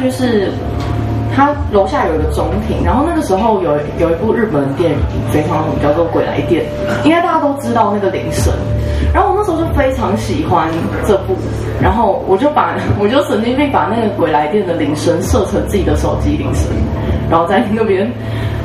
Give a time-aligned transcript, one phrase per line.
[0.00, 0.50] 就是。
[1.36, 3.70] 他楼下有一个中庭，然后那个时候有
[4.00, 4.98] 有一部日本电影
[5.30, 6.64] 非常红，叫做《鬼来电》，
[7.04, 8.52] 应该大家都知道那个铃声。
[9.14, 10.68] 然后我那时候就非常喜欢
[11.06, 11.36] 这部，
[11.80, 16.66] 然后我就把 我就神经病把那个《鬼来电》的铃声设成自己的手机铃声，
[17.30, 18.10] 然后在那边。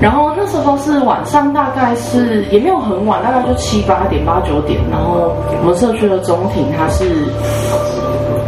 [0.01, 4.79] 然后那时候是晚上，大概是也没有很晚，大概就七八点八九点。
[4.89, 7.05] 然后我们社区的中庭，它是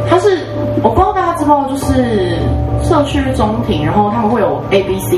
[0.09, 0.39] 它是
[0.81, 2.39] 我不知道大家知不知道，就是。
[2.88, 5.17] 社区中庭，然后他们会有 A、B、C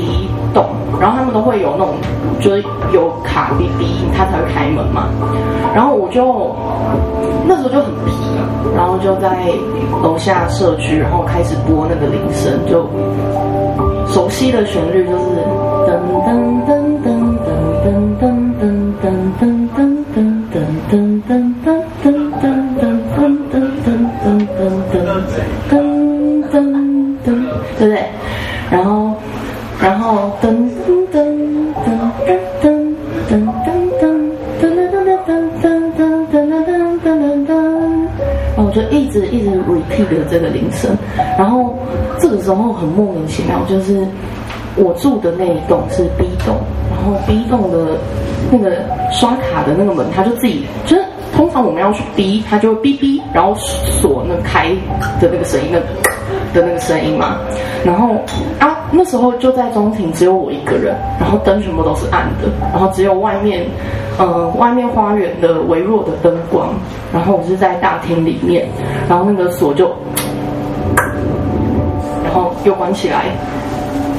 [0.54, 0.64] 栋，
[0.98, 1.94] 然后他们都会有那种，
[2.40, 5.08] 就是有卡 B、B，他才会开门嘛。
[5.74, 6.56] 然后我就
[7.46, 8.12] 那时候就很皮，
[8.74, 9.52] 然后就在
[10.02, 12.88] 楼下社区，然后开始播那个铃声，就
[14.06, 15.24] 熟悉的旋律就是
[40.72, 40.96] 声。
[41.38, 41.74] 然后
[42.18, 44.06] 这个时候很莫名其妙，就是
[44.76, 46.56] 我住的那一栋是 B 栋，
[46.90, 47.98] 然后 B 栋的
[48.50, 48.76] 那个
[49.10, 51.04] 刷卡的那个门，它就自己就是
[51.36, 54.68] 通常我们要去 B，它就会哔哔，然后锁那开
[55.20, 55.78] 的那个声音那。
[56.52, 57.36] 的那个声音嘛，
[57.84, 58.14] 然后
[58.58, 63.66] 啊，那时候就在中庭，只有我一个人，然后灯全部都是暗的，然后只有外面，
[64.18, 66.70] 呃，外面花园的微弱的灯光，
[67.12, 68.66] 然后我是在大厅里面，
[69.08, 69.90] 然后那个锁就，
[72.68, 73.24] 又关起来，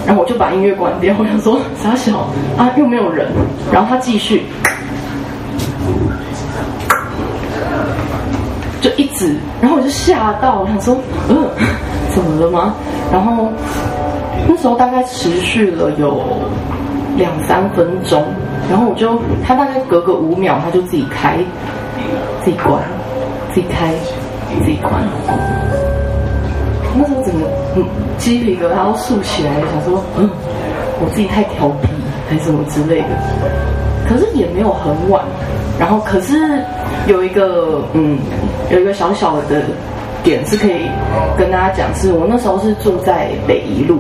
[0.06, 2.28] 然后我就把音乐关掉，我想说傻小
[2.58, 3.28] 啊，又没有人，
[3.72, 4.44] 然后他继续，
[8.82, 10.98] 就一直，然后我就吓到，我想说，
[11.30, 11.66] 嗯、呃。
[12.12, 12.74] 怎么了吗？
[13.14, 13.50] 然后
[14.48, 16.24] 那时候大概持续了有
[17.16, 18.26] 两三分钟，
[18.68, 21.38] 然后我就他大概隔个五秒，他就自己开、
[22.44, 22.82] 自己关、
[23.54, 23.94] 自己开、
[24.66, 24.92] 自己关。
[27.00, 27.86] 那时候整个嗯
[28.18, 30.30] 鸡皮疙瘩都竖起来，想说嗯
[31.00, 31.88] 我自己太调皮
[32.30, 33.08] 还是什么之类的。
[34.08, 35.24] 可是也没有很晚，
[35.80, 36.62] 然后可是
[37.08, 38.20] 有一个嗯
[38.70, 39.64] 有一个小小的。
[40.22, 40.82] 点是可以
[41.38, 44.00] 跟大家讲，是我那时候是住在北一路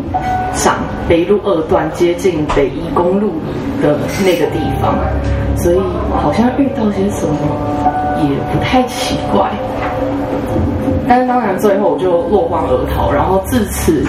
[0.54, 0.76] 上，
[1.08, 3.32] 北一路二段接近北宜公路
[3.82, 5.00] 的那个地方，
[5.56, 5.80] 所以
[6.22, 7.38] 好像遇到些什么
[8.22, 9.50] 也不太奇怪。
[11.10, 14.06] 但是当然最后我就落荒而逃，然后自此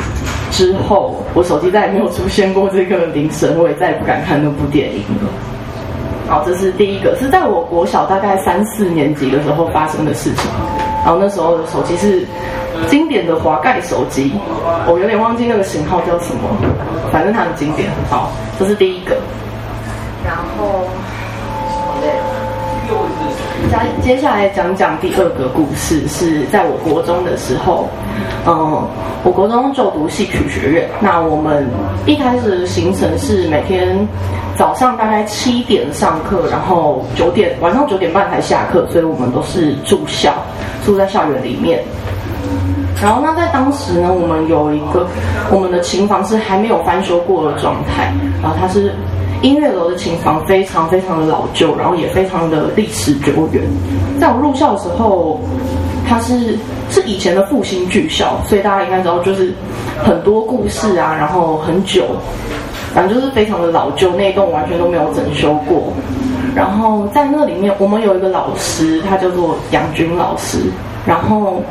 [0.51, 5.33] 之后，我手机再也没有出现过这个铃声，我也再也不敢看那部电影了。
[6.29, 10.51] 好，这是第一个，是在我国小大概三四年级的时候发生的事情。
[11.03, 12.27] 然后那时候的手机是
[12.87, 14.33] 经典的滑盖手机，
[14.87, 16.43] 我有点忘记那个型号叫什么，
[17.11, 17.89] 反正它很经典。
[18.11, 19.17] 好，这是第一个。
[20.23, 20.85] 然后，
[23.71, 27.89] 接接下来讲讲第二个故事，是在我国中的时候。
[28.45, 28.83] 嗯，
[29.23, 30.89] 我国中就读戏曲学院。
[30.99, 31.65] 那我们
[32.05, 33.97] 一开始的行程是每天
[34.57, 40.35] 早上大概七点上课，然后九点晚上九点半才下课，所以我们都是住校。
[40.85, 41.79] 住在校园里面，
[43.01, 45.07] 然后呢，在当时呢，我们有一个
[45.51, 48.13] 我们的琴房是还没有翻修过的状态，
[48.43, 48.93] 然后它是
[49.43, 53.63] 音乐楼的琴房，非常非常的老旧，然后也非常的历史久远。
[54.21, 55.41] 在我入校的时候，
[56.07, 56.59] 它是
[56.91, 59.53] 是以前的复兴剧校，所以大家应该知道，就是
[60.03, 62.05] 很多故事啊，然后很久，
[62.93, 65.93] 反正就是非常的老旧，那一栋完全都没有整修过。
[66.55, 70.59] 然后在那里面，我们有一个老师，他叫做杨军老师。
[71.07, 71.63] 然后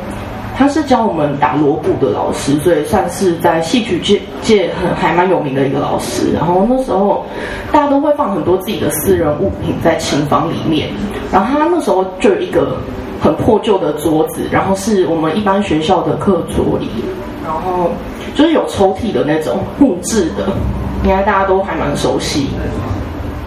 [0.60, 6.34] 他是教我们打锣鼓的老师，所以算是在戏曲界界很还蛮有名的一个老师。
[6.34, 7.24] 然后那时候
[7.72, 10.90] 大家都会放很多自己的私人物品在琴房里面。
[11.32, 12.76] 然后他那时候就有一个
[13.22, 16.88] 很破旧的桌子，然后是我们一般学校的课桌椅，
[17.42, 17.90] 然后
[18.34, 20.44] 就是有抽屉的那种木质的，
[21.04, 22.48] 应该大家都还蛮熟悉。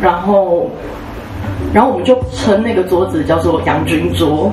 [0.01, 0.67] 然后。
[1.73, 4.51] 然后我们就称那个桌子叫做杨军桌，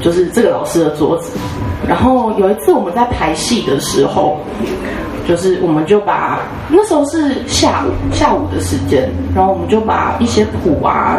[0.00, 1.38] 就是这个老师的桌子。
[1.86, 4.36] 然后有一次我们在排戏的时候，
[5.26, 11.18] 就是我们就把那时候是下午下午的时间，然后我们就把一些谱啊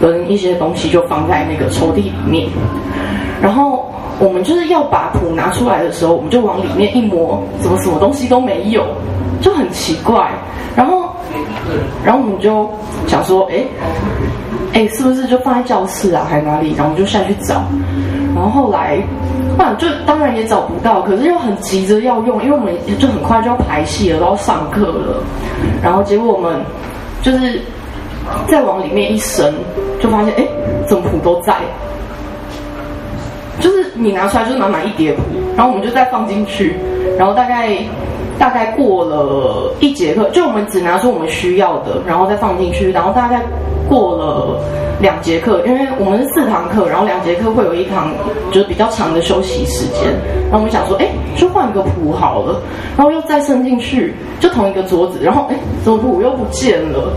[0.00, 2.48] 跟一些东西就放在那个抽屉里面。
[3.40, 8.84] 然后我们就是要把谱拿出来的时候，我们就往里面一摸，怎么什么东西都没有，
[9.40, 10.30] 就很奇怪。
[10.76, 11.08] 然后，
[12.04, 12.68] 然后我们就
[13.08, 13.64] 想说，哎，
[14.74, 16.74] 哎，是不是就放在教室啊，还哪里？
[16.74, 17.64] 然后我们就下去找。
[18.38, 19.02] 然后后来，
[19.58, 25.20] 啊，就当然也找不到，可是又很急着要用，因为我们就很快就要排戏了，都要上课了。
[25.82, 26.60] 然后结果我们
[27.20, 27.60] 就是
[28.46, 29.52] 再往里面一伸，
[29.98, 30.46] 就发现，哎，
[30.86, 31.52] 怎么谱都在。
[33.58, 35.22] 就是你拿出来就是满满一叠谱，
[35.56, 36.76] 然后我们就再放进去，
[37.18, 37.76] 然后大概
[38.38, 43.42] 大概过了一节课，就我们只拿出我们需要的，然后再放进去，然后大概
[43.88, 44.60] 过了
[45.00, 48.12] 两节课，因为我们是四堂课，然后两节课会有一堂
[48.52, 50.12] 就是比较长的休息时间，
[50.44, 52.60] 然后我们想说，哎，就换个谱好了，
[52.96, 57.12] 然后又再伸进去，就同一个桌子，然后哎，怎么谱又不见了？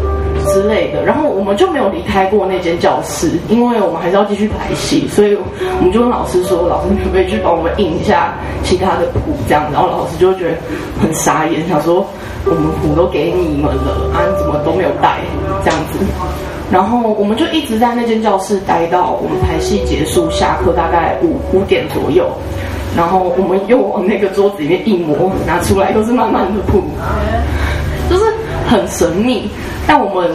[0.48, 8.34] 之类的，然后我们就没有离开过那间教室，因为我们还是要继续排戏，所以我们就跟老师说：“老师，你可不可以去帮我们印一下
[8.64, 10.58] 其他的谱？”这样，然后老师就会觉得
[11.00, 12.04] 很傻眼，想说
[12.46, 15.20] ：“我们谱都给你们了，啊，怎么都没有带？”
[15.64, 16.00] 这样子，
[16.72, 22.30] 然后我们就一直在那间教室待到我们排戏结束，下课大概五五点左右，
[22.96, 26.82] 然后我们又往那个桌子里面一摸，拿出来都是满满的谱，
[28.10, 28.24] 就是
[28.70, 29.50] 很神秘。
[29.86, 30.32] 但我们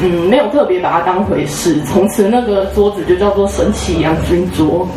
[0.00, 4.88] 嗯没有特别把它当回事，从此那个桌子就叫做神奇羊君桌。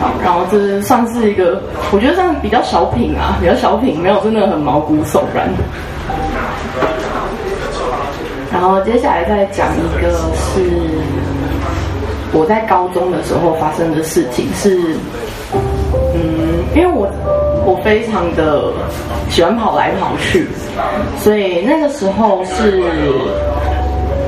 [0.00, 1.60] 好，然后这算是一个，
[1.92, 5.48] 我觉得算比较小品啊，比较小品，没有真的很毛骨悚然。
[8.54, 10.62] 然后接下来再讲一个是
[12.32, 14.94] 我在高中的时候发生的事情，是
[16.14, 17.10] 嗯，因为我。
[17.66, 18.70] 我非常的
[19.30, 20.46] 喜欢跑来跑去，
[21.18, 22.82] 所以那个时候是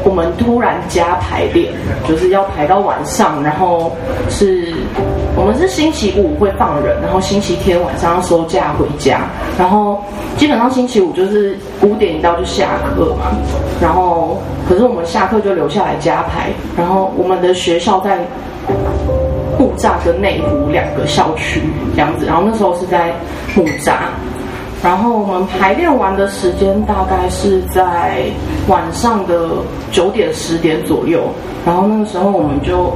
[0.05, 1.71] 我们突然加排练，
[2.09, 3.95] 就是要排到晚上，然后
[4.31, 4.73] 是
[5.37, 9.21] 我们是星期五会放人，然后星期天晚上要收假回家，
[9.59, 10.03] 然后
[10.37, 13.27] 基本上星期五就是五点一到就下课嘛，
[13.81, 14.39] 然后
[14.69, 18.19] 可是我们下课就留下来加排，然后我们的学校在。
[19.59, 21.63] 木栅跟内湖两个校区
[21.95, 23.11] 这样子，然后那时候是在
[23.55, 23.93] 木栅，
[24.87, 28.23] 然后我们排练完的时间大概是在
[28.69, 29.49] 晚上的
[29.91, 31.25] 九点十点左右，
[31.67, 32.95] 然后那个时候我们就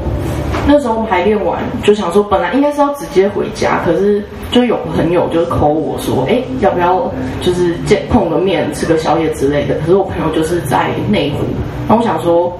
[0.69, 7.11] 那时候排练完就想说，本来应该是要直接回家，可是就有朋友就 call 我说，哎，要不要
[7.41, 9.75] 就是见碰个面吃个宵夜之类的？
[9.81, 11.39] 可是我朋友就是在内湖，
[11.89, 12.57] 然后我想说。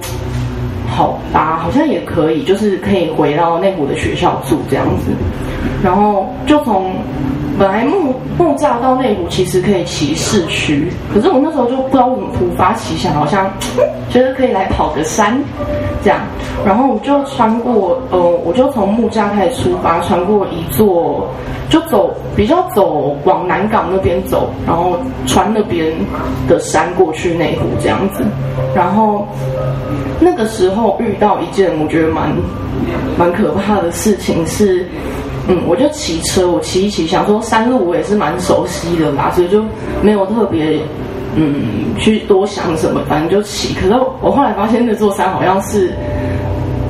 [0.93, 5.11] 好吧，好像也可以，就是可以回到内湖的学校住这样子，
[5.81, 6.91] 然后就从
[7.59, 13.51] 本来木木栅到内湖其实可以骑市区，可是我那时候就不知道怎么突发奇想，好像
[14.09, 15.37] 觉得可以来跑个山
[16.03, 16.19] 这样，
[16.65, 21.27] 然后我就穿过呃，我就从木栅开始出发，穿过一座，
[21.69, 24.97] 就走比较走往南港那边走，然后
[25.27, 25.93] 穿那边
[26.47, 28.23] 的山过去内湖这样子，
[28.75, 29.27] 然后。
[30.23, 32.29] 那个时候遇到一件我觉得蛮
[33.17, 34.87] 蛮可怕的事情是，
[35.47, 39.63] 嗯，我就骑车，我骑一骑，想说山路我也是蛮熟悉的啦，所以就
[40.01, 40.79] 没有特别
[41.35, 43.73] 嗯去多想什么，反正就骑。
[43.73, 45.91] 可是我后来发现那座山好像是。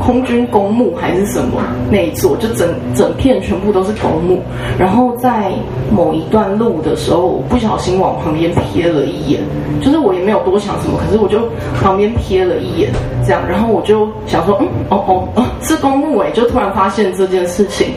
[0.02, 4.42] 空军公墓还是什么那一座，就整整片全部都是公墓。
[4.78, 5.52] 然后在
[5.92, 9.40] 某一段路的时候，我不小心往旁边瞥了一眼，
[9.82, 11.40] 就是我也没有多想什么，可是我就
[11.82, 12.92] 旁边瞥了一眼，
[13.26, 17.90] 这样，然后我就想说，嗯，哦哦哦，是公墓哎，就突然发现这件事情，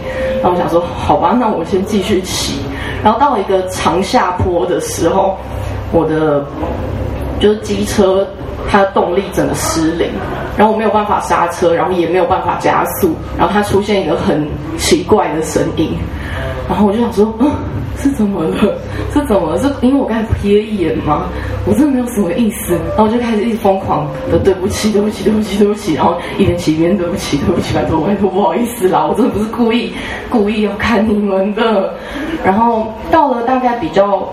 [0.43, 2.59] 然后我想说，好吧，那我先继续骑。
[3.03, 5.37] 然后到一个长下坡的时候，
[5.93, 6.45] 我的
[7.45, 8.27] 就是机车。
[8.67, 10.09] 它的动力整个失灵，
[10.57, 14.49] 然后我没有办法刹车，然后也没有办法加速，然后它出现一个很
[14.79, 15.91] 奇怪的声音，
[16.67, 17.51] 然后我就想说，嗯，
[17.99, 18.57] 是怎么了？
[19.13, 19.59] 是怎么了？
[19.59, 21.27] 是因为我刚才瞥一眼吗？
[21.67, 29.93] 我真的没有什么意思，然后我就开始一直疯狂的对不起，对不起，对不起，对不起，然后一边骑一边对不起，对不起，拜托，拜托，不好意思啦，我真的不是故意
[30.31, 31.93] 故意要看你们的。
[32.43, 34.27] 然后到了大概比较。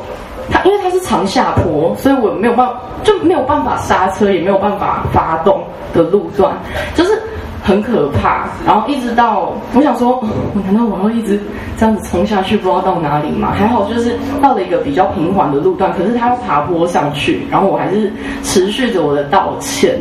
[0.51, 6.53] 它因为它是长下坡，所以我没有办法，就没有办法刹车，也没有办法发动的路段，
[6.93, 7.21] 就是
[7.63, 8.47] 很可怕。
[8.65, 11.39] 然后一直到我想说，我难道我要一直
[11.77, 13.53] 这样子冲下去，不知道到哪里吗？
[13.57, 18.11] 还好就是到了一个比较平缓的路段，可是它要爬坡上去，然后我还是
[18.43, 19.97] 持续着我的道歉，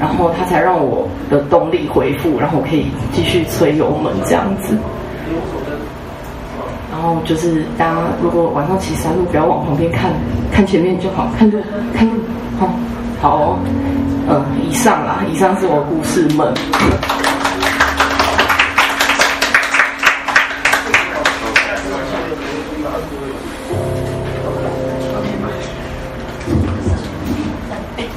[0.00, 4.76] 然后它才让我的动力恢复，然后我可以继续催油门这样子。
[6.98, 10.10] 然后就是大家如果晚上骑山路，不要往旁边看，
[10.50, 11.56] 看前面就好，看路，
[11.94, 12.14] 看路，
[12.58, 12.74] 好
[13.20, 13.58] 好。
[14.26, 16.52] 呃，以上啦，以上是我故事们。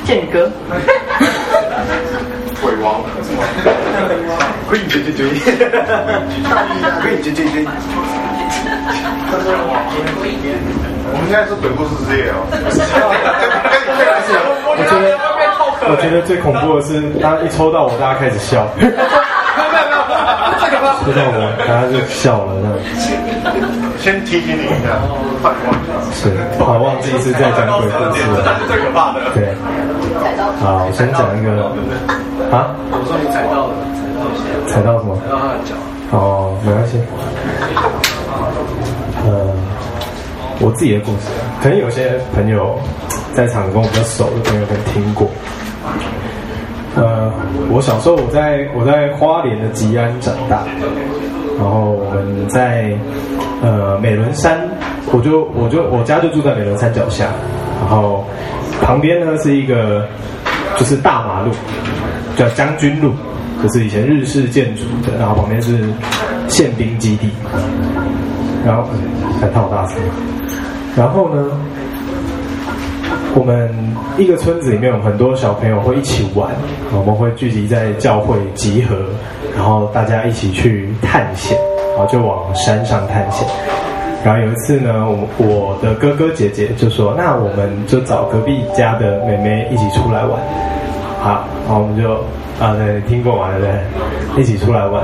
[0.05, 0.51] 建，哥，
[2.63, 3.01] 鬼王，
[4.67, 5.29] 鬼对对对，
[7.03, 7.67] 鬼对对对。
[11.13, 12.43] 我们现在是鬼故事之夜哦。
[14.67, 15.05] 我觉得，
[15.91, 18.67] 我觉得最恐怖的是，当一抽到我，大家开始笑。
[18.77, 18.97] 没有没
[19.75, 19.97] 有没
[20.71, 21.35] 有，抽到我，
[21.67, 22.71] 大家就笑了，这样。
[23.99, 24.97] 先提醒你一下，
[26.13, 28.41] 是，好，忘记是在讲鬼故事了。
[28.59, 29.19] 是最可怕的。
[29.33, 29.53] 对。
[30.59, 31.49] 好，我先讲一个。
[32.51, 32.75] 啊？
[32.91, 33.73] 我说你踩到了，
[34.67, 35.15] 踩到什么？
[35.21, 35.75] 踩到他的脚。
[36.11, 36.99] 哦，没关系。
[39.25, 39.47] 呃，
[40.59, 41.29] 我自己的故事，
[41.61, 42.77] 可能有些朋友
[43.33, 45.27] 在场跟我比较熟的朋友可能听过。
[46.95, 47.31] 呃，
[47.69, 50.63] 我小时候我在我在花莲的吉安长大，
[51.57, 52.91] 然后我们在
[53.61, 54.59] 呃美仑山，
[55.13, 57.27] 我就我就我家就住在美仑山脚下，
[57.79, 58.25] 然后
[58.81, 60.05] 旁边呢是一个
[60.77, 61.51] 就是大马路，
[62.35, 63.13] 叫将军路，
[63.63, 65.77] 就是以前日式建筑的，然后旁边是
[66.49, 67.29] 宪兵基地，
[68.65, 68.83] 然后
[69.39, 69.95] 还套大车，
[70.95, 71.45] 然后呢。
[73.33, 73.73] 我们
[74.17, 76.49] 一个村子里面有很多小朋友会一起玩，
[76.91, 78.93] 我们会聚集在教会集合，
[79.55, 81.57] 然后大家一起去探险，
[81.95, 83.47] 然后就往山上探险。
[84.21, 90.37] 然后有一次呢，我我的哥哥姐姐就说：“那我们就找隔壁家的妹妹一起出来玩。”
[91.23, 92.11] 好，然后我们就
[92.59, 93.65] 啊，对，听过嘛，对不
[94.35, 94.41] 对？
[94.41, 95.01] 一起出来玩。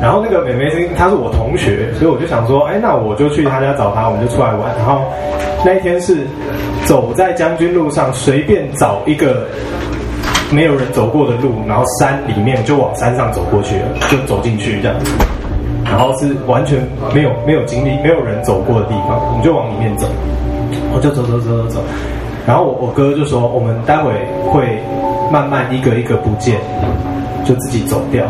[0.00, 4.74] 然后那个妹妹是她是我同学，所以我就想说，哎，那我就去她家找她，我们就出来玩。
[4.78, 5.02] 然后
[5.62, 6.26] 那一天是
[6.86, 9.46] 走在将军路上，随便找一个
[10.50, 15.12] 没有人走过的路，然后山里面就往山上走过去了，就走进去这样子。
[15.84, 16.78] 然后是完全
[17.14, 20.06] 没有没有经历、没有人走过的地方，我们就往里面走。
[20.94, 21.80] 我就走走走走走。
[22.46, 24.12] 然后我我哥就说，我们待会
[24.50, 24.78] 会
[25.30, 26.58] 慢慢一个一个不见，
[27.44, 28.24] 就自己走掉。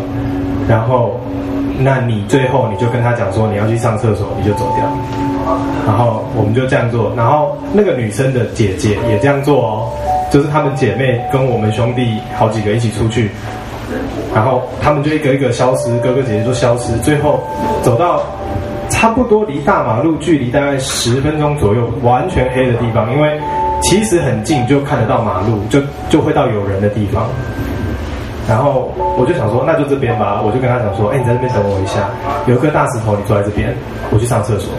[0.69, 1.15] 然后。
[1.83, 4.85] 那你最后你就跟他讲说你要去上厕所，你就走掉。
[5.87, 9.91] 然后我们就这样做，然后那个女生的姐姐也这样做哦，
[10.31, 13.31] 就是她们姐妹跟我们兄弟好几个一起出去，
[14.35, 17.43] 然后他们就一个一个消失，哥哥姐姐都消失，最后
[17.83, 18.23] 走到
[18.91, 23.41] 差不多离大马路距离大概十分钟左右，完全黑的地方，因为
[23.83, 27.27] 其实很近就看得到马路，就就会到有人的地方。
[28.51, 30.43] 然后我就想说，那就这边吧。
[30.45, 32.11] 我就跟他讲说，哎，你在这边等我一下，
[32.49, 33.73] 有一颗大石头，你坐在这边，
[34.11, 34.75] 我去上厕所。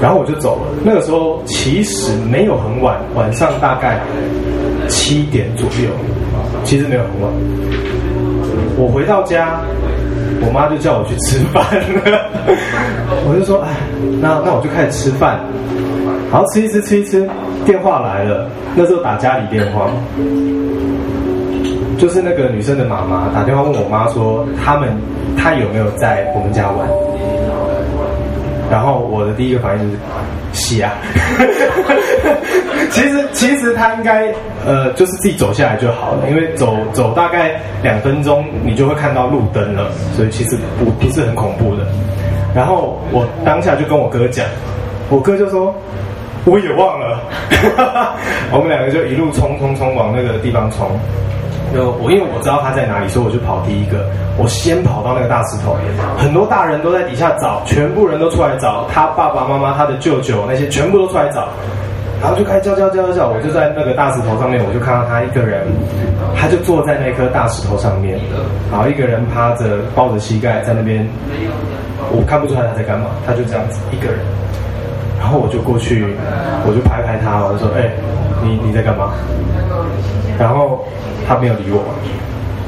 [0.00, 0.70] 然后我就走了。
[0.84, 3.98] 那个时候其实没有很晚，晚上大概
[4.86, 5.90] 七点左右，
[6.62, 7.32] 其实没有很晚。
[8.78, 9.60] 我回到家，
[10.46, 11.64] 我妈就叫我去吃饭，
[13.26, 13.70] 我就说，哎，
[14.20, 15.40] 那那我就开始吃饭。
[16.30, 17.28] 然后吃一吃，吃一吃，
[17.66, 19.90] 电话来了，那时候打家里电话。
[22.02, 24.88] 就是那个女生的妈妈打电话问我妈说，他们
[25.38, 26.88] 她有没有在我们家玩？
[28.68, 29.96] 然后我的第一个反应
[30.52, 30.94] 是，是啊。
[32.90, 34.34] 其实其实她应该
[34.66, 37.52] 呃就是自己走下来就好了，因为走走大概
[37.84, 41.86] 两分钟你就会看到路灯了，所以其实不不是很恐怖的。
[42.52, 44.44] 然后我当下就跟我哥讲，
[45.08, 45.72] 我哥就说
[46.46, 47.22] 我也忘了，
[48.50, 50.90] 我们两个就一路冲冲冲往那个地方冲。
[51.74, 54.04] 就我，因为我知道他在哪里，所以我就跑第一个。
[54.36, 55.76] 我先跑到那个大石头，
[56.16, 61.48] 很多大人都在底下找，全部人都出来找，他爸爸妈妈、他的舅舅那些全部都出来找，
[62.20, 63.28] 然后就开始叫叫叫叫叫。
[63.28, 65.66] 我就在那个大石头上面，我就看到他一个人，
[66.36, 68.18] 他就坐在那颗大石头上面，
[68.70, 71.06] 然后一个人趴着抱着膝盖在那边，
[72.10, 74.20] 我看不出来他在干嘛，他就这样子一个人。
[75.22, 76.04] 然后我就过去，
[76.66, 77.92] 我就拍拍他，我就说：“哎，
[78.42, 79.12] 你你在干嘛？”
[80.36, 80.84] 然后
[81.28, 81.78] 他没有理我，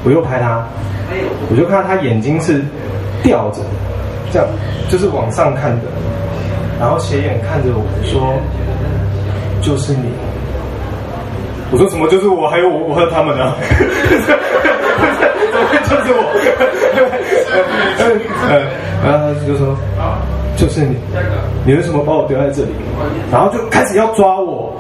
[0.05, 0.65] 我又拍他，
[1.51, 2.65] 我就看到他眼睛是
[3.25, 3.61] 吊着，
[4.31, 4.49] 这样
[4.89, 5.89] 就是往上看的，
[6.79, 8.39] 然后斜眼看着我说
[9.61, 10.13] ：“就是你。”
[11.75, 12.07] 我说：“什么？
[12.07, 12.49] 就是我？
[12.49, 12.79] 还有我？
[12.87, 13.53] 我和他们呢？”
[15.51, 16.23] 怎么会就是我？
[19.05, 19.77] 然后他就说
[20.57, 20.97] ：“就是你，
[21.65, 22.71] 你为什么把我丢在这里？”
[23.33, 24.73] 然后就开始要抓我。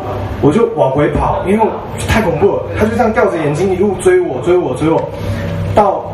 [0.42, 1.66] 我就往回跑，因为
[2.06, 2.62] 太恐怖了。
[2.78, 5.00] 他就这样吊着眼睛一路追我，追我，追我，
[5.74, 6.04] 到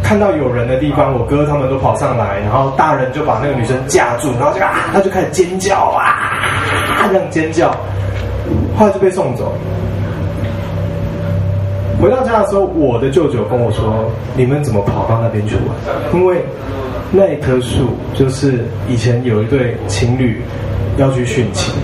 [0.00, 6.38] 看到有人的地方，我哥他们都跑上来，然后大人就把那个女生架住，然后就啊，他就开始尖叫啊，
[7.10, 7.70] 这样尖叫，
[8.76, 9.52] 后来就被送走。
[12.00, 16.14] 回到家的时候，我的舅舅跟我说：“你们怎么跑到那边去玩？
[16.14, 16.44] 因为
[17.10, 20.42] 那一棵树就是以前有一对情侣
[20.96, 21.74] 要去殉情。”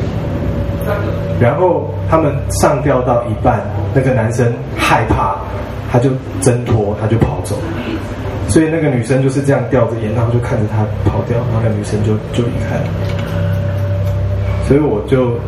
[1.41, 3.63] 然后他们上吊到一半，
[3.95, 5.37] 那个男生害怕，
[5.91, 7.57] 他就挣脱，他就跑走。
[8.49, 12.85] 所以那个女生就是这样吊着眼，然后就看着他跑掉，然后那个女生就就离开了。
[14.69, 15.39] 所以我就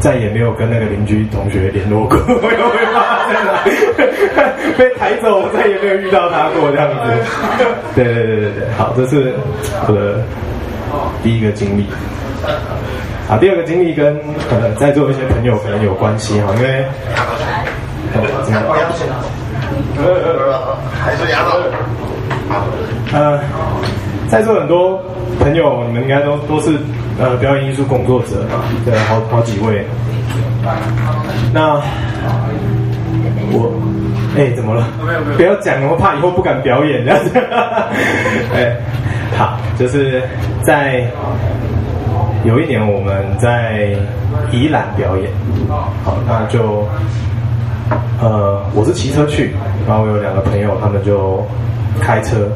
[0.00, 3.64] 再也没有跟那个邻居同学联络过，我又被发现了，
[4.76, 6.94] 被抬走，我再也没有遇到他过这样子。
[7.94, 9.34] 对对对对对，好，这是
[9.88, 10.22] 我的
[11.22, 11.86] 第一个经历。
[13.28, 14.16] 好，第二个经历跟
[14.50, 16.84] 呃在座一些朋友可能有关系哈，因为
[18.12, 18.28] 怎么
[21.02, 21.58] 还是牙套。
[23.12, 23.40] 呃，
[24.28, 25.02] 在座很多
[25.38, 26.76] 朋友，你们应该都都是
[27.18, 29.84] 呃表演艺术工作者嘛，对，好好几位。
[31.52, 31.80] 那
[33.52, 33.72] 我
[34.36, 34.86] 哎，怎么了？
[35.06, 37.32] 没有没有，不要讲，我怕以后不敢表演这样子。
[38.54, 38.76] 哎，
[39.36, 40.22] 好，就是
[40.62, 41.04] 在
[42.44, 43.94] 有一年我们在
[44.50, 45.30] 宜兰表演，
[46.04, 46.86] 好，那就
[48.20, 49.54] 呃我是骑车去，
[49.86, 51.44] 然后我有两个朋友，他们就。
[51.98, 52.46] 开车，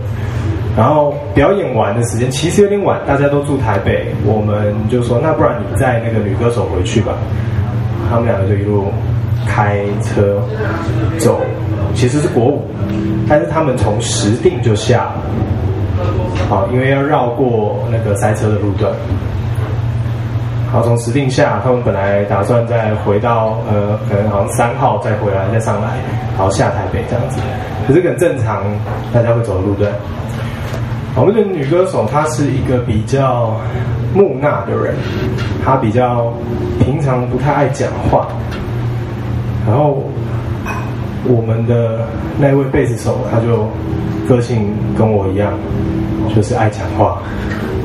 [0.80, 7.12] 然后表演完的时间其实有点晚，大家都住台北，我们就说那不然你载那个女歌手回去吧。
[8.08, 8.86] 他们两个就一路
[9.46, 10.40] 开车
[11.18, 11.38] 走，
[11.94, 12.62] 其实是国五，
[13.28, 15.10] 但是他们从石定就下，
[16.48, 18.90] 好，因为要绕过那个塞车的路段。
[20.72, 25.98] 好从石定下，他们本来打算再回到呃，可能好像三号再回来再上来，
[26.38, 27.38] 然后下台北这样子。
[27.86, 28.64] 可是很正常，
[29.12, 29.92] 大家会走的路段。
[31.16, 33.56] 我们的女歌手她是一个比较
[34.14, 34.94] 木讷的人，
[35.64, 36.32] 她比较
[36.78, 38.28] 平常不太爱讲话。
[39.66, 40.02] 然后
[41.24, 42.06] 我们的
[42.38, 43.68] 那位贝斯手，他就
[44.26, 45.52] 个性跟我一样，
[46.34, 47.18] 就是爱讲话。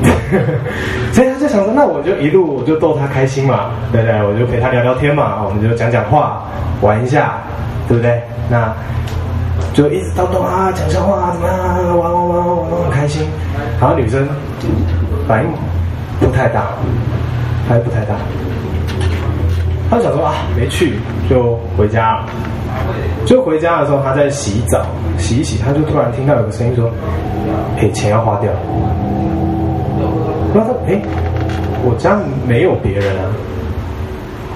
[1.12, 4.24] 所以他就想说，那我就一路我就逗他开心嘛，对不对？
[4.24, 6.44] 我就陪他聊聊天嘛，我们就讲讲话，
[6.82, 7.38] 玩一下，
[7.88, 8.22] 对不对？
[8.50, 8.74] 那
[9.76, 11.58] 就一直叨叨啊，讲笑话啊，怎么样？
[12.00, 13.28] 玩玩玩玩玩，很开心。
[13.78, 14.26] 然后女生
[15.28, 15.50] 反应
[16.18, 16.68] 不太大，
[17.68, 18.16] 还不太大。
[19.90, 20.98] 他想说啊，没去
[21.30, 22.26] 就回家了。
[23.26, 24.86] 就回家的时候，他在洗澡，
[25.18, 26.90] 洗一洗，他就突然听到有个声音说
[27.78, 28.50] ：“哎，钱要花掉。”
[30.56, 31.02] 他说：“哎，
[31.84, 33.28] 我家没有别人啊。”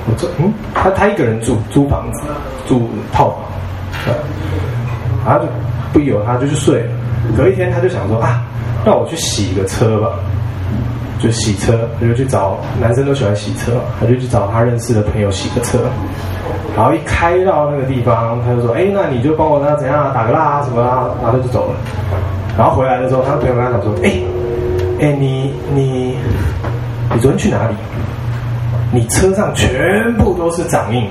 [0.08, 2.22] 我说：“嗯，他他一个人住租房子，
[2.66, 3.36] 住套
[4.06, 4.16] 房，
[5.30, 5.52] 然后就
[5.94, 6.84] 不由他就去睡。
[7.38, 8.42] 隔一天他就想说啊，
[8.84, 10.10] 那我去洗个车吧，
[11.20, 15.78] 就洗车，他就去找男生都喜欢洗车，他就去找他认识的朋友洗个车。
[16.76, 21.76] 然后一开到那个地方，他就说：哎，那你就帮我那怎样啊，打个蜡啊什么啊，然后就走了。
[22.58, 24.14] 然后回来的时候，他的朋友跟他讲说：哎。”
[25.02, 26.18] 哎，你你
[27.14, 27.76] 你昨天去哪里？
[28.92, 31.08] 你车上全部都是掌印，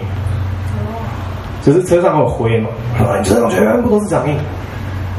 [1.62, 2.68] 只是车上有灰嘛？
[3.18, 4.36] 你车上全部都是掌印，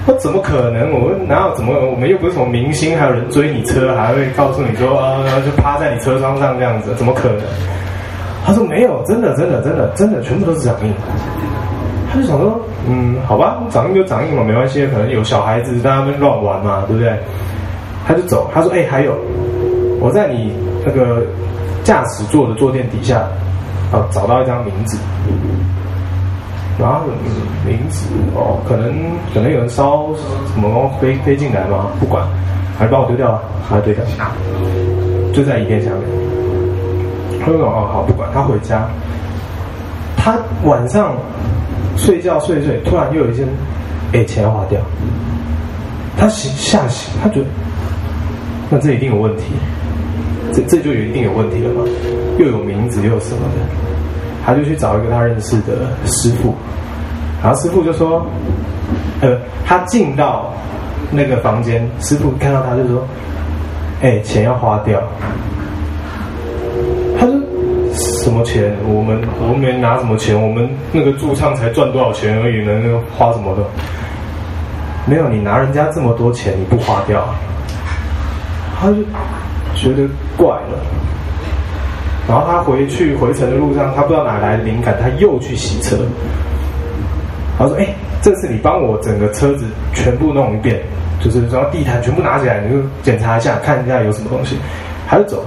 [0.06, 0.92] 那怎么可能？
[0.92, 1.74] 我们哪有怎么？
[1.92, 7.42] 我们又不是什么明星，还有人追你车，还会告诉你说啊，就趴在你车窗上这样子，怎么可能？
[8.46, 10.94] 他说没有，真的真的真的真的，全部都是掌印。
[12.12, 17.14] 他就想说，嗯，好吧，掌印就掌印嘛，没关系，可能有小孩子在那边乱玩嘛，对不对？
[18.08, 19.14] 他就走，他说：“哎、欸，还有，
[20.00, 20.52] 我在你
[20.84, 21.22] 那个
[21.84, 23.20] 驾驶座的坐垫底下，
[23.92, 24.98] 啊，找到一张名字，
[26.80, 27.02] 然后
[27.66, 28.94] 名字哦，可能
[29.34, 30.08] 可能有人烧
[30.54, 31.88] 什么飞飞进来吗？
[32.00, 32.26] 不管，
[32.78, 33.42] 还是把我丢掉啊？
[33.68, 34.06] 还是丢掉？
[35.34, 36.02] 就在椅垫下面。
[37.42, 38.30] 他说：哦，好，不管。
[38.34, 38.88] 他回家，
[40.16, 41.16] 他晚上
[41.98, 43.46] 睡觉睡睡，突然又有一声，
[44.14, 44.80] 哎，钱要花掉。
[46.18, 47.46] 他醒吓醒，他觉得。”
[48.72, 49.46] 那这一定有问题，
[50.54, 51.84] 这这就一定有问题了嘛？
[52.38, 53.58] 又有名字又有什么的，
[54.50, 56.56] 他就去找一个他认识的师傅，
[57.40, 58.26] 然后师傅就说，
[59.22, 60.52] 呃，他进到
[61.12, 63.06] 那个房间，师傅看到他就说，
[64.02, 65.00] 哎，钱要花掉。
[67.20, 67.36] 他说
[68.24, 68.76] 什么钱？
[68.88, 72.72] 我们我们没拿什么钱，我们那个驻唱才赚多少钱而已呢？
[72.84, 73.62] 那个花什么的？
[75.06, 77.24] 没有，你拿人家这么多钱，你不花掉？
[78.82, 78.96] 他就
[79.76, 80.80] 觉得怪了，
[82.30, 85.98] 然后他回去回程的路上，他不知道哪来的灵感，他又去洗车。
[87.58, 87.88] 他说：“哎、
[88.22, 90.80] 这次你帮我整个车子全部弄一遍，
[91.20, 94.56] 就是然后地毯全部拿起来，你就检查一下，看一下有什么东西。”
[95.10, 95.44] 他就走，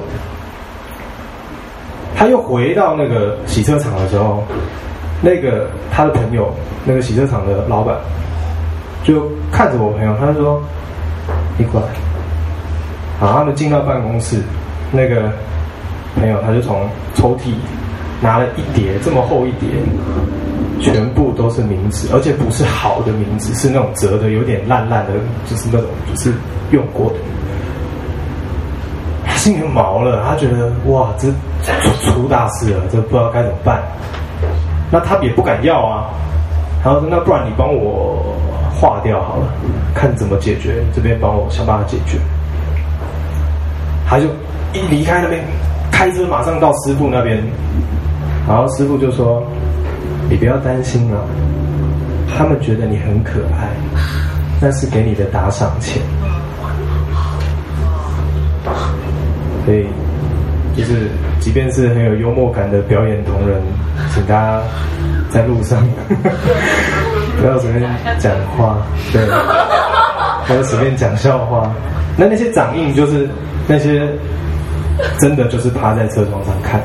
[2.16, 4.42] 他又回到那个洗车场的时候，
[5.20, 6.52] 那个他的朋友，
[6.84, 7.96] 那个洗车场的老板，
[9.04, 10.60] 就看着我朋友，他就说
[11.56, 11.86] ：“你过来。”
[13.22, 14.42] 然后他们进到办公室，
[14.90, 15.30] 那个
[16.14, 17.52] 朋友他就从抽屉
[18.20, 19.68] 拿了一叠这么厚一叠，
[20.80, 25.12] 全部都是名纸，而且不是好的名纸，是那种折的有点烂烂的，
[25.48, 26.32] 就是那种就是
[26.70, 27.16] 用过的。
[29.26, 31.28] 他心里毛了，他觉得哇，这
[31.82, 33.82] 出出大事了，这不知道该怎么办。
[34.90, 36.10] 那他也不敢要啊，
[36.84, 38.36] 然后说那不然你帮我
[38.74, 39.46] 划掉好了，
[39.94, 42.18] 看怎么解决，这边帮我想办法解决。
[44.06, 44.26] 他就
[44.74, 45.42] 一离开那边，
[46.02, 47.40] 开车马上到师傅那边，
[48.48, 49.40] 然后师傅就说
[50.28, 51.24] ：“你不要担心了，
[52.36, 53.68] 他们觉得你很可爱，
[54.60, 56.02] 那是给你的打赏钱。”
[59.64, 59.86] 所以，
[60.76, 63.62] 就是即便是很有幽默感的表演同仁，
[64.12, 64.60] 请大家
[65.30, 65.78] 在路上
[67.40, 67.88] 不要随便
[68.18, 68.76] 讲话，
[69.12, 69.24] 对，
[70.48, 71.72] 不要随便讲笑话。
[72.16, 73.30] 那那些掌印就是。
[73.68, 74.08] 那些
[75.20, 76.80] 真的就是趴在车窗上看。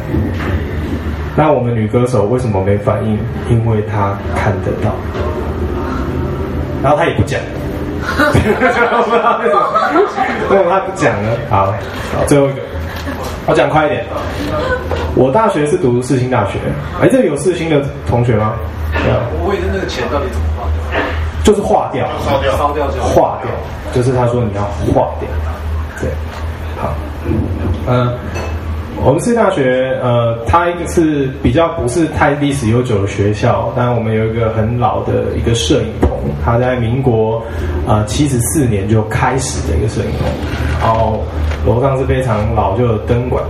[1.36, 3.20] 那我们女歌手为什么没反应？
[3.50, 4.92] 因为她看得到，
[6.82, 7.40] 然后她也不讲。
[8.34, 8.50] 为什
[10.50, 10.64] 么？
[10.70, 11.30] 她不讲呢？
[11.50, 11.74] 好，
[12.16, 12.62] 好，最后一个，
[13.46, 14.04] 我讲快一点。
[15.16, 16.58] 我大学是读世新大学，
[17.02, 18.54] 哎，这里有世新的同学吗？
[18.94, 19.20] 对啊。
[19.34, 20.82] 我问的那个钱到底怎么花掉？
[21.44, 23.52] 就是化掉，烧掉，烧掉就化掉，
[23.94, 25.30] 就是他说你要化掉，
[26.02, 26.10] 对。
[26.82, 26.94] 好，
[27.88, 28.14] 嗯，
[29.04, 36.10] 我们世新大学，呃，它一个是比较不是太历史悠久的学校，但我们有一个很老的一个摄影棚，
[36.44, 37.42] 它在民国
[37.88, 40.28] 呃七十四年就开始的一个摄影棚，
[40.82, 41.24] 然后
[41.66, 43.44] 楼上是非常老旧的灯管。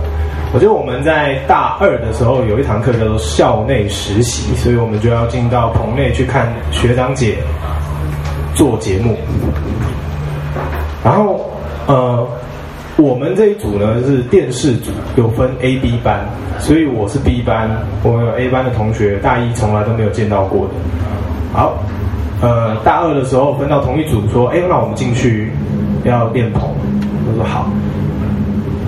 [0.52, 7.36] 我觉得我们在大二的时候有一堂课叫做校内实习，所以我们就要进到棚内去看学长姐
[8.54, 9.16] 做节目，
[11.02, 11.50] 然后
[11.86, 12.26] 呃。
[12.98, 16.26] 我们这一组呢是电视组，有分 A、B 班，
[16.58, 17.70] 所以我是 B 班。
[18.02, 20.74] 我们有 A 班的同学，大一从来都没有见到过的。
[21.52, 21.78] 好，
[22.40, 25.52] 呃，大二的时候分到同一组，说，哎，那我们进去
[26.02, 26.62] 要练棚。
[27.28, 27.70] 我说好。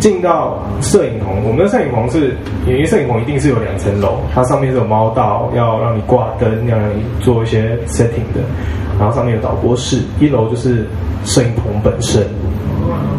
[0.00, 2.34] 进到摄影棚，我们的摄影棚是，
[2.66, 8.40] 因为摄影棚一定是有两层楼，它上面是有猫道，要让你挂灯，要让你做一些 setting 的，
[8.98, 10.84] 然后上面有导播室，一楼就是
[11.24, 12.26] 摄影棚本身。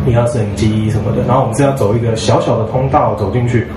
[0.06, 3.68] 你要摄影机什么的，然后我们是要走一个小小的通道走进去。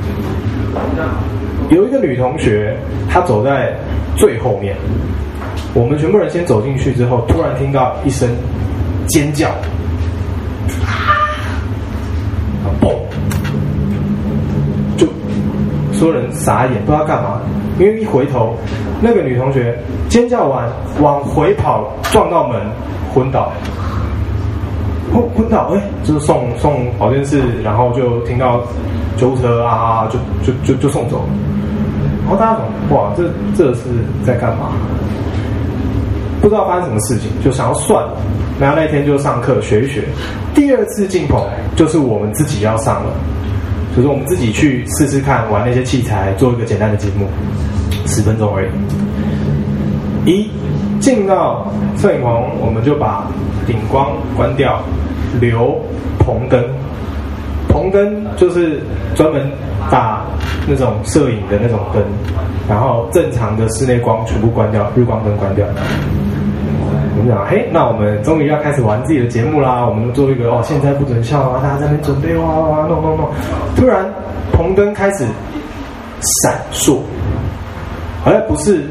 [1.70, 2.76] 有一个女同学，
[3.10, 3.74] 她走在
[4.16, 4.76] 最后面。
[5.74, 8.28] 我们全部人先走进去之后，突然听到一声
[9.08, 9.48] 尖叫，
[10.86, 12.94] 啊嘣！
[14.96, 15.06] 就
[15.92, 17.40] 所有人傻眼，不知道干嘛。
[17.78, 18.56] 因为一回头，
[19.00, 19.76] 那个女同学
[20.08, 20.68] 尖叫完
[21.00, 22.60] 往回跑，撞到门，
[23.12, 23.52] 昏倒。
[25.14, 28.60] 昏昏倒，哎，就是送送保健室，然后就听到
[29.16, 31.28] 救护车啊，就就就就送走了。
[32.22, 33.22] 然后大家说，哇，这
[33.56, 33.82] 这是
[34.26, 34.72] 在干嘛？
[36.40, 38.16] 不知道发生什么事情，就想要算了。
[38.58, 40.02] 然后那天就上课学一学。
[40.52, 41.40] 第二次进棚
[41.76, 43.12] 就是我们自己要上了，
[43.96, 47.26] 就是我们自己去试试看玩那些器材，做一个简单的节目，
[48.06, 48.68] 十分钟而已。
[50.26, 50.50] 一
[51.04, 51.66] 进到
[51.98, 53.26] 摄影棚，我们就把
[53.66, 54.80] 顶光关掉。
[55.38, 55.78] 留
[56.18, 56.64] 棚灯，
[57.68, 58.80] 棚灯就是
[59.14, 59.50] 专门
[59.90, 60.22] 打
[60.66, 62.02] 那种摄影的那种灯，
[62.68, 65.66] 然后正常的室内光全部关掉，日光灯关掉。
[67.16, 69.84] 我们讲，嘿，那我们终于要开始玩自己的节目啦！
[69.84, 73.28] 我们做一个哦，现在不准笑啊，大家在那边准备哇哇哇，弄弄弄。
[73.76, 74.08] 突然，
[74.52, 75.26] 棚灯开始
[76.42, 76.98] 闪烁，
[78.22, 78.84] 好像不是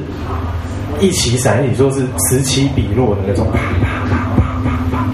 [0.99, 3.45] 一起闪，你说是此起彼落的那种。
[3.51, 5.06] 啪啪啪啪啪啪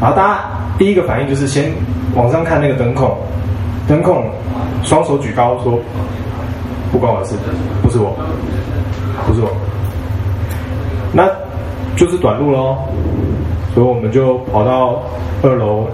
[0.00, 0.40] 然后大家
[0.78, 1.70] 第一个反应就是先
[2.14, 3.16] 往上看那个灯控，
[3.86, 4.24] 灯控
[4.82, 5.78] 双手举高说
[6.90, 7.34] ：“不关我的事，
[7.82, 8.16] 不是我，
[9.26, 9.50] 不是我。”
[11.12, 11.28] 那
[11.96, 12.76] 就是短路喽，
[13.74, 15.02] 所以我们就跑到
[15.42, 15.86] 二楼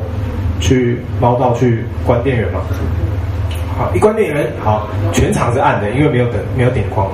[0.61, 2.61] 去猫道去关电源嘛。
[3.79, 7.09] 好，一关电源，好，全场是暗的，因为没有灯，没有点光。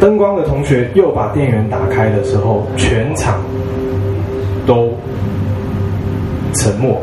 [0.00, 3.38] 灯光的同学又把电源打开的时候，全场。
[4.66, 4.88] 都
[6.54, 6.98] 沉默，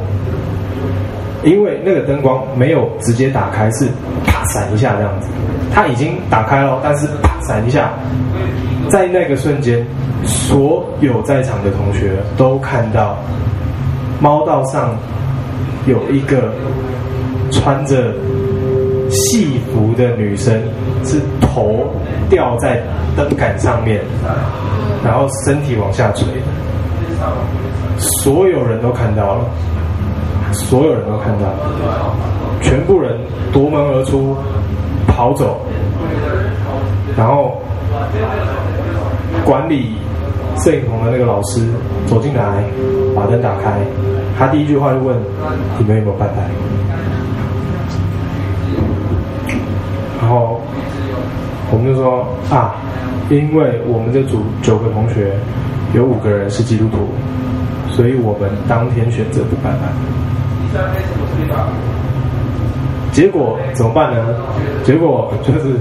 [1.44, 3.86] 因为那个灯光没有直接打开，是
[4.26, 5.28] 啪闪一下这样子。
[5.72, 7.92] 它已经打开了，但是啪闪一下，
[8.90, 9.86] 在那个瞬间，
[10.26, 13.16] 所有在场的同学都看到
[14.20, 14.98] 猫道上
[15.86, 16.52] 有一个
[17.52, 18.12] 穿着
[19.22, 20.54] 戏服的女生，
[21.04, 21.86] 是头
[22.30, 22.82] 吊在
[23.16, 24.02] 灯杆上面，
[25.04, 26.28] 然后身体往下垂。
[28.24, 29.46] 所有人都看到了，
[30.52, 32.16] 所有人都看到了，
[32.62, 33.20] 全部人
[33.54, 34.36] 夺门而出，
[35.08, 35.62] 跑走，
[37.16, 37.62] 然后
[39.46, 39.96] 管理
[40.58, 41.62] 摄影棚的那个老师
[42.08, 42.64] 走进来，
[43.16, 43.80] 把灯打开，
[44.38, 45.16] 他第一句话就问
[45.78, 46.50] ：“你们有没有拜拜？”
[50.32, 50.62] 然后
[51.74, 52.76] 我们就说：“啊，
[53.30, 55.38] 因为我们这组九个同学
[55.94, 57.10] 有五个人是基督徒，
[57.92, 59.92] 所以我们当天选择不办案。”
[63.12, 64.26] 结果怎么办呢？
[64.86, 65.76] 结果就是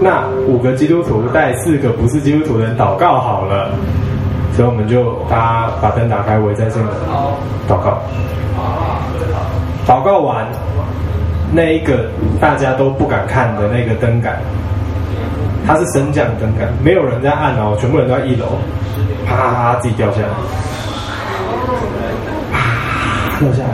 [0.00, 3.72] 那五个基督徒带四个不是基督徒的人祷告好了，
[4.54, 6.86] 所以我们就大家把灯打开，围在这里
[7.68, 7.98] 祷告。
[9.86, 10.46] 祷告完，
[11.52, 14.38] 那一个大家都不敢看的那个灯杆，
[15.66, 18.58] 它是升降灯杆，没有人在按哦，全部人都在一楼，
[19.26, 20.28] 啪啪啪自己掉下来，
[22.52, 23.70] 啪掉下来，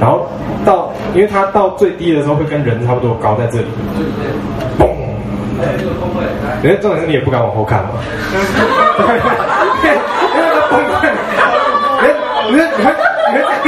[0.00, 0.26] 然后
[0.64, 0.90] 到。
[1.14, 3.66] 因为它到最低的时候会跟人差不多高在这里，
[4.78, 4.88] 嘣！
[6.62, 7.90] 因为重点是你也不敢往后看嘛，
[9.04, 11.12] 因为崩溃，
[12.48, 12.56] 你你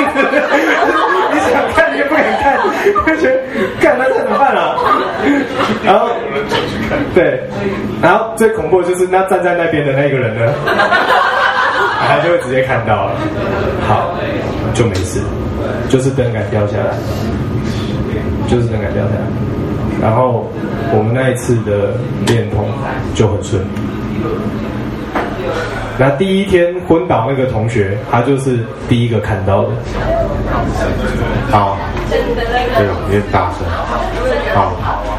[0.00, 0.40] 你
[1.34, 2.43] 你想看你也不敢看，
[3.06, 3.40] 而且
[3.80, 4.76] 干那怎么办啊？
[5.84, 6.08] 然后
[7.14, 7.42] 对，
[8.02, 10.52] 然后最恐怖的就是那站在那边的那个人呢，
[12.06, 13.12] 他就会直接看到了，
[13.86, 14.14] 好，
[14.74, 15.20] 就没事。
[15.88, 16.94] 就是灯杆掉下来，
[18.48, 19.20] 就是灯杆掉下来，
[20.02, 20.50] 然后
[20.92, 21.94] 我们那一次的
[22.26, 22.68] 练通
[23.14, 23.66] 就很顺利。
[25.96, 29.68] 那第一天昏倒那个同学，他就是第一个看到的。
[31.50, 31.78] 好，
[32.10, 33.66] 对，有点大声。
[34.54, 34.72] 好。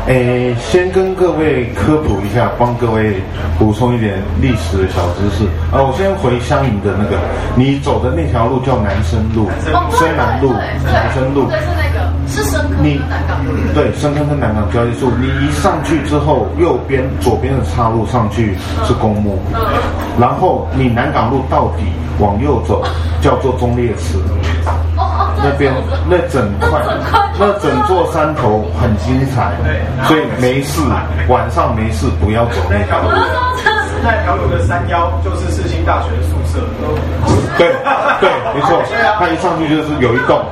[0.08, 3.16] 诶，先跟各位科普一下，帮各位
[3.58, 5.46] 补充一点历史的小知识。
[5.74, 7.18] 啊，我先回乡营的那个，
[7.56, 9.50] 你走的那条路叫南生路，
[9.98, 10.54] 深南路，
[10.86, 11.50] 南生路。
[11.50, 13.52] 对，是那个，是深坑跟南港路。
[13.74, 15.10] 对，深坑跟南港交界处。
[15.20, 19.40] 你一上去之后，右边、左边的岔路上去是公墓，
[20.20, 21.84] 然后你南港路到底
[22.20, 22.84] 往右走，
[23.22, 24.20] 叫做忠烈祠。
[25.46, 25.72] 那边
[26.10, 26.82] 那整块
[27.38, 29.54] 那整座山头很精彩，
[30.08, 30.82] 所以没事
[31.28, 33.10] 晚上没事不要走那条路。
[34.04, 36.60] 那条路的山腰就是世新大学的宿舍。
[37.58, 37.70] 对
[38.22, 38.82] 对，没错，
[39.18, 40.46] 他一上去就是有一栋，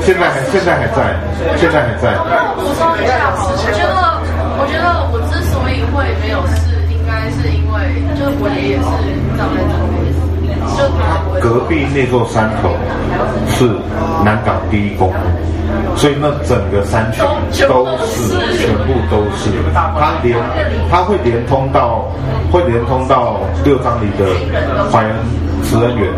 [0.00, 1.16] 现在还现在还在，
[1.56, 2.14] 现在还在。
[2.14, 3.90] 我补充一下，我觉得
[4.58, 7.74] 我觉得我之所以会没有事，应该是因为
[8.14, 8.84] 就是我爷爷是
[9.36, 10.05] 长在这边。
[11.40, 12.70] 隔壁那座山头
[13.48, 13.68] 是
[14.24, 17.24] 南港第一公墓，所以那整个山群
[17.68, 20.36] 都是全部都是，它连
[20.90, 22.04] 它会连通到
[22.50, 24.26] 会连通到六张犁的
[24.90, 25.12] 怀恩
[25.62, 26.12] 慈恩园，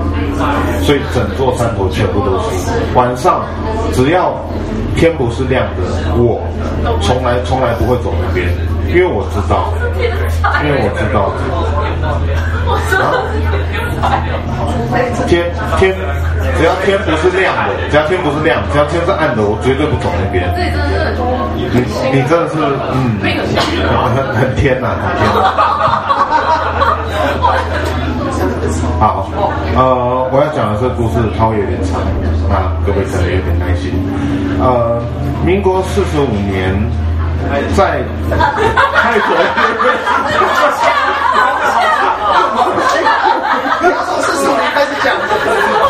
[0.82, 2.70] 所以整座山头全部都是。
[2.94, 3.42] 晚上
[3.92, 4.34] 只要
[4.96, 5.82] 天不是亮的，
[6.16, 6.40] 我
[7.00, 8.48] 从来从来不会走那边，
[8.88, 9.72] 因为我知道，
[10.64, 11.30] 因为我知道。
[15.26, 15.44] 天
[15.78, 15.94] 天，
[16.56, 20.48] 只要天不是亮的，只要天不是亮，只要天是暗的，我绝对不走那边。
[21.54, 21.68] 你
[22.12, 22.54] 你真的是
[22.92, 23.28] 嗯，很
[24.34, 25.20] 很天呐，很天。
[28.98, 29.28] 好，
[29.76, 32.00] 呃，我要讲的这个故事它会有点长，
[32.48, 33.92] 那各位可能有点耐心。
[34.60, 35.00] 呃，
[35.44, 36.74] 民国四十五年，
[37.76, 38.02] 在
[38.94, 39.28] 泰国。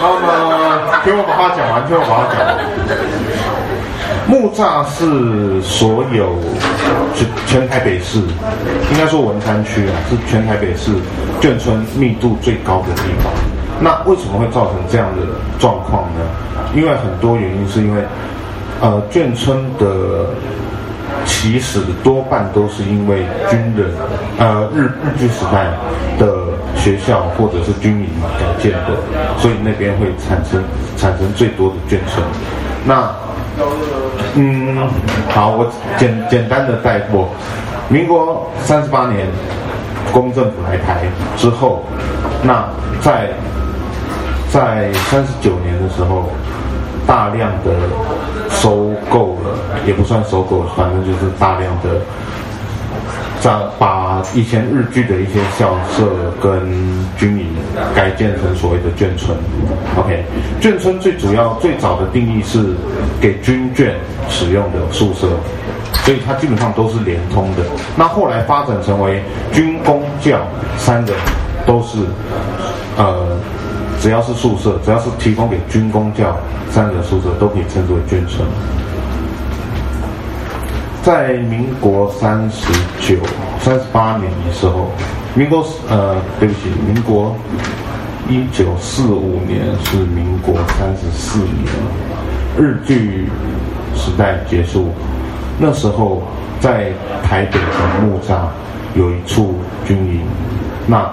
[0.00, 0.26] 那么，
[1.04, 2.48] 听我把话讲完，听我把话讲完。
[4.26, 6.36] 木栅是所有
[7.14, 8.18] 全全台北市，
[8.92, 10.92] 应该说文山区啊，是全台北市
[11.40, 13.32] 眷村密度最高的地方。
[13.80, 15.22] 那为什么会造成这样的
[15.58, 16.20] 状况呢？
[16.74, 18.02] 因为很多原因，是因为
[18.80, 20.26] 呃眷村的
[21.28, 23.88] 其实多半都是因为军人，
[24.38, 25.68] 呃日日据时代
[26.18, 26.48] 的。
[26.76, 28.06] 学校或者是军营
[28.38, 28.90] 改建的，
[29.38, 30.62] 所以那边会产生
[30.96, 32.24] 产生最多的眷村。
[32.86, 33.12] 那，
[34.36, 34.88] 嗯，
[35.28, 37.28] 好，我简简单的带过。
[37.88, 39.26] 民国三十八年，
[40.12, 41.02] 国民政府来台
[41.36, 41.84] 之后，
[42.42, 42.64] 那
[43.00, 43.28] 在
[44.48, 46.30] 在三十九年的时候，
[47.08, 47.72] 大量的
[48.50, 52.00] 收购了，也不算收购，反正就是大量的。
[53.78, 56.04] 把以前日剧的一些校舍
[56.42, 56.60] 跟
[57.16, 57.46] 军营
[57.94, 59.34] 改建成所谓的眷村。
[59.96, 60.22] OK，
[60.60, 62.74] 眷村最主要最早的定义是
[63.20, 63.92] 给军眷
[64.28, 65.28] 使用的宿舍，
[66.04, 67.62] 所以它基本上都是连通的。
[67.96, 70.40] 那后来发展成为军公教
[70.76, 71.14] 三个
[71.64, 72.00] 都是
[72.98, 73.38] 呃
[74.00, 76.36] 只要是宿舍，只要是提供给军公教
[76.70, 78.46] 三个宿舍，都可以称之为眷村。
[81.02, 83.16] 在民国三十九、
[83.60, 84.90] 三十八年的时候，
[85.34, 87.34] 民国呃，对不起，民国
[88.28, 91.66] 一九四五年是民国三十四年，
[92.58, 93.26] 日据
[93.94, 94.92] 时代结束，
[95.58, 96.22] 那时候
[96.60, 98.48] 在台北的木栅
[98.94, 99.54] 有一处
[99.86, 100.22] 军营，
[100.86, 101.10] 那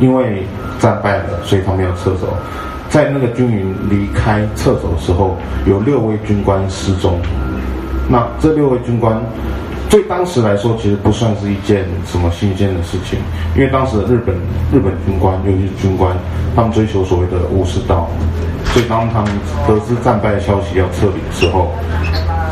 [0.00, 0.46] 因为
[0.82, 2.26] 战败了，所以他们要撤走，
[2.90, 7.20] 在那个军营离开撤走的时候，有六位军官失踪。
[8.08, 9.16] 那这六位军官，
[9.88, 13.20] 对当时来说，其实不算是一件什么新鲜的事情，
[13.54, 14.34] 因为当时的日本
[14.72, 16.16] 日本军官，尤其是军官，
[16.56, 18.08] 他们追求所谓的武士道，
[18.66, 19.30] 所以当他们
[19.68, 21.70] 得知战败的消息要撤离的时候，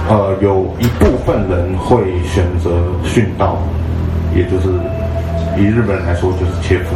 [0.08, 2.70] 呃，有一部分人会选择
[3.04, 3.58] 殉道，
[4.36, 4.68] 也就是
[5.58, 6.94] 以日本人来说，就是切腹，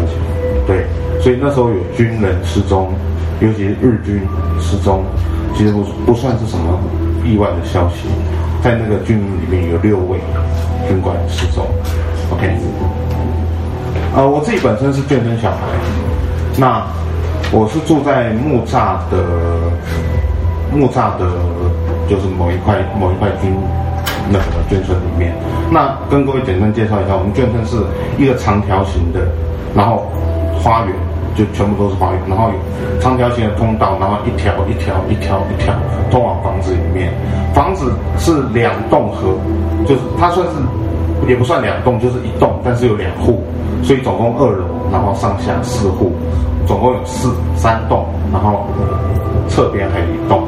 [0.67, 0.87] 对，
[1.25, 2.93] 所以那时候有军人失踪，
[3.41, 4.21] 尤其是日军
[4.61, 5.03] 失踪，
[5.57, 6.79] 其实不不算是什么
[7.25, 8.07] 意外的消息。
[8.63, 10.19] 在那个军营里面有六位
[10.87, 11.65] 军官失踪
[12.31, 12.55] ，OK，
[14.15, 15.57] 呃，我自己本身是眷村小孩，
[16.59, 16.85] 那
[17.53, 19.25] 我是住在木栅的
[20.71, 21.25] 木栅的，
[22.07, 23.51] 就是某一块某一块军
[24.29, 25.35] 那个眷村里面。
[25.71, 27.79] 那跟各位简单介绍一下，我们眷村是
[28.19, 29.21] 一个长条形的，
[29.75, 30.05] 然后
[30.63, 30.95] 花园。
[31.37, 35.75] 就全部都是花园，然后有长条形的通道，然后一条一条一条一条
[36.11, 37.13] 通往房子里面。
[37.53, 39.35] 房子是两栋合，
[39.87, 40.53] 就是它算是
[41.29, 43.43] 也不算两栋，就是一栋，但是有两户，
[43.83, 46.13] 所以总共二楼，然后上下四户，
[46.67, 48.67] 总共有四三栋，然后
[49.49, 50.43] 侧边还有一栋，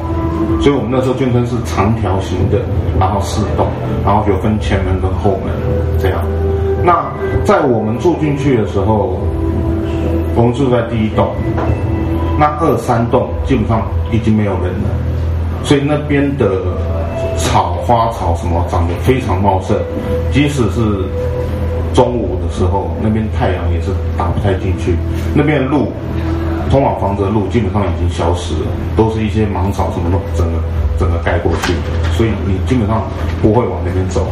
[0.61, 2.59] 所以我们那时候眷村是长条形的，
[2.99, 3.67] 然后四栋，
[4.05, 5.53] 然后有分前门跟后门
[5.99, 6.21] 这样。
[6.85, 7.05] 那
[7.45, 9.19] 在我们住进去的时候。
[10.37, 11.35] 我们住在第一栋，
[12.39, 14.91] 那二三栋基本上已经没有人了，
[15.65, 16.61] 所以那边的
[17.39, 19.75] 草花草什么长得非常茂盛，
[20.31, 21.09] 即使是
[21.95, 24.95] 中午的时候，那边太阳也是打不太进去。
[25.35, 25.91] 那边的路，
[26.69, 30.59] 通往房子的路基本上已经消失了，都是一些芒草什么的整个
[30.99, 31.73] 整个盖过去，
[32.13, 33.05] 所以你基本上
[33.41, 34.27] 不会往那边走。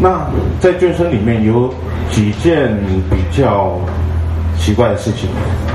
[0.00, 0.26] 那
[0.58, 1.72] 在眷村里面有
[2.10, 2.76] 几件
[3.08, 3.78] 比较。
[4.58, 5.30] 奇怪的事情，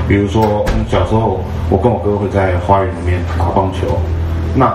[0.06, 3.98] 比如说，小时候，我跟我哥会在花园里面打棒球，
[4.54, 4.72] 那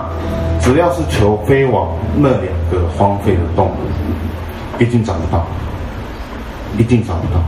[0.60, 3.70] 只要是球飞往那两个荒废的洞，
[4.78, 5.46] 一定找不到，
[6.76, 7.40] 一定找不到，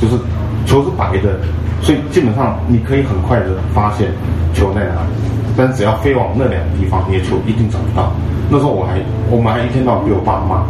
[0.00, 0.22] 就是
[0.66, 1.40] 球是白的，
[1.82, 4.12] 所以基本上你可以很快的发现
[4.54, 5.10] 球在哪里，
[5.56, 8.12] 但只要飞往那两个地方，你的球一定找不到。
[8.50, 10.62] 那时候我还，我们还一天到晚被我爸骂。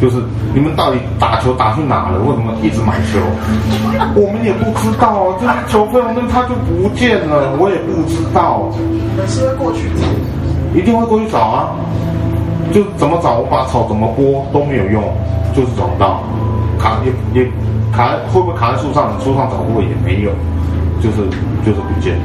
[0.00, 0.18] 就是
[0.52, 2.18] 你们到底打球打去哪了？
[2.20, 3.18] 为什么一直买球？
[4.14, 8.68] 我们也不知道，就是球飞往那它就不见了，我也不知道。
[8.76, 10.04] 你们是会过去找？
[10.74, 11.72] 一定会过去找啊！
[12.74, 15.02] 就怎么找，我把草怎么拨都没有用，
[15.54, 16.20] 就是找不到。
[16.78, 17.48] 卡也也
[17.90, 19.18] 卡，会不会卡在树上？
[19.20, 20.30] 树上找过也没有，
[21.00, 21.24] 就是
[21.64, 22.18] 就是不见。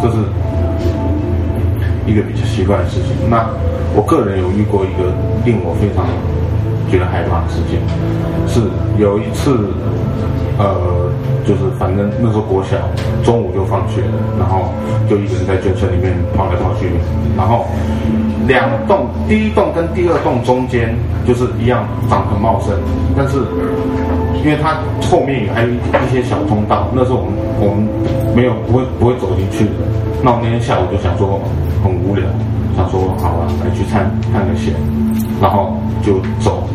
[0.00, 0.18] 这是
[2.06, 3.28] 一个比较奇怪的事情。
[3.28, 3.44] 那
[3.96, 5.10] 我个人有遇过一个
[5.44, 6.06] 令我非常。
[6.92, 7.80] 觉得害怕的事情
[8.46, 8.60] 是
[8.98, 9.56] 有一次，
[10.58, 11.08] 呃，
[11.42, 12.76] 就是反正那时候国小，
[13.24, 14.68] 中午就放学了，然后
[15.08, 16.90] 就一个人在眷村里面跑来跑去，
[17.34, 17.64] 然后
[18.46, 20.94] 两栋，第一栋跟第二栋中间
[21.26, 22.76] 就是一样长得很茂盛，
[23.16, 23.38] 但是
[24.44, 24.76] 因为它
[25.08, 27.88] 后面也还有一些小通道，那时候我们我们
[28.36, 29.64] 没有不会不会走进去。
[29.64, 29.70] 的，
[30.22, 31.40] 那我那天下午就想说
[31.82, 32.22] 很无聊，
[32.76, 34.74] 想说好了，来去探探个险，
[35.40, 36.68] 然后就走。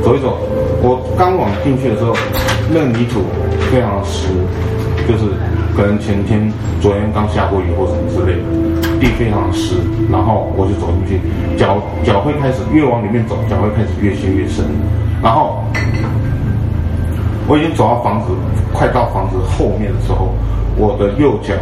[0.00, 0.38] 走一走，
[0.80, 2.14] 我刚往进去的时候，
[2.70, 3.20] 那泥土
[3.70, 4.28] 非常湿，
[5.08, 5.26] 就是
[5.76, 9.74] 可能前天、昨天刚下过雨或什么之类的，地非常湿。
[10.10, 11.20] 然后我就走进去，
[11.58, 14.64] 脚脚会开始越往里面走，脚会开始越陷越深。
[15.20, 15.64] 然后
[17.48, 18.32] 我已经走到房子，
[18.72, 20.32] 快到房子后面的时候，
[20.78, 21.54] 我的右脚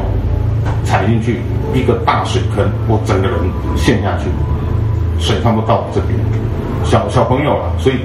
[0.85, 1.41] 踩进去
[1.75, 3.39] 一个大水坑，我整个人
[3.77, 4.29] 陷下去，
[5.19, 6.19] 水差不多到我这边，
[6.85, 8.01] 小小朋友了，所以。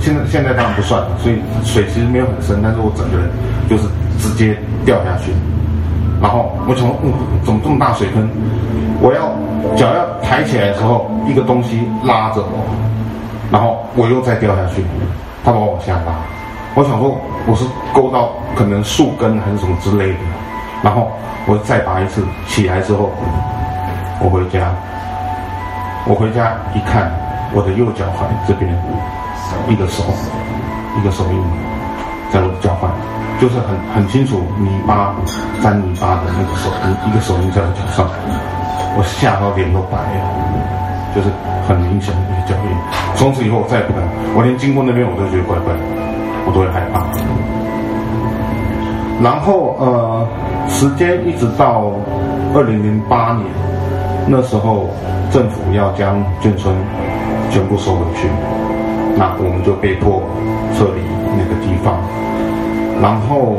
[0.00, 1.34] 现在现在当然不算，所以
[1.64, 3.28] 水其实没有很深，但是我整个人
[3.68, 3.88] 就是
[4.20, 5.32] 直接掉下去，
[6.22, 7.12] 然后我从嗯，
[7.44, 8.30] 怎么这么大水坑？
[9.00, 9.34] 我要
[9.74, 12.64] 脚要抬起来的时候，一个东西拉着我，
[13.50, 14.84] 然后我又再掉下去，
[15.44, 16.14] 他把我往下拉。
[16.76, 20.18] 我想说我是勾到可能树根还是什么之类的，
[20.80, 21.10] 然后
[21.46, 23.10] 我再拔一次，起来之后，
[24.22, 24.72] 我回家，
[26.08, 27.12] 我回家一看，
[27.52, 28.72] 我的右脚踝这边。
[29.68, 30.04] 一个手，
[30.98, 31.40] 一个手印，
[32.32, 32.88] 在我的脚踝。
[33.40, 35.14] 就是很很清楚泥巴
[35.62, 38.04] 沾泥巴的那个手印一个手印在我脚上，
[38.96, 40.20] 我吓到脸都白了，
[41.14, 41.30] 就是
[41.68, 42.68] 很明显的一个脚印。
[43.14, 44.02] 从此以后我再也不敢，
[44.34, 45.80] 我连经过那边我都觉得怪怪的，
[46.46, 47.04] 我都会害怕。
[49.22, 50.26] 然后呃，
[50.68, 51.92] 时间一直到
[52.54, 53.46] 二零零八年，
[54.26, 54.90] 那时候
[55.30, 56.74] 政府要将眷村
[57.50, 58.28] 全部收回去，
[59.16, 60.22] 那我们就被迫
[60.76, 61.02] 撤离
[61.36, 62.00] 那个地方。
[63.00, 63.58] 然后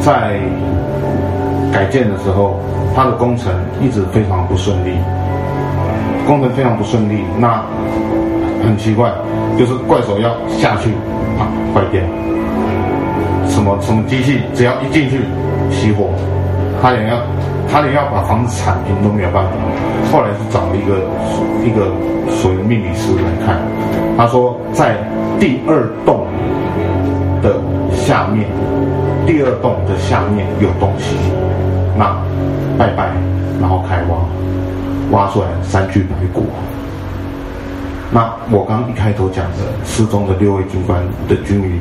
[0.00, 0.38] 在
[1.72, 2.60] 改建的时候，
[2.94, 4.98] 它的工程一直非常不顺利，
[6.26, 7.22] 工程非常不顺利。
[7.38, 7.62] 那
[8.64, 9.10] 很奇怪，
[9.58, 10.90] 就是怪手要下去，
[11.38, 12.00] 啊，坏掉。
[13.48, 15.20] 什么什么机器，只要一进去
[15.70, 16.10] 熄火，
[16.80, 17.16] 他也要
[17.72, 19.50] 他连要把房子铲平都没有办法。
[20.12, 21.00] 后来是找了一个
[21.64, 21.90] 一个
[22.36, 23.58] 所谓的命理师来看，
[24.16, 24.98] 他说在
[25.40, 26.26] 第二栋
[27.40, 27.56] 的
[27.96, 28.46] 下面，
[29.26, 31.16] 第二栋的下面有东西，
[31.96, 32.14] 那
[32.78, 33.10] 拜拜，
[33.58, 34.18] 然后开挖，
[35.10, 36.44] 挖出来三具白骨。
[38.10, 41.80] 那我刚一开头讲的失踪的六位军官的军营。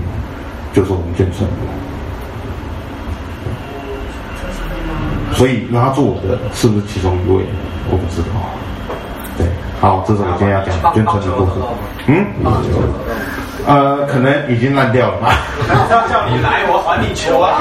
[0.73, 1.45] 就是我们眷村，
[5.41, 7.41] 所以拉住我的是不是其中一位？
[7.89, 8.29] 我不知道。
[9.35, 9.47] 对，
[9.81, 11.53] 好，这是我今天要讲眷村的故事。
[12.05, 12.13] 嗯？
[13.65, 15.33] 呃，可能已经烂掉了吧。
[15.89, 17.57] 要叫你来，我还你球啊！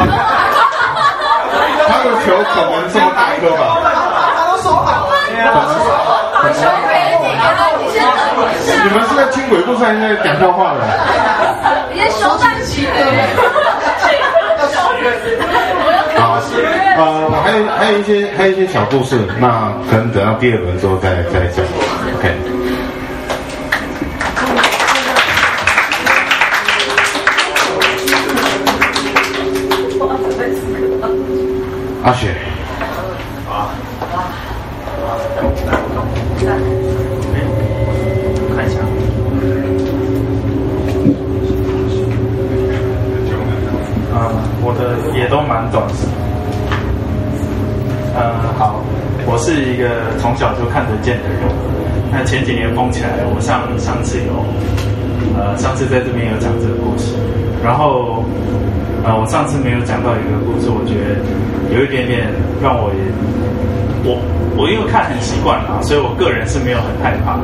[1.88, 3.80] 他的球可能这么大一个吧？
[3.80, 5.16] 他都说好了。
[8.84, 10.84] 你们是在听鬼故事还是在讲笑话的？
[11.96, 12.92] 你在说半集的。
[16.20, 21.64] 好，呃，我还有还有一些还有一些小故事，那可能等到第二轮之后再再讲。
[22.18, 22.36] OK。
[32.04, 32.34] 阿雪。
[45.14, 45.94] 也都蛮短的。
[48.16, 48.80] 呃，好，
[49.30, 51.38] 我是一个从小就看得见的人。
[52.10, 54.34] 那前几年封起来，我上上次有，
[55.38, 57.14] 呃，上次在这边有讲这个故事。
[57.62, 58.24] 然后，
[59.06, 61.22] 呃，我上次没有讲到一个故事，我觉得
[61.70, 62.26] 有一点点
[62.60, 62.98] 让我也，
[64.02, 64.18] 我
[64.58, 67.38] 我因为看很习惯了，所以我个人是没有很害怕。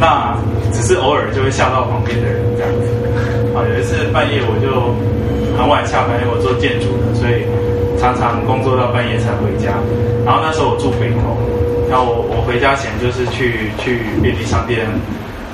[0.00, 0.32] 那
[0.72, 2.88] 只是偶尔就会吓到旁边的人这样子。
[3.52, 4.96] 啊，有一次半夜我就。
[5.54, 7.46] 很晚下班，因为我做建筑的，所以
[8.12, 9.72] 常常工作到半夜才回家。
[10.26, 11.36] 然后那时候我住北投，
[11.88, 14.86] 然后我我回家前就是去去便利商店，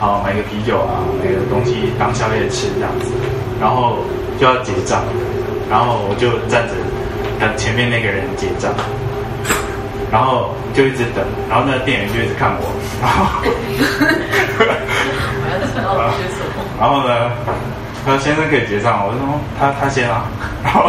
[0.01, 3.13] 啊买个啤酒啊，买个东西当宵夜吃这样子。
[3.61, 3.99] 然后
[4.39, 5.03] 就要结账，
[5.71, 6.75] 然后我就站着
[7.39, 8.73] 等前面那个人结账，
[10.11, 12.65] 然后就一直等，然后那个店员就一直看我，
[13.03, 13.43] 然后，
[16.81, 17.31] 然后呢？
[18.03, 19.29] 他说：“先生可以结账。”我就说
[19.61, 20.25] ：“他他先啊。”
[20.65, 20.89] 然后，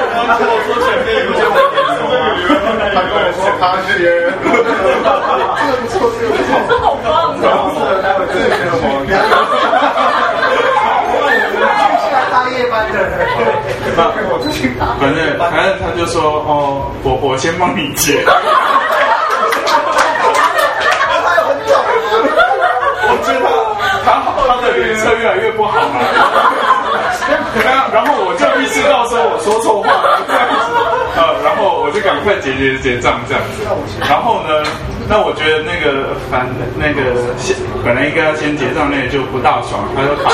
[0.27, 1.75] 他跟我说前面有些问题，
[2.93, 4.31] 他跟我说他是别人。
[4.41, 4.49] 这
[5.67, 7.43] 个不错，这个不错，这好棒哦！
[8.01, 8.83] 待会这个什么？
[12.31, 12.95] 大夜班的，
[14.99, 16.15] 反正反正他就说
[16.47, 18.23] 哦，我我先帮你接。
[18.25, 18.31] 还
[21.37, 21.89] 有很短的，
[23.07, 23.45] 我知道。
[24.05, 24.07] 他
[24.61, 24.65] 的。
[24.71, 25.83] 脸色越来越不好了，
[27.93, 29.91] 然后我就识到说我说错话。
[29.91, 30.71] 了，这样子，
[31.15, 33.63] 呃，然后我就赶快结结结账这样子，
[34.07, 34.63] 然后呢，
[35.07, 40.31] 那我觉得那个反那个先本来应该要先结账，那个就不大爽，他就卡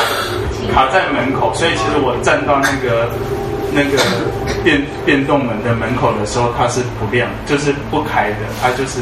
[0.73, 3.09] 卡在门口，所以其实我站到那个
[3.73, 3.97] 那个
[4.63, 9.01] 电电动门的门口的时候，它是不亮，就是不开的，它就是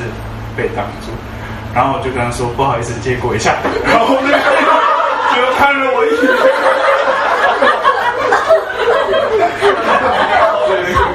[0.55, 1.11] 被挡住，
[1.73, 3.55] 然后我就跟他说不好意思，借过一下，
[3.85, 4.37] 然后那个。
[5.35, 6.31] 就看了我一眼，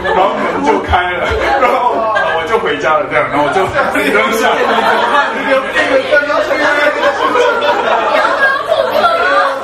[0.05, 1.27] 然后门就开了，
[1.61, 1.93] 然后
[2.37, 3.07] 我就回家了。
[3.11, 4.51] 这样，然后我就自己扔想。
[4.51, 5.79] 你有病，
[6.11, 7.69] 要你要去要去去干？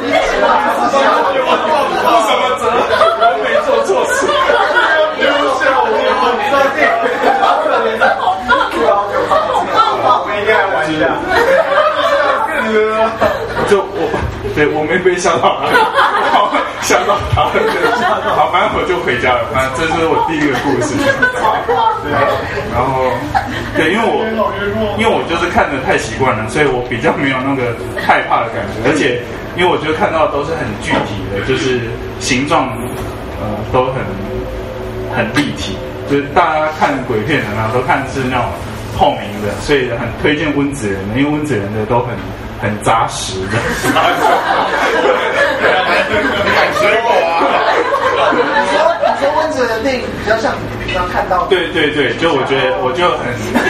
[0.01, 0.95] 你要不要负责？
[1.33, 2.79] 你有什么责任？
[3.19, 4.17] 我没做错事，
[5.19, 5.27] 丢
[5.59, 5.85] 下我。
[6.51, 6.79] 再见，
[7.41, 8.49] 好可怜的，好痛，
[8.87, 9.65] 好痛。
[10.07, 10.45] 我们一
[10.75, 11.05] 玩一下。
[13.69, 14.01] 就我。
[14.57, 15.61] 他，
[16.25, 16.49] 然后
[16.81, 17.45] 吓到他，
[18.33, 19.45] 好，反正我就回家了。
[19.53, 20.97] 反正这是我第一个故事。
[20.97, 22.09] 对，
[22.73, 23.13] 然后
[23.77, 24.25] 对，因为我
[24.97, 29.21] 因为我就是看得太习惯了，所以我比较没有那个害怕的感觉，而且
[29.57, 31.81] 因为我觉得看到都是很具体的，就是
[32.21, 32.73] 形状
[33.43, 34.01] 呃都很
[35.13, 35.77] 很立体，
[36.09, 38.47] 就是大家看鬼片的呢都看是那种
[38.97, 42.15] 透明的，所以很推荐温子仁的，因为温子仁的都很。
[42.61, 43.57] 很扎实的，
[46.55, 47.45] 感觉我啊！
[48.33, 48.39] 你
[48.73, 53.29] 说你说温子仁的电影比较像你平常看到的，对对对，就我觉得我就很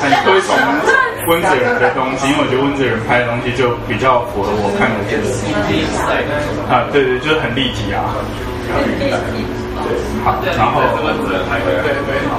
[0.00, 0.54] 很推崇
[1.28, 5.24] 温子仁的东西，因为我觉得温子仁拍的东西就比较符合我看的这个
[6.72, 8.14] 啊，对对，就是很立体啊。
[9.84, 9.92] 对
[10.24, 10.80] 好，然后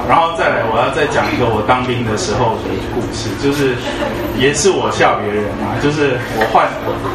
[0.08, 3.74] 然后再来，我要再讲一个我当兵的时候的故事，就是
[4.36, 6.66] 也是我笑别人啊，就是我换，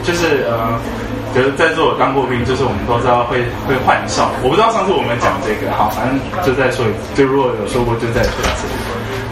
[0.04, 0.80] 就是呃，
[1.36, 8.68] 就是在座我当过兵，就是我们都知道会会换哨，我不知道上次我们讲这个，好，反正就再说一次，就如果有说过就再说一次。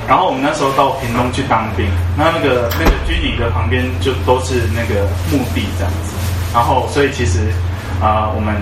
[0.08, 1.86] 然后我们那时候到屏东去当兵，
[2.18, 6.18] 那那个那个军营的旁边就都是那个墓地这样子，
[6.52, 7.40] 然后所以其实
[8.02, 8.56] 啊、我们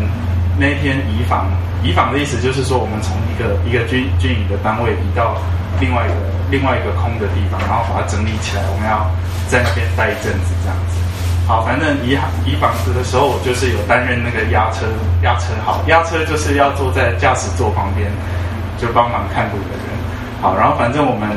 [0.59, 1.45] 那一天移防。
[1.83, 5.37] 移防的意思就是说，我们从一个一个军军营的单位移到
[5.79, 6.15] 另外一个
[6.49, 8.63] 另外一个空的地方，然后把它整理起来。
[8.73, 9.05] 我们要
[9.47, 10.97] 在那边待一阵子，这样子。
[11.47, 12.17] 好，反正移
[12.49, 14.89] 移房子的时候，我就是有担任那个押车
[15.21, 15.53] 押车。
[15.63, 18.09] 好，押车就是要坐在驾驶座旁边，
[18.81, 19.93] 就帮忙看路的人。
[20.41, 21.29] 好，然后反正我们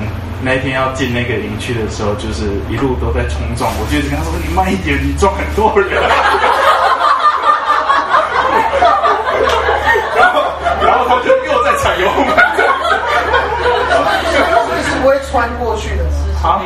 [0.43, 3.71] 那一天要进那个营区的时候，就是一路都在冲撞。
[3.77, 6.01] 我就跟他说：“你慢一点，你撞很多人。”
[12.01, 12.35] 有吗？
[14.83, 16.05] 是不会穿过去的，
[16.43, 16.63] 好，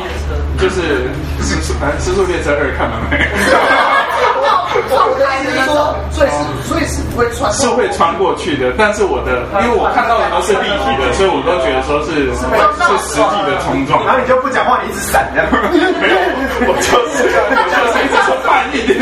[0.59, 1.09] 就是
[1.41, 3.27] 时速，反正时速列车二看了没？
[4.75, 6.35] 我的意思是说，所以是
[6.67, 8.73] 所以是不会穿，是会穿过去的。
[8.77, 12.43] 但是我的，因为我看到的都是立体的，所以我都觉得说是是
[13.07, 14.03] 实际的冲撞。
[14.05, 15.47] 然后你就不讲话，你一直闪这样。
[15.71, 16.15] 没有，
[16.67, 18.99] 我就是我就是一直说慢一点。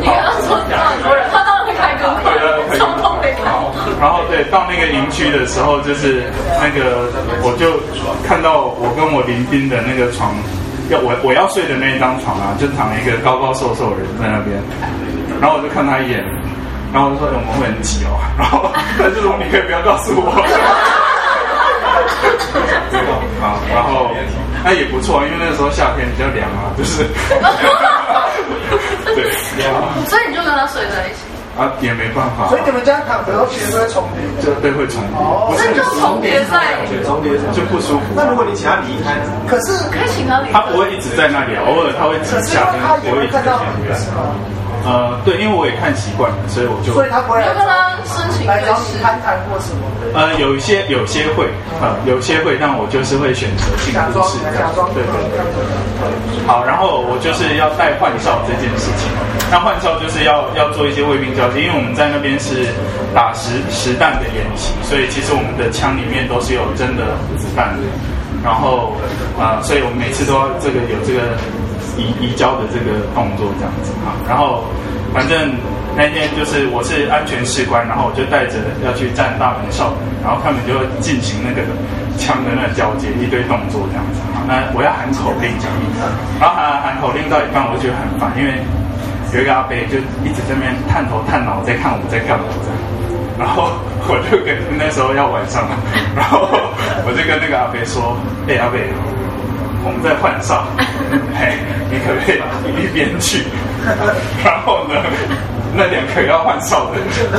[0.00, 6.22] 你刚刚说这样多人，他当然会开歌，对，冲动会好，然后对，到那个营区的时候，就是
[6.60, 7.08] 那个
[7.42, 7.80] 我就
[8.26, 10.34] 看到我跟我邻兵的那个床。
[10.88, 14.56] 要我我要睡的那一张床啊，就躺一个高高瘦瘦的人在那边，
[15.38, 16.24] 然后我就看他一眼，
[16.94, 20.32] 然后我就说、欸、我们会很挤哦， 然后他就说你可以不要告诉我，
[23.44, 24.08] 啊，然后
[24.64, 27.04] 那也不错，因为那时候夏天比较凉啊，就是，
[29.12, 29.28] 对，
[30.08, 31.27] 所以你就跟他睡在一起。
[31.58, 32.46] 啊，也没办法。
[32.48, 35.18] 所以你们家躺着都其实都会重叠，就对，会重叠。
[35.18, 38.14] 哦，那就重叠在，重叠就不舒服。
[38.14, 40.52] 那如果你请他离开，可是可以请他离开。
[40.52, 43.92] 他不会一直在那里，偶尔他会可是，他不会一直在那里。
[44.84, 46.92] 呃，对，因为我也看习惯了，所以我就。
[46.94, 47.48] 所以他不会来。
[47.54, 49.82] 跟他申请来找你攀谈或什么？
[50.14, 51.48] 呃，有一些有些会，
[51.82, 54.70] 呃，有些会，但我就是会选择性不是这样。
[54.94, 56.46] 对对对。
[56.46, 59.10] 好，然后我就是要带换哨这件事情。
[59.50, 62.68] 那换哨就是要要做一些卫兵交接，因为我们在那边是
[63.14, 67.84] 打实实弹的演习，所以其实我们的枪里面都是有真的子弹的。
[68.44, 68.94] 然后
[69.36, 71.36] 啊、呃，所以我们每次都要这个有这个。
[71.98, 74.62] 移移交的这个动作这样子哈，然后
[75.12, 75.50] 反正
[75.98, 79.92] 那天就是我是安全士官，然后我就带着要去站大门哨，
[80.22, 81.66] 然后他们就进行那个
[82.14, 84.46] 枪的那交接一堆动作这样子哈。
[84.46, 85.74] 那我要喊口令这样，
[86.38, 88.62] 然后喊喊口令到一半，我就觉得很烦，因为
[89.34, 92.78] 有一个阿伯就一直在那边探头探脑在看我在干嘛这样，
[93.42, 93.74] 然后
[94.06, 95.74] 我就跟那时候要晚上了，
[96.14, 96.46] 然后
[97.02, 98.14] 我就跟那个阿伯说，
[98.46, 98.78] 哎、阿伯。
[99.84, 100.66] 我们在换哨，
[101.38, 101.58] 嘿，
[101.90, 102.38] 你可不可以
[102.82, 103.44] 一边去？
[104.44, 104.94] 然后呢，
[105.74, 106.98] 那两个要换哨的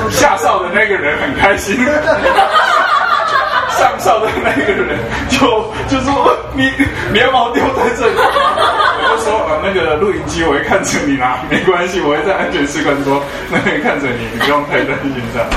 [0.10, 1.76] 下哨的那个人很开心，
[3.78, 4.98] 上哨的那个人
[5.30, 5.40] 就
[5.88, 6.72] 就说你
[7.14, 13.22] 你要把我丢在这里，我就说呃那个录音机我会看着你啦，没关系，我会在安全士官说
[13.52, 15.48] 那边看着你，你不用太担心这样。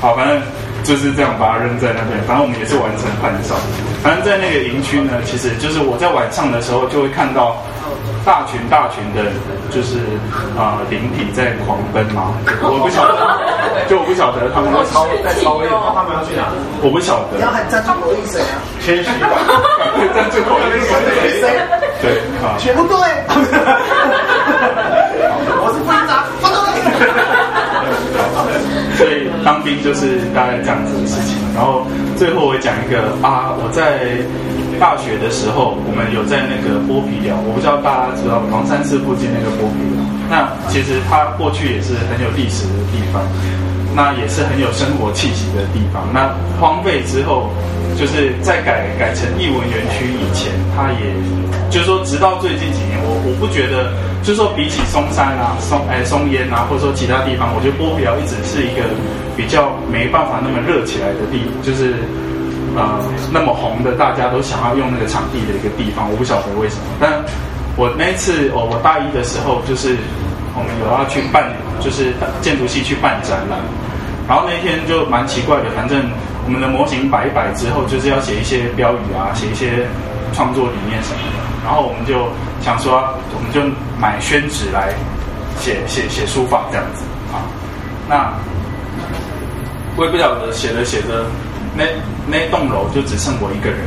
[0.00, 0.40] 好，反正。
[0.82, 3.54] 就是这样把它扔在那边，反正我们也是完成换哨。
[4.02, 7.62] 反正在那个营区呢，其实就是我在晚上的时候就会看到
[8.24, 9.30] 大群大群的，
[9.70, 9.98] 就是
[10.58, 12.34] 啊灵体在狂奔嘛。
[12.62, 13.38] 我不晓得，
[13.88, 16.50] 就我不晓得他们在超在超越，他们要去哪？
[16.82, 17.36] 我不晓得。
[17.38, 18.58] 你要喊赞助国力谁啊？
[18.82, 19.38] 谦虚吧，
[20.14, 20.82] 赞助国力
[21.38, 21.62] 谁？
[22.02, 22.98] 对啊，全部对。
[25.62, 26.58] 我是班长，班长。
[28.98, 29.30] 所以。
[29.44, 31.36] 当兵就是大概这样子的事情。
[31.54, 34.16] 然后最后我讲一个啊，我在
[34.80, 40.00] 大学的时候，我们有在那个剥皮寮，我不知道大家知道黄山寺附近那个剥皮寮。
[40.30, 43.20] 那其实它过去也是很有历史的地方，
[43.94, 46.02] 那也是很有生活气息的地方。
[46.12, 47.50] 那荒废之后，
[47.98, 51.12] 就是在改改成艺文园区以前，它也
[51.70, 53.92] 就是说，直到最近几年，我我不觉得。
[54.22, 58.86] 就是说，比起松山啊、松哎松烟啊，或者说其他地方，我觉得波皮寮一直是一个
[59.36, 61.98] 比较没办法那么热起来的地，就是
[62.78, 66.06] 呃那么红的，大家都想要用那个场地的一个地方。
[66.08, 67.10] 我不晓得为什么，但
[67.74, 69.98] 我那次哦，我大一的时候，就是
[70.54, 71.50] 我们有要去办，
[71.82, 73.58] 就是建筑系去办展览，
[74.28, 76.00] 然后那一天就蛮奇怪的，反正
[76.44, 79.86] 我们的模型摆一摆之后，就是要写一些标语啊，写一些
[80.32, 81.38] 创作理念什么的。
[81.64, 82.28] 然后我们就
[82.62, 83.02] 想说，
[83.34, 83.60] 我们就
[84.00, 84.94] 买宣纸来
[85.58, 87.02] 写写写书法这样子
[87.32, 87.42] 啊。
[88.08, 88.32] 那
[89.96, 91.26] 我也不晓得写着写着，
[91.76, 91.84] 那
[92.26, 93.78] 那栋楼就只剩我一个人，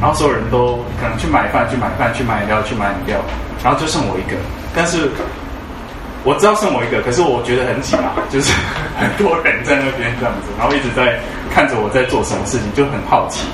[0.00, 3.18] 然后所有人都可能去买饭、去买饭、去买饮料、去买饮料，
[3.64, 4.36] 然后就剩我一个。
[4.74, 5.10] 但是
[6.28, 8.52] 我知道剩我一个，可是我觉得很挤啊，就是
[9.00, 11.16] 很多人在那边这样子，然后一直在
[11.54, 13.48] 看着我在做什么事情，就很好奇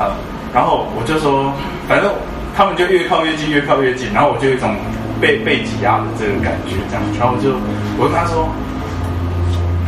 [0.00, 0.16] 啊。
[0.54, 1.52] 然后我就说，
[1.86, 2.10] 反正。
[2.56, 4.74] 他们就越靠越近，越靠越近，然后我就有一种
[5.20, 7.54] 被被挤压的这个感觉，这样，然后我就
[8.02, 8.50] 我跟他说，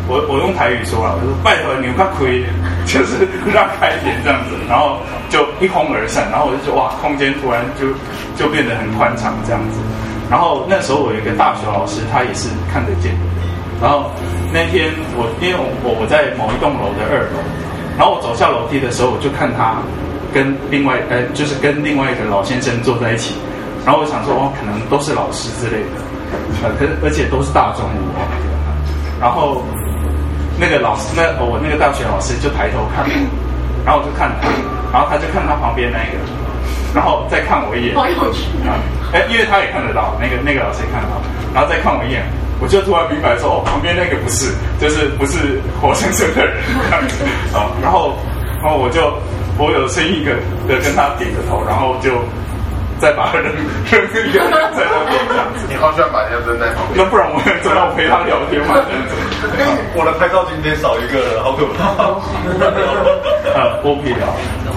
[0.06, 2.54] 我我用台语说了，我说拜托你快亏一点，
[2.86, 7.90] 就是让开一点这样子，然后就一哄而散，然后我就说哇，空间突然就
[8.38, 9.82] 就变得很宽敞这样子，
[10.30, 13.12] 然后那时候我有一个大学老师，他也是看得见，
[13.82, 14.10] 然后
[14.52, 17.42] 那天我因为我我在某一栋楼的二楼，
[17.98, 19.76] 然后我走下楼梯的时候，我就看他。
[20.32, 23.34] 跟另外呃，就是跟另外一个老先生坐在一起，
[23.84, 25.98] 然后我想说哦，可能都是老师之类的，
[26.62, 28.22] 呃，可是而且都是大中午哦，
[29.18, 29.60] 然后
[30.56, 33.02] 那个老师，那我那个大学老师就抬头看，
[33.84, 34.46] 然后我就看他，
[34.94, 36.22] 然后他就看他旁边那个，
[36.94, 37.96] 然后再看我一眼，
[38.70, 38.78] 啊，
[39.12, 41.20] 哎，因为他也看得到，那个那个老师也看得到，
[41.54, 42.22] 然后再看我一眼，
[42.60, 46.56] 我就突然明白说哦，旁边那个不是，就是不是活生生的人，
[47.54, 48.14] 啊， 然后
[48.62, 49.12] 然后我就。
[49.58, 50.32] 我有声音的
[50.66, 52.12] 的跟他点着头，然后就
[53.00, 53.50] 再把人
[53.90, 53.98] 扔
[54.28, 54.38] 一个
[54.76, 55.66] 在那边这样子。
[55.68, 57.02] 你好像把人家扔在旁边。
[57.02, 58.76] 那不然我怎么我陪他聊天嘛？
[59.96, 61.96] 我的拍照今天少一个了，好可怕。
[63.56, 64.26] 呃，剥皮聊。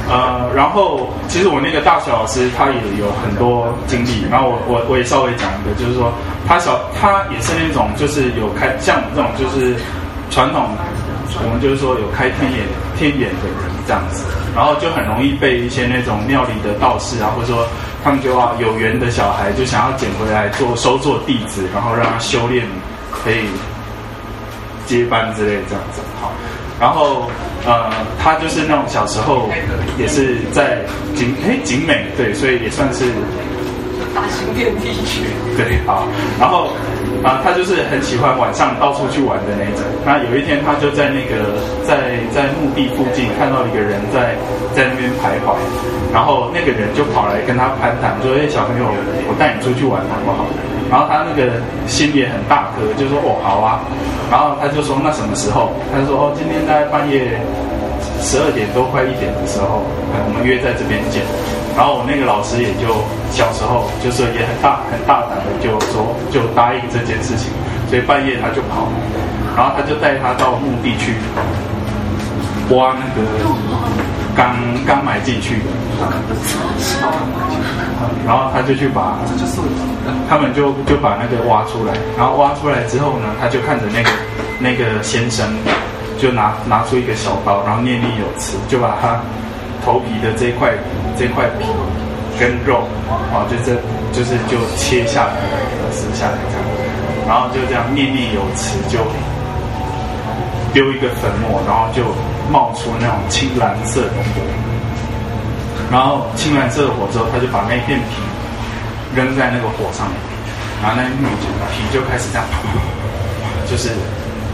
[0.10, 6.12] 呃，然后其实我那个大学老师他也有很多经历，然后我我我也稍微讲一个，就是说
[6.48, 9.76] 他小他也是那种就是有开像我们这种就是
[10.30, 10.68] 传统，
[11.44, 12.68] 我们就是说有开天眼
[12.98, 14.24] 天眼的人这样子。
[14.56, 17.66] 然后就很容易被一些那种庙里的道士啊，或者说
[18.04, 22.64] 他们就啊有缘的小孩，就想要捡回来做收做弟子，然后让他修炼，
[23.10, 23.50] 可以
[24.86, 26.02] 接班之类这样子。
[26.22, 26.32] 好，
[26.80, 27.28] 然后
[27.66, 27.90] 呃，
[28.22, 29.50] 他就是那种小时候
[29.98, 30.78] 也是在
[31.16, 33.06] 景哎景美对，所以也算是
[34.44, 35.24] 大型电梯区
[35.56, 36.08] 对好，
[36.40, 36.68] 然后。
[37.24, 39.80] 啊，他就是很喜欢晚上到处去玩的那种。
[40.04, 41.56] 那有一天，他就在那个
[41.88, 44.36] 在在墓地附近看到一个人在
[44.76, 45.56] 在那边徘徊，
[46.12, 48.92] 然后那个人就跑来跟他攀谈，说：“哎，小朋友，
[49.24, 50.44] 我带你出去玩好不好？”
[50.92, 51.48] 然后他那个
[51.88, 53.80] 心也很大颗，就说：“哦，好啊。”
[54.30, 57.40] 然后他就说：“那什么时候？”他就说：“哦，今天大概半夜
[58.20, 59.80] 十二点多快一点的时候，
[60.12, 61.24] 我们约在这边见。”
[61.76, 62.94] 然后我那个老师也就
[63.32, 67.50] 小时候就是也很大很大胆的就说就答应这件事情，
[67.90, 68.88] 所以半夜他就跑，
[69.58, 71.18] 然后他就带他到墓地去
[72.70, 73.26] 挖那个
[74.36, 74.56] 刚
[74.86, 75.70] 刚埋进去的，
[78.26, 79.18] 然后他就去把，
[80.30, 84.10] 他们就就把那个挖出来，然后挖出来之后呢，他就看着那个
[84.60, 85.50] 那个先生，
[86.20, 89.20] 就拿拿出一个小刀，然后念念有词，就把他。
[89.84, 90.72] 头皮的这块
[91.18, 91.66] 这块皮
[92.40, 92.88] 跟肉
[93.32, 93.76] 啊，就这
[94.12, 95.36] 就是就切下来，
[95.92, 96.64] 撕下来这样，
[97.28, 99.00] 然后就这样念念有词，就
[100.74, 102.04] 丢一个粉末，然后就
[102.52, 104.42] 冒出那种青蓝色的火，
[105.92, 108.22] 然后青蓝色的火之后，他就把那片皮
[109.16, 110.16] 扔在那个火上面，
[110.82, 111.26] 然后那玉
[111.72, 112.46] 皮就开始这样，
[113.70, 113.90] 就是。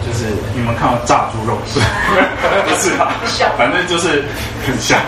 [0.05, 0.25] 就是
[0.55, 1.79] 你们看到炸猪肉是，
[2.65, 3.11] 不是啊，
[3.57, 4.23] 反正就是
[4.65, 4.99] 很像，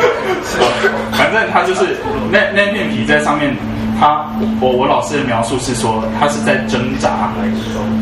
[1.12, 1.96] 反正它就是
[2.30, 3.54] 那那片皮在上面，
[3.98, 4.24] 它
[4.60, 7.30] 我我老师的描述是说，它是在挣扎，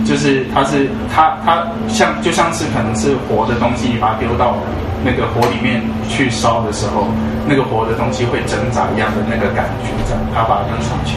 [0.06, 4.56] 就是它是它它像就像是可能是活的东西，你把它丢到
[5.04, 7.08] 那个火里面去烧的时候，
[7.46, 11.16] 那个活的东西会挣扎一样的那个感觉，这样它把它扔上去，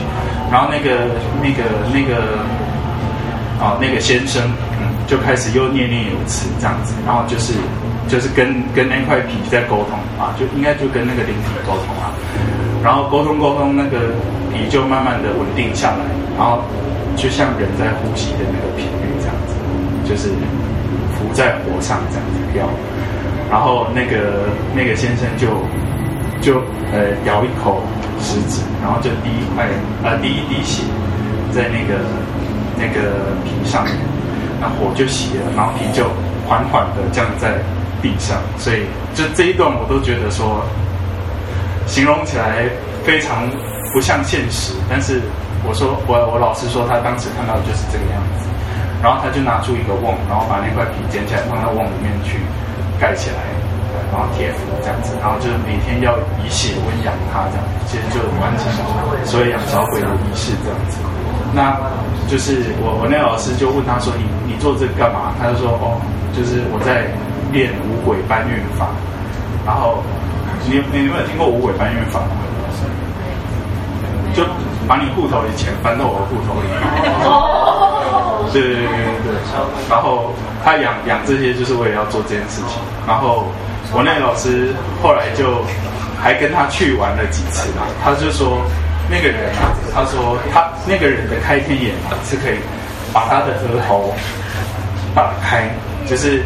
[0.52, 1.08] 然后那个
[1.41, 2.38] 那个那个
[3.60, 4.41] 啊那个先生。
[5.12, 7.51] 就开始又念念有词这样子，然后就是
[8.07, 12.16] 就是跟跟那块皮在沟通啊，就应该就跟那个灵体沟通啊，
[12.82, 14.16] 然后沟通沟通，那个
[14.53, 16.07] 皮就慢慢的稳定下来，
[16.39, 16.64] 然后
[17.18, 19.53] 就像人在呼吸的那个频率这样子，
[20.07, 20.30] 就是
[21.20, 22.64] 浮在火上这样子飘，
[23.51, 25.59] 然后那个那个先生就
[26.39, 26.62] 就
[26.95, 27.84] 呃咬一口
[28.22, 29.68] 食指，然后就滴一块
[30.05, 30.84] 呃滴一滴血
[31.51, 31.99] 在那个
[32.80, 33.93] 那个皮上面。
[34.62, 36.05] 那火就熄了，然后皮就
[36.47, 37.57] 缓缓的降在
[37.99, 38.86] 地上，所以
[39.16, 40.62] 就这一段我都觉得说，
[41.88, 42.70] 形容起来
[43.03, 43.49] 非常
[43.91, 44.74] 不像现实。
[44.88, 45.20] 但是
[45.66, 48.45] 我说我我老师说他当时看到的就是这个样子，
[49.01, 52.38] 然后他就拿出一个瓮，然后把那块皮捡起来放到瓮里面去
[53.01, 53.41] 盖起来，
[54.14, 58.70] 然后贴符这样子，然后就是每天要以血温养它这样，其实就完成
[59.26, 61.01] 所有养小鬼的仪式这样子。
[61.54, 61.76] 那
[62.30, 65.36] 就是我我那个老师就问他说，你你做这个干嘛？
[65.38, 65.99] 他就说哦，
[66.32, 67.12] 就是我在
[67.52, 68.88] 练五鬼搬运法。
[69.66, 70.02] 然后
[70.66, 72.22] 你你有没有听过五鬼搬运法？
[74.34, 74.43] 就
[74.88, 76.68] 把你户头的钱搬到我的户头里。
[77.28, 78.47] 哦。
[78.54, 78.88] 对对对
[79.28, 79.36] 对。
[79.89, 80.32] 然后
[80.64, 82.80] 他养养这些就是为了要做这件事情。
[83.06, 83.43] 然后
[83.93, 84.74] 我那个老师
[85.04, 85.64] 后来就
[86.22, 88.64] 还跟他去玩了几次嘛，他就说。
[89.12, 91.91] 那个人啊，他说他那个人的开天眼
[92.24, 92.55] 是可以
[93.12, 94.14] 把他的额头
[95.14, 95.68] 打开，
[96.07, 96.41] 就是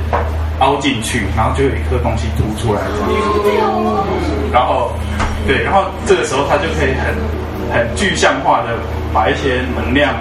[0.60, 2.82] 凹进去，然后就有一颗东西凸出来
[3.46, 3.72] 这样。
[4.52, 4.92] 然后
[5.46, 7.14] 对，然后这个时候他就可以很
[7.72, 8.80] 很具象化的
[9.14, 10.16] 把一些能量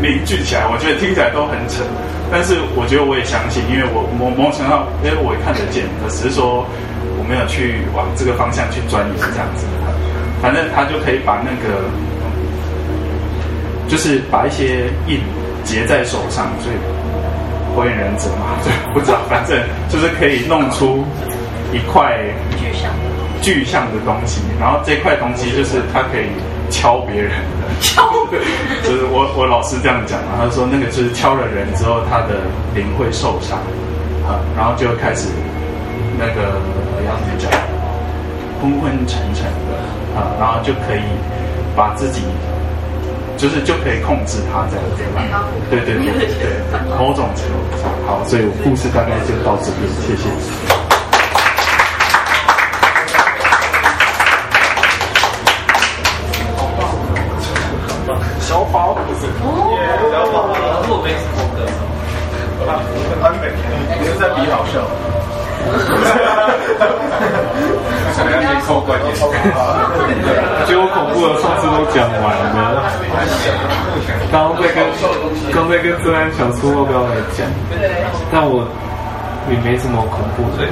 [0.00, 0.64] 凝聚起来。
[0.64, 1.84] 我觉得听起来都很扯，
[2.32, 4.72] 但是我觉得我也相信，因为我某某程度，
[5.04, 6.64] 因为我也看得见，只是说
[7.18, 9.66] 我没有去往这个方向去钻研这样子。
[10.42, 11.86] 反正他就可以把那个，
[13.88, 15.20] 就是把一些印
[15.64, 16.76] 结在手上，所以
[17.74, 19.56] 火影忍者嘛， 对，不知道，反正
[19.88, 21.04] 就是可以弄出
[21.72, 22.18] 一块
[22.58, 22.90] 具象
[23.40, 26.26] 具象的东西，然后这块东西就是他可以
[26.70, 28.10] 敲别人的，敲，
[28.82, 32.42] 就是我我老师这样讲嘛，他说那个就是敲了人之后，他的
[32.74, 33.58] 灵会受伤，
[34.26, 35.28] 啊，然后就开始
[36.18, 36.58] 那个
[37.06, 37.50] 要怎么讲，
[38.62, 39.74] 昏昏沉沉的。
[40.14, 41.00] 啊，然后就可以
[41.74, 42.20] 把自己，
[43.38, 45.22] 就是就可以控制它这样子嘛。
[45.70, 47.90] 对对对对，某种程度上。
[48.06, 50.81] 好，所以我故事大概就到这边，谢谢。
[75.72, 77.48] 在跟周安想出目标来讲，
[78.30, 78.68] 但我
[79.50, 80.68] 也没什么恐怖的。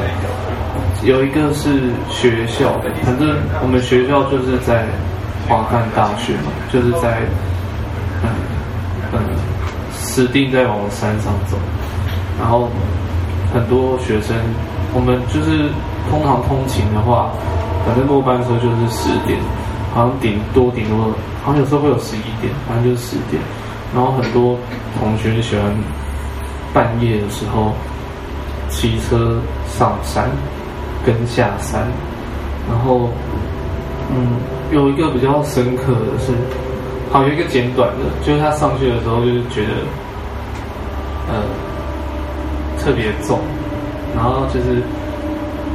[1.03, 4.85] 有一个是学校，反正我们学校就是在
[5.49, 7.23] 华汉大学嘛，就是在
[8.23, 8.29] 嗯
[9.15, 9.19] 嗯，
[9.91, 11.57] 死定在往山上走，
[12.39, 12.69] 然后
[13.55, 14.37] 很多学生。
[14.93, 15.71] 我们就是
[16.11, 17.31] 通常通勤的话，
[17.87, 19.41] 反正末班车就是十点，
[19.95, 21.09] 好像顶多顶多，
[21.43, 23.41] 好像有时候会有十一点，反正就是十点。
[23.95, 24.57] 然后很多
[24.99, 25.65] 同学喜欢
[26.73, 27.73] 半夜的时候
[28.69, 30.31] 骑车上山
[31.05, 31.87] 跟下山。
[32.69, 33.09] 然后，
[34.13, 34.39] 嗯，
[34.71, 36.31] 有一个比较深刻的是，
[37.11, 39.73] 好，有一个简短的，就是他上去的时候就是觉得，
[41.33, 41.43] 呃，
[42.79, 43.41] 特别重。
[44.15, 44.83] 然后就是，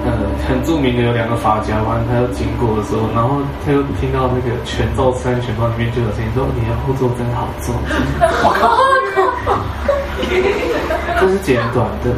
[0.06, 0.12] 呃，
[0.48, 7.74] 很著名的有两个发夹弯，他要经过的时候，然后他又听到那个全罩三全套里面就有声音说：“你的后座真好坐。”
[11.20, 12.14] 这是简短的，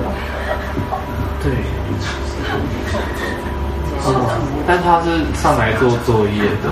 [1.41, 1.53] 对。
[4.03, 4.05] 哦，
[4.67, 6.69] 但他是上来做作业的。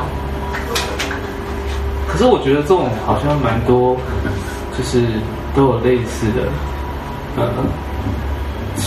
[2.11, 3.97] 可是我觉得这种好像蛮多，
[4.77, 5.01] 就是
[5.55, 6.41] 都有类似的，
[7.37, 7.47] 呃。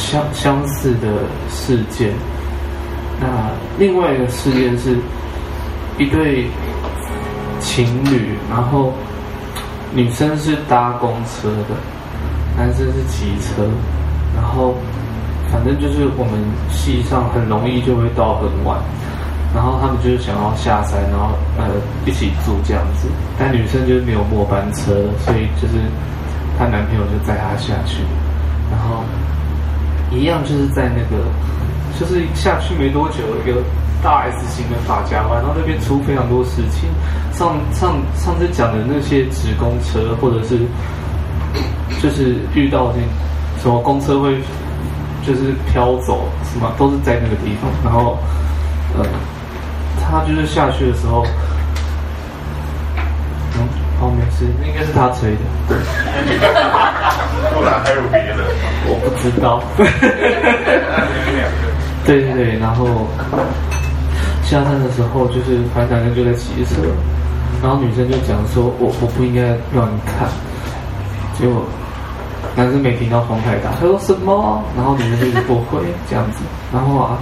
[0.09, 1.07] 相相似的
[1.51, 2.15] 事件，
[3.21, 3.27] 那
[3.79, 4.97] 另外一个事件是
[5.99, 6.47] 一对
[7.61, 8.95] 情侣，然后
[9.93, 11.77] 女生是搭公车的，
[12.57, 13.69] 男生是骑车，
[14.35, 14.75] 然后
[15.53, 16.41] 反正就是我们
[16.71, 18.81] 系上很容易就会到很晚，
[19.55, 21.69] 然后他们就是想要下山，然后呃
[22.07, 25.75] 一起住这样子，但女生就是没有末班车，所以就是
[26.59, 28.01] 她男朋友就载她下去，
[28.71, 29.05] 然后。
[30.11, 31.23] 一样就是在那个，
[31.99, 33.61] 就是下去没多久，一个
[34.03, 36.89] 大 S 型的发夹弯，然后那边出非常多事情。
[37.33, 40.59] 上上上次讲的那些职工车，或者是
[42.03, 42.99] 就是遇到这
[43.63, 44.39] 什么公车会
[45.27, 47.71] 就是飘走什么，都是在那个地方。
[47.85, 48.19] 然后，
[48.97, 49.05] 呃，
[50.01, 51.25] 他就是下去的时候，
[54.01, 55.77] 哦，没事，那应该是他吹的，对。
[57.55, 58.45] 不然还有别的？
[58.87, 59.61] 我不知道。
[62.07, 62.87] 对对对，然后
[64.45, 66.81] 下山的时候，就是反正男生就在骑车，
[67.63, 69.43] 然后女生就讲说：“我我不应该
[69.75, 70.29] 让你看。”
[71.39, 71.63] 结果
[72.57, 74.63] 男生没听到风太大，他说什么？
[74.77, 76.39] 然后女生就是不会这样子，
[76.73, 77.19] 然后啊，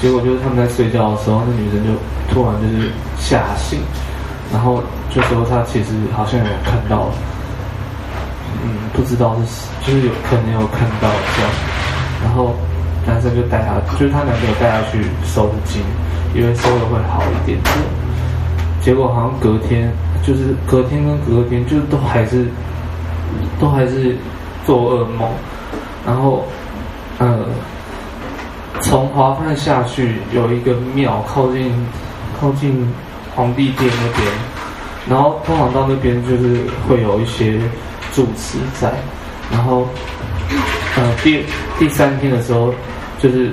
[0.00, 1.90] 结果就是他们在睡觉的时候，那女生就
[2.32, 3.80] 突然就是吓醒，
[4.52, 7.08] 然后就说她其实好像有看到，
[8.62, 11.50] 嗯，不知道是就是有可能有看到这样，
[12.24, 12.54] 然后。
[13.04, 15.82] 男生就带她，就是她男朋友带她去收惊，
[16.36, 17.58] 因为收的会好一点。
[18.80, 19.92] 结果好像隔天，
[20.22, 22.46] 就是隔天跟隔天，就都还是，
[23.58, 24.16] 都还是
[24.64, 25.28] 做噩梦。
[26.06, 26.44] 然后，
[27.18, 27.40] 呃，
[28.80, 31.74] 从华梵下去有一个庙，靠近
[32.40, 32.88] 靠近
[33.34, 34.32] 皇帝殿那边。
[35.08, 37.60] 然后通常到那边就是会有一些
[38.12, 38.92] 住持在。
[39.50, 39.86] 然后，
[40.96, 41.44] 呃，第
[41.78, 42.72] 第三天的时候。
[43.18, 43.52] 就是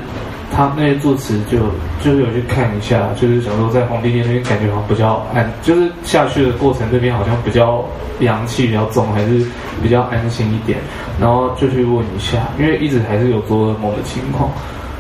[0.52, 1.60] 他那些住持就
[2.04, 7.86] 就是有去看一下，就是想说在皇帝殿那边感觉好像比较安，就是下去的过程这边好像比较
[8.22, 9.46] 阳气比较重，还是
[9.84, 10.80] 比较安心一点。
[11.22, 14.50] 然后就去问一下，因为一直还是有做噩梦的情况。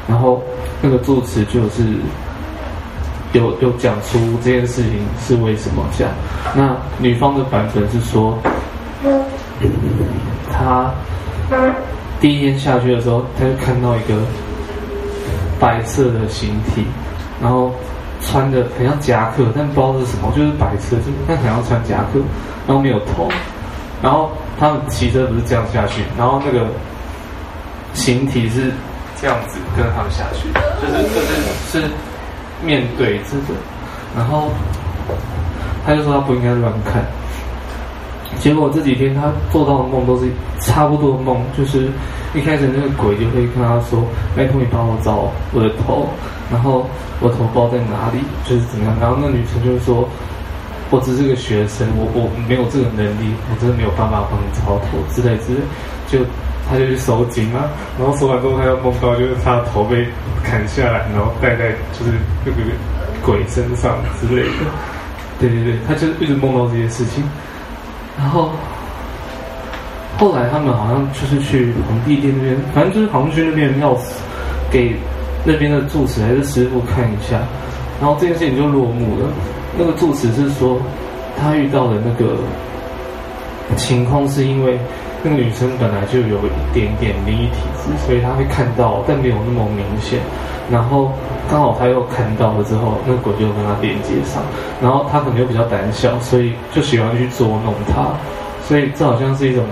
[0.08, 0.40] 然后
[0.84, 1.82] 那个住持就是
[3.34, 6.14] 有有讲出这件事情是为什么这样。
[6.56, 8.38] 那女方的版本是说，
[10.52, 10.92] 他
[12.20, 14.16] 第一天下去的时候，他就看到一个。
[15.60, 16.86] 白色的形体，
[17.42, 17.74] 然后
[18.22, 22.22] 穿的很像夹克，但不知道是什么，就是白色，就但很像穿夹克，
[22.66, 23.28] 然后没有头，
[24.02, 26.66] 然后他们骑车不是这样下去，然后那个
[27.94, 28.72] 形体是
[29.22, 30.48] 这样子跟他们下去，
[30.82, 31.92] 就是就是是
[32.64, 33.60] 面对这个，
[34.16, 34.50] 然后
[35.86, 37.04] 他就说他不应该乱看。
[38.40, 40.28] 结果这几天他做到的梦都是
[40.62, 41.90] 差不多的梦，就是
[42.34, 44.04] 一开始那个鬼就会跟他说
[44.38, 46.08] ：“拜托你帮我找我的头，
[46.52, 46.86] 然后
[47.20, 50.08] 我头包在哪里，就是怎么样。”然后那女生就说
[50.92, 55.60] ：“我只是个学生，我我没有这个能力，我真的没有办法帮你找头之类之类。”
[56.08, 56.20] 就
[56.70, 57.62] 他就去收惊嘛，
[57.98, 60.06] 然后收完之后他又梦到就是他的头被
[60.44, 62.12] 砍下来，然后戴在就是
[62.46, 62.58] 那个
[63.26, 64.50] 鬼身上之类的。
[65.40, 67.24] 对对对，他就一直梦到这些事情。
[68.18, 68.52] 然后
[70.18, 73.98] 后来他们好像就是去皇帝殿那边，反正就是好像去那边要
[74.70, 74.96] 给
[75.46, 77.40] 那边的住持还是师傅看一下，
[78.02, 79.30] 然后这件事情就落幕了。
[79.78, 80.82] 那个住持是说，
[81.40, 82.36] 他遇到的那个
[83.78, 84.78] 情况是因为
[85.24, 90.20] 那个女生本来就有一点点灵异体质，所以他会看到，但没有那么明显。
[90.72, 91.12] 然后
[91.50, 94.42] 刚好他又看到了之后，那鬼就跟他连接上，
[94.82, 98.06] 然后他可能又比较胆小，所以就喜欢去捉弄他，
[98.68, 99.64] 所以这好像是一种，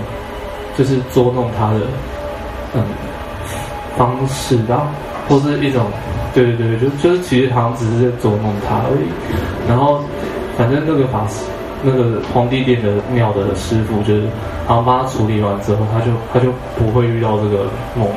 [0.75, 1.81] 就是捉弄他的，
[2.73, 2.83] 嗯，
[3.95, 4.87] 方式吧，
[5.29, 5.85] 或是一种，
[6.33, 9.69] 对对对，就就是其实好像只是在捉弄他而已。
[9.69, 10.01] 然后
[10.57, 11.45] 反正那个法师，
[11.83, 14.23] 那个皇帝殿的庙的师傅，就是
[14.65, 18.09] 好像帮他处理完之后，他就他就不会遇到这个梦，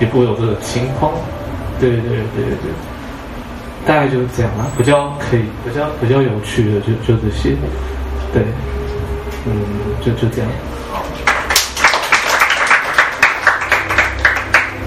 [0.00, 1.12] 也不会有这个情况。
[1.80, 2.70] 对对对对对，
[3.86, 7.56] 大概就是这样啊，比较可以，比较比较有趣的就就这些，
[8.32, 8.42] 对，
[9.46, 9.52] 嗯，
[10.00, 10.50] 就就这样。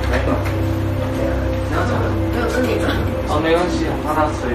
[0.10, 0.34] 没有，
[1.72, 1.80] 没有
[2.34, 2.88] 没有是你的。
[3.30, 4.52] 哦，没关系，我怕他吹。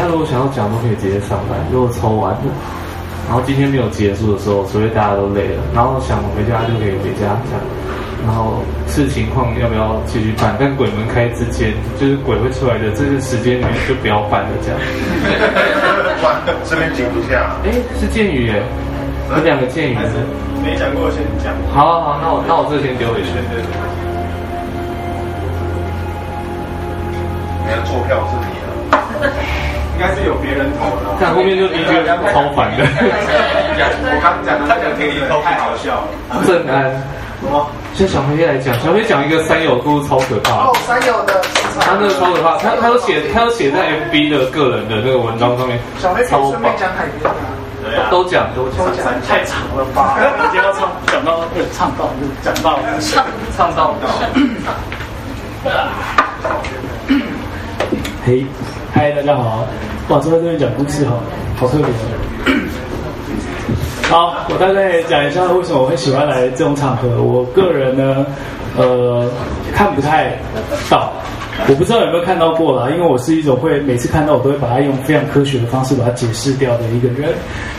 [0.00, 1.56] 等一下，如果想要讲，都可以直接上来。
[1.70, 2.40] 如果抽完了。
[3.28, 7.60] 然后今天没有结束的时候，所以大家都累了，然后想回家就可以回家这样。
[8.26, 10.56] 然后视情况要不要继续办？
[10.58, 14.80] 但鬼门开之间，就是鬼会出来的这个时间里面就不要办了这样。
[16.24, 17.54] 哇，这边停不下。
[17.62, 17.70] 哎，
[18.00, 18.62] 是剑鱼耶，
[19.30, 19.94] 有两个剑鱼。
[20.64, 21.54] 没讲过先讲。
[21.72, 23.28] 好好好，那我那我这先丢回去。
[27.62, 29.59] 你的坐票是你的。
[30.00, 32.88] 应该是有别人投的，看后面就的确超烦的。
[32.88, 36.08] 我刚讲的，他讲天你都太好笑了。
[36.48, 36.88] 正安，
[37.52, 40.72] 哇，先小飞来讲，小黑讲一个三友故事超可怕。
[40.72, 41.36] 哦，三友的，
[41.84, 45.78] 他那个超可怕，他他都写，他都写在 FB 的个人的那个文章上面。
[45.98, 47.36] 小飞可以顺便讲海边啊。
[47.84, 48.80] 对啊，都讲都讲，
[49.28, 50.16] 太长了吧？
[50.16, 51.44] 直接要唱，讲到
[51.76, 53.22] 唱到就讲到唱
[53.54, 54.08] 唱到到。
[58.30, 58.46] 嘿，
[58.94, 59.66] 嗨，大家好！
[60.08, 61.14] 哇，坐在这边讲故事哈，
[61.56, 61.86] 好特别。
[64.08, 67.20] 好，我大概讲一下为什么我会喜欢来这种场合。
[67.20, 68.24] 我个人呢，
[68.76, 69.28] 呃，
[69.74, 70.38] 看不太
[70.88, 71.12] 到，
[71.66, 77.34] 我不知道有没有看到过啦，因为我是一种会每次看到我都会把它用非常科学的方式把它解释掉的一个人。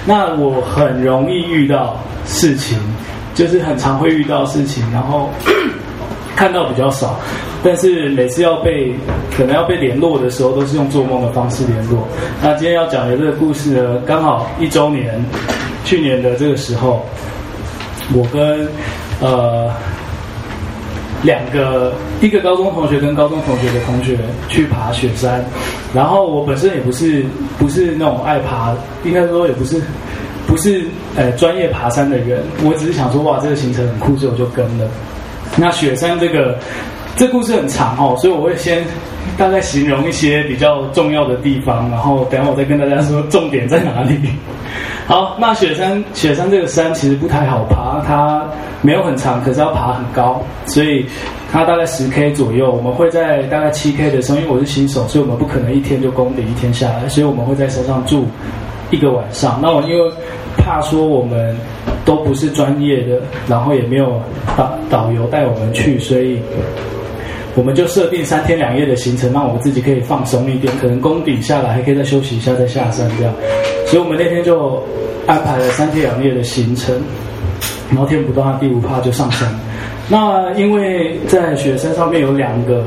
[0.06, 1.96] 那我很容易遇到
[2.26, 2.78] 事情，
[3.34, 5.30] 就是很常会遇到事情，然后
[6.36, 7.18] 看到比较少。
[7.64, 8.92] 但是每次要被
[9.38, 12.08] 可能要被联络的时候，都是用做梦的方式联络。
[12.42, 15.24] 那今天要讲的这个故事呢，刚好一周年，
[15.86, 17.06] 去年的这个时候，
[18.16, 18.68] 我跟
[19.20, 19.72] 呃
[21.22, 24.18] 两个一个高中同学跟高中同学的同学
[24.50, 25.46] 去爬雪山，
[25.94, 27.24] 然后我本身也不是
[27.60, 28.74] 不是那种爱爬，
[29.06, 29.80] 应该说也不是
[30.48, 30.84] 不是
[31.16, 34.88] 呃专业爬山的人，我只是想说哇这个行程很酷，所以我就跟了。
[35.58, 36.58] 那雪山这个。
[37.18, 38.84] 这故事很长哦，所以我会先
[39.38, 44.18] 大概形容一些比较重要的地方，然后等下我再跟大家说重点在哪里。
[45.06, 48.44] 好，那雪山雪山这个山其实不太好爬，它
[48.82, 51.06] 没有很长，可是要爬很高，所以
[51.52, 52.72] 它大概十 K 左右。
[52.72, 58.26] 我们会在大概七 K 的时候，因为我是新手，所以我们不可能一天就攻顶一天下来，所以我们会在山上住
[58.90, 59.60] 一个晚上。
[59.62, 60.12] 那我因为
[60.58, 61.56] 怕说我们
[62.06, 64.22] 都不是专业的，然后也没有
[64.56, 66.40] 导导游带我们去，所以。
[67.56, 73.34] 我们就设定三天两夜的行程，让我们自己可以放松一点，可能攻顶下来还可以再休息一下再下山这样。
[73.88, 74.82] 所以我们那天就
[75.28, 76.96] 安排了三天两夜的行程，
[77.90, 79.48] 然后天不到地不怕就上山。
[80.08, 82.84] 那因为在雪山上面有两个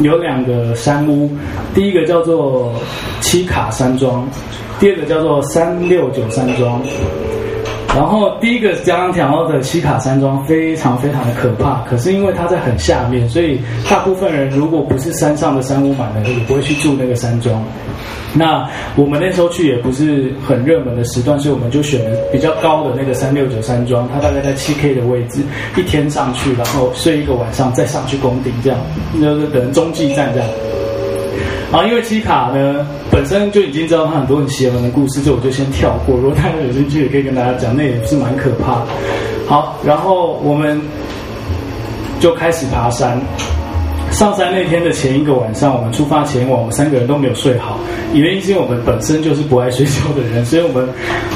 [0.00, 1.30] 有两个山屋，
[1.74, 2.72] 第一个叫做
[3.20, 4.28] 七卡山庄，
[4.78, 6.80] 第二个叫做三六九山庄。
[7.96, 17.64] 然后第一个刚刚讲到的七卡山庄非常非常的可怕，可是因为它在很下面，所以大部分人如果不是山上的山屋满了，也不会去住那个山庄。
[18.34, 25.40] 那我们那时候去也不是很热门的时段，所以我们就选了比较高的那个三六九山庄，它大概在七 K 的位置，
[25.74, 28.78] 一天上去，然后睡一个晚上，再上去攻顶，这样
[29.18, 30.48] 就是等中继站这样。
[31.72, 36.16] 啊，因为七卡呢本身就已经知道他很多很邪门的故事，所以我就先跳过。
[36.16, 38.86] 如果大家有兴趣，也可以跟大家讲，那也是蛮可怕的。
[39.46, 40.80] 好，然后我们
[42.20, 43.20] 就开始爬山。
[44.16, 47.78] 上山那天的前一个晚上，我们出发前一晚，我们三个人都没有睡好。
[48.14, 50.88] 原因是因为我们本身就是不爱睡觉的人，所以我们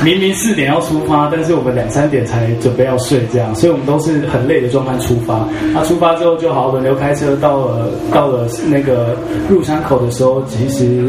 [0.02, 5.46] 明明四点要出发，但是我们两三点才准备要睡，这样，所以我们都是很累的状态出发。
[5.74, 9.14] 那出发之后就好轮流开车，到了到了那个
[9.46, 11.04] 入山口的时候，其实。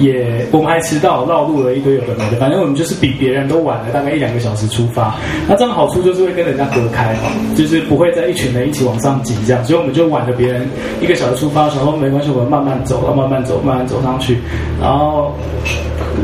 [0.00, 5.14] 也，我们还迟到，绕路了一堆有的没的，反正我们就是比别人都晚了大概一两个小时出发。
[5.46, 7.14] 那这样好处就是会跟人家隔开，
[7.54, 10.68] 就是不会在一群人一起往上挤这样，所以我们就晚了别人
[11.00, 11.68] 一个小时出发。
[11.68, 14.38] 想说没关系，我们慢慢走，慢慢走，慢慢走上去。
[14.80, 15.32] 然后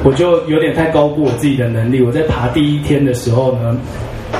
[0.03, 2.03] 我就有点太高估我自己的能力。
[2.03, 3.77] 我在爬第一天的时候呢，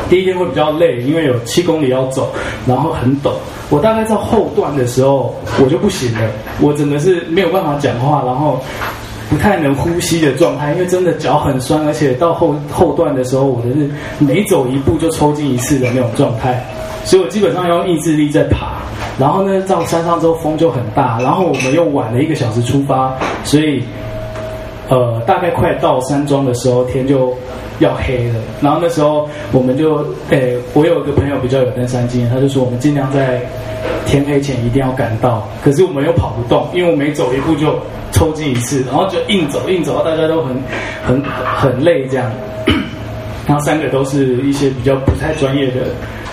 [0.09, 2.33] 第一天会比较累，因为有七公里要走，
[2.67, 3.33] 然后很陡。
[3.69, 6.21] 我大概在后段的时候我就不行了，
[6.61, 8.61] 我真的是没有办法讲话，然后。
[9.29, 16.65] 不太能呼吸的状态，因为真的脚很酸，而且到后后段的时候，我的是每走一步就抽筋一次的那种状态，
[17.05, 18.77] 所以我基本上用意志力在爬。
[19.19, 23.15] 然后呢，到山上之后风就很大，然后我们又晚了一个小时出发，
[23.45, 23.83] 所以
[24.89, 27.35] 呃，大概快到山庄的时候，天就
[27.79, 28.35] 要黑了。
[28.61, 33.41] 然后那时候我们就，诶，我有一个朋友比较有登山经验，他就说我们尽量在
[34.07, 35.49] 天黑前一定要赶到。
[35.63, 37.79] 可是我们又跑不动，因为我每走一步就。
[38.13, 40.57] 抽筋一次，然后就硬走硬走，大家都很
[41.05, 42.31] 很很累这样。
[43.47, 45.83] 然后三个都是一些比较不太专业的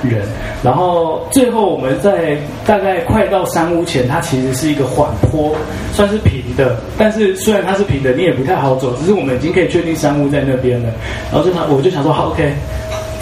[0.10, 0.22] 人，
[0.64, 5.56] 然后最后我们在大概快到山屋前，它其实是一个缓坡，
[5.94, 6.76] 算是平的。
[6.98, 8.96] 但是虽然它是平的，你也不太好走。
[8.96, 10.90] 只是我们已经可以确定山屋在那边了。
[11.32, 12.54] 然后就想，我就想说，好，OK，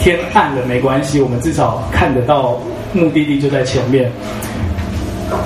[0.00, 2.60] 天暗了没关系，我们至少看得到
[2.92, 4.10] 目的地就在前面。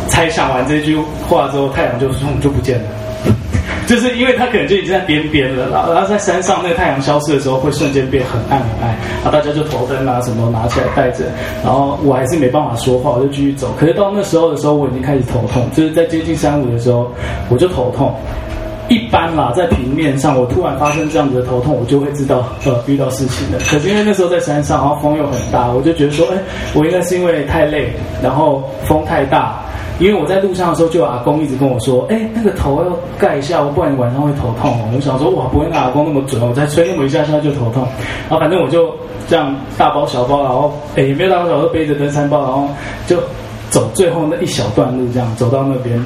[0.08, 0.96] 猜想完这句
[1.28, 2.08] 话之后，太阳就
[2.42, 2.84] 就不见了。
[3.88, 11.24] 就是因为它可能就已经在边边了，然后然后在山上那个太阳消失的时候，会瞬间变很暗很暗，然后大家就头灯啊什么拿起来带着，
[11.64, 13.72] 然后我还是没办法说话，我就继续走。
[13.78, 17.10] 可是到那时候的时候，我已经开始头痛，就是在接近山屋的时候，
[17.48, 18.14] 我就头痛。
[18.88, 23.58] 一般啦，在平面上，我突然发生这样子的头痛，我就会知道呃遇到事情了。
[23.68, 26.36] 可是因为那时候在山上，然后风又很大，我就觉得说，哎，
[26.72, 29.60] 我应该是因为太累，然后风太大。
[29.98, 37.82] 因为我在路上的时候，就阿公一直跟我说：“哎，那个头要盖一下，不然晚上会头痛。”我想说：“哇，不会那阿公那么准，我再吹那么一下下就头痛。”
[38.28, 38.94] 然后反正我就
[39.28, 42.68] 这样大包小包，然后哎也没有大包小包，背着登山包，然后
[43.06, 43.18] 就
[43.70, 46.04] 走最后那一小段路，这样走到那边。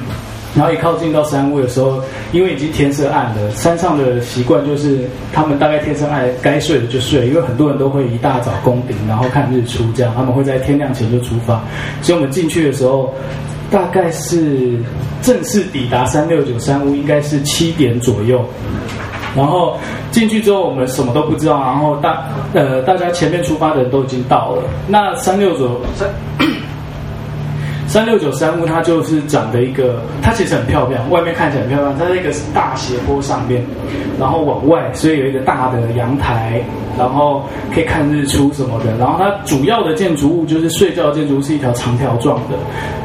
[0.53, 1.97] 然后一靠近到山屋的时候，
[2.33, 4.99] 因为已经天色暗了，山上的习惯就是
[5.31, 11.61] 他们大概天色暗，该睡的就睡，因为很多人都会一大早攻顶，然后看日出，这样他们会在天亮前就出发。
[12.01, 13.13] 所以我们进去的时候，
[13.71, 14.77] 大概是
[15.23, 18.43] 正式抵达三六九三屋，应该是七点左右。
[19.33, 19.77] 然后
[20.11, 26.07] 进去之后，我们什么都不知道，然后大呃大家前面出发的人都已经到了，那三六九三。
[27.91, 31.93] 三六九三屋，它就是长的一个，它其实很漂亮，外面看起来很漂亮。
[31.99, 33.61] 它在一个大斜坡上面，
[34.17, 36.63] 然后往外，所以有一个大的阳台，
[36.97, 37.43] 然后
[37.75, 38.95] 可以看日出什么的。
[38.97, 42.55] 然后它主要的建筑物就是睡觉的建筑是一条长条状的，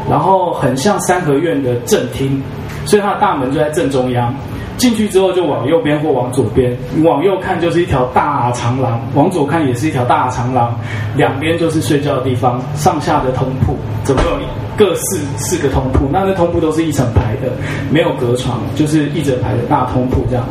[0.08, 2.40] 然后很像三合院的正厅，
[2.84, 4.32] 所以它的大门就在正中央。
[4.76, 10.78] 进去之后就往右边或往左边，往右看就是一条大长廊，往左看也是一条大长廊，
[11.16, 13.74] 两边就是睡觉的地方，上下的通铺，
[14.04, 14.36] 总共有
[14.76, 17.50] 各四四个通铺，那那通铺都是一整排的，
[17.90, 20.44] 没有隔床，就是一整排的大通铺这样。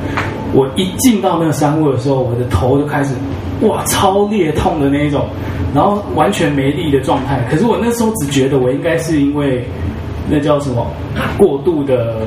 [0.53, 3.13] 我一进到那个山屋的时候，我的头就开始
[3.61, 5.28] 哇超裂痛的那一种，
[5.73, 7.45] 然后完全没力的状态。
[7.49, 9.63] 可是我那时候只觉得我应该是因为
[10.30, 10.88] 那叫什么
[11.38, 12.21] 过度的。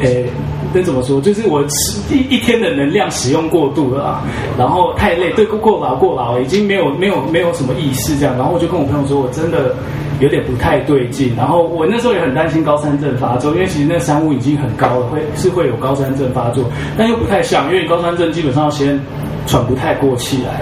[0.00, 0.26] 诶，
[0.74, 1.20] 那怎么说？
[1.20, 1.62] 就是我
[2.10, 4.22] 一一天的能量使用过度了啊，
[4.58, 8.36] 然后太累，对，过过劳过劳，已经没有没有没有什么意识这样。
[8.36, 9.74] 然后我就跟我朋友说，我真的
[10.20, 11.34] 有点不太对劲。
[11.36, 16.64] 然后我那时候也很担心高山症发作，因为其实那山屋已经很高了，会是会有高山症发作，
[16.98, 19.00] 但又不太像，因为高山症基本上要先
[19.46, 20.60] 喘不太过气来。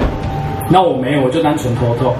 [0.70, 2.14] 那我没有，我就单纯头痛。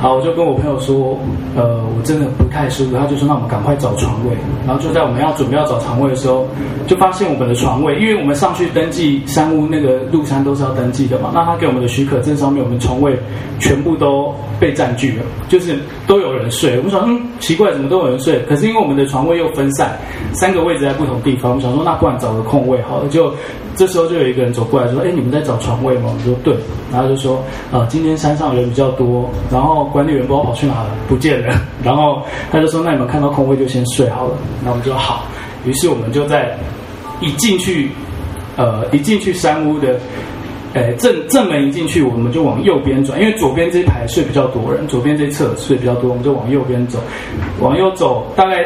[0.00, 1.18] 好，我就跟我朋友说，
[1.54, 2.96] 呃，我真的不太舒服。
[2.96, 4.34] 他就说，那我们赶快找床位。
[4.66, 6.46] 然后就在我们要准备要找床位的时候，
[6.86, 11.30] 就发现我们的床位，因为我们上去登记三屋那个入山都是要登记的嘛。
[11.34, 13.14] 那他给我们的许可证上面，我们床位
[13.58, 16.76] 全部都被占据了，就是都有人睡。
[16.76, 18.38] 我们想，嗯，奇怪，怎么都有人睡？
[18.48, 19.98] 可是因为我们的床位又分散，
[20.34, 23.08] 三个位置在不同地方，我们想说，那不然找个空位好了。
[23.08, 23.32] 就
[23.74, 26.02] 这时候就有一个人走过来说，哎，你们在找床位吗？
[26.08, 26.54] 我们说对。
[26.92, 29.70] 然后就说，呃，今天山上人比较多，然后。
[29.90, 31.52] 管理员不知道跑去哪了，不见了。
[31.82, 35.24] 然后他就说：“那你们看到空位就先睡好了。”那我们就好。
[35.64, 36.56] 于是我们就在
[37.20, 37.90] 一进去，
[38.56, 39.98] 呃，一进去山屋的，
[40.74, 46.98] 哎，正正门一进去，我们就往右边转，因为左边这一排睡比较多人，左边这一侧睡比较多，我们就往右边走。
[47.58, 48.64] 往右走，大概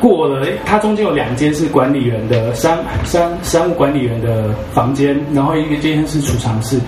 [0.00, 6.80] 过了，它中间有两间是管理员的商商商务管理员的房间，然后一个间是储藏室。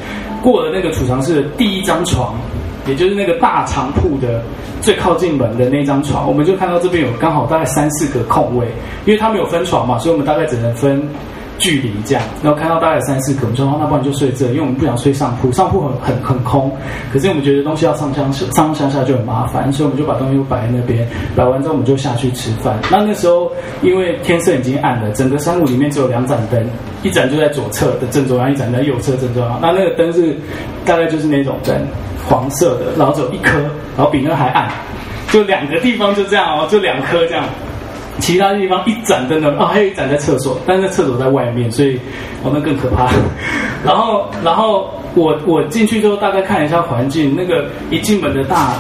[0.43, 2.35] 过了那个储藏室的第一张床。
[2.87, 4.43] 也就是那个大长铺的
[4.81, 8.67] 最靠近门的那张床，我们就看到这边有刚好大概三四个空位，
[9.05, 11.07] 因为他没有分床嘛，所以我们大概只能分
[11.59, 12.23] 距离这样。
[12.43, 16.71] 然后看到大概三四个，我说那不然就睡这，因为我们不想睡上铺，上铺很很很空。
[17.13, 21.07] 可是我们觉得东西要上上上上下就很麻烦，所以我们就把东西都摆在那边。
[21.37, 22.79] 摆完之后我们就下去吃饭。
[22.91, 23.51] 那那时候
[23.83, 26.65] 因为天色已经暗了，整个山谷里面只有两盏灯，
[27.03, 29.59] 一盏就在左侧的正中央，一盏在右侧正中央。
[29.61, 30.37] 那那个灯是
[30.85, 31.75] 大概就是那种灯。
[32.29, 33.59] 黄色的，然后只有一颗，
[33.97, 34.71] 然后比那个还暗，
[35.31, 37.43] 就两个地方就这样哦，就两颗这样，
[38.21, 41.97] 其他地方一盏灯的哦，还有一盏在厕所，但是厕所在外面，所以
[42.43, 43.09] 哦那更可怕。
[43.85, 48.75] 然后，然后我我进去之后大概看一下环境，那个一进门的大，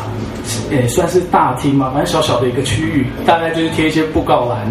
[0.70, 4.70] 也算是大厅嘛，反正小小的一个区域，大概就是贴一些布告栏。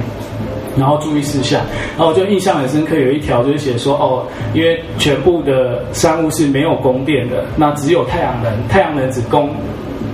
[0.78, 1.60] 然后注意事项，
[1.98, 4.22] 然后我就印象很深刻，有一条就是写说哦，
[4.54, 9.50] 因为全部的山屋是没有供电的，那只有太阳能，太阳能只供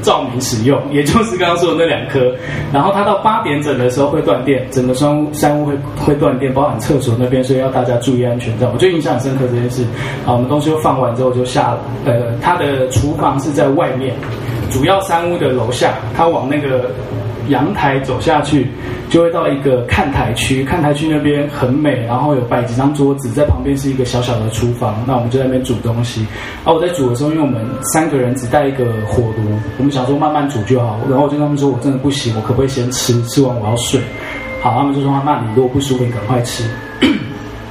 [0.04, 2.32] 照明使用，也就是刚刚说的那两颗。
[2.72, 8.54] 然后它到八点整的时候会断电，整个山屋山屋会会断电，包含厕所那边，所以要大家注意安全。
[8.60, 9.84] 这样我最印象很深刻这件事。
[10.26, 14.14] 好，我们东西都放完之后就下了，呃，它的厨房是在外面，
[14.70, 16.92] 主要山屋的楼下，它往那个。
[17.50, 18.68] 阳台走下去，
[19.10, 20.64] 就会到一个看台区。
[20.64, 25.04] 看台区那边很美，然后有摆几张桌子，在旁边是一个小小的厨房。
[25.08, 26.26] 那我们就在那边煮东西。
[26.64, 31.00] 啊，我在煮的时候，因为我们三个人只带一个火炉，我们想说慢慢煮就好。
[31.10, 33.22] 然后我就跟他们说，我真的不行，我可不可以先吃？
[33.24, 34.00] 吃完我要睡。
[34.62, 36.64] 好，他们就说，那你如果不舒服，你赶快吃。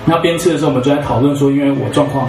[0.05, 2.29] 那边吃的时候，我们就在讨论说，因为我状况，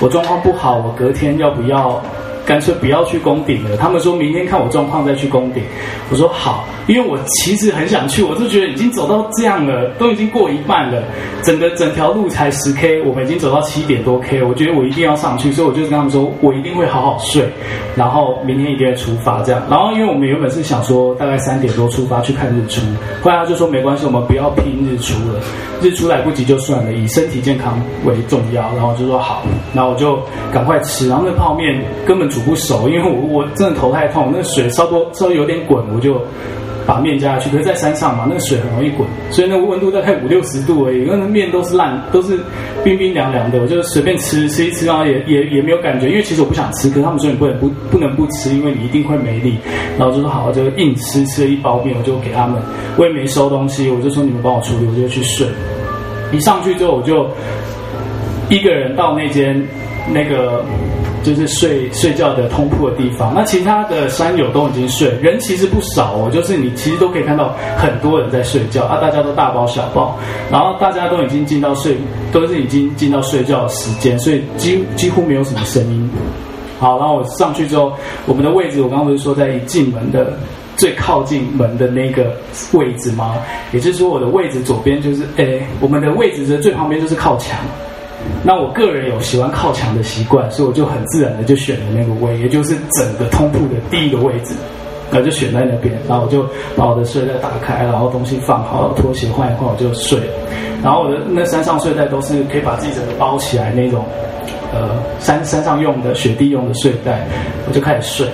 [0.00, 2.00] 我状况不好，我隔天要不要？
[2.46, 3.76] 干脆不要去攻顶了。
[3.76, 5.62] 他们说明天看我状况再去攻顶。
[6.10, 11.02] 我说好，因为我其实很想去，我就觉得已经走到这样了，都已经过一半了，
[11.42, 17.48] 整个整条路才十 K，我们已经走到七点多 K，我觉得我一定要上去，所以我就跟他们说，我一定会好好睡，
[17.96, 19.60] 然后明天一定会出发这样。
[19.68, 22.80] 然后因为我们原本是想说大概三点多出发去看日出，
[23.22, 25.40] 后来他就说没关系，我们不要拼日出了，
[25.82, 28.62] 日出来不及就算了，以身体健康为重要。
[28.76, 29.42] 然后就说好，
[29.74, 30.16] 然后我就
[30.52, 32.30] 赶快吃，然后那泡面根本。
[32.36, 36.20] 煮不熟，因为我我真的头太痛，那水稍多稍微有点滚，我就
[36.86, 37.48] 把面加下去。
[37.48, 42.38] 可是，在山上嘛，那个水很容易滚，所以那个温度大概五六十度而已，因为那面都是烂， 都是
[42.84, 43.58] 冰冰凉凉的。
[43.62, 49.56] 我就随便吃吃一吃，然后也也也没有感觉，因为其实我不想吃，可是他们说你不能不不能不吃，因为你一定会没力。
[49.98, 52.60] 然后就说好，就硬吃，吃了一包面，我就给他们。
[52.98, 55.46] 我也没收东西，我就说你们帮我处理，我就去睡。
[56.32, 57.26] 一上去之后，我就
[58.50, 59.60] 一个人到那间
[60.12, 60.62] 那个。
[61.26, 66.30] 就是睡睡觉的通铺的地方，那其他的山友都已经睡，人其实不少哦。
[66.32, 70.16] 就是你其实都可以看到很多人在睡觉啊，大家都大包小包，
[70.52, 71.96] 然后大家都已经进到睡，
[72.30, 76.08] 都是已经进到睡觉的时间，所以几几乎没有什么声音。
[76.78, 77.92] 好，然后我上去之后，
[78.26, 80.32] 我们的位置我刚刚不是说在一进门的
[80.76, 82.36] 最靠近门的那个
[82.72, 83.34] 位置吗？
[83.72, 87.58] 也就是说我的位置左边就是，诶，我们的位置的最旁边就是靠墙。
[88.42, 94.54] 那我个人有喜欢靠墙的习惯，所以我就很自然的就选了那个位，也就是整个通铺的第一个位置，
[95.10, 96.46] 然后就选在那边，然后我就
[96.76, 100.20] 把我的睡袋打开，然后东西放好，拖鞋换一换，我就睡。
[100.82, 104.04] 然后我的那山上睡袋都是可以把自己整个包起来那种，
[104.72, 107.26] 呃，山山上用的雪地用的睡袋，
[107.66, 108.28] 我就开始睡。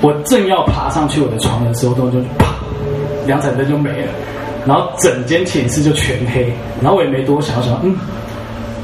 [0.00, 2.54] 我正要爬上去我的床的时候，突然就啪，
[3.26, 4.12] 两盏灯就没了，
[4.66, 6.52] 然后整间寝室就全黑，
[6.82, 7.96] 然后我也没多想，我想嗯。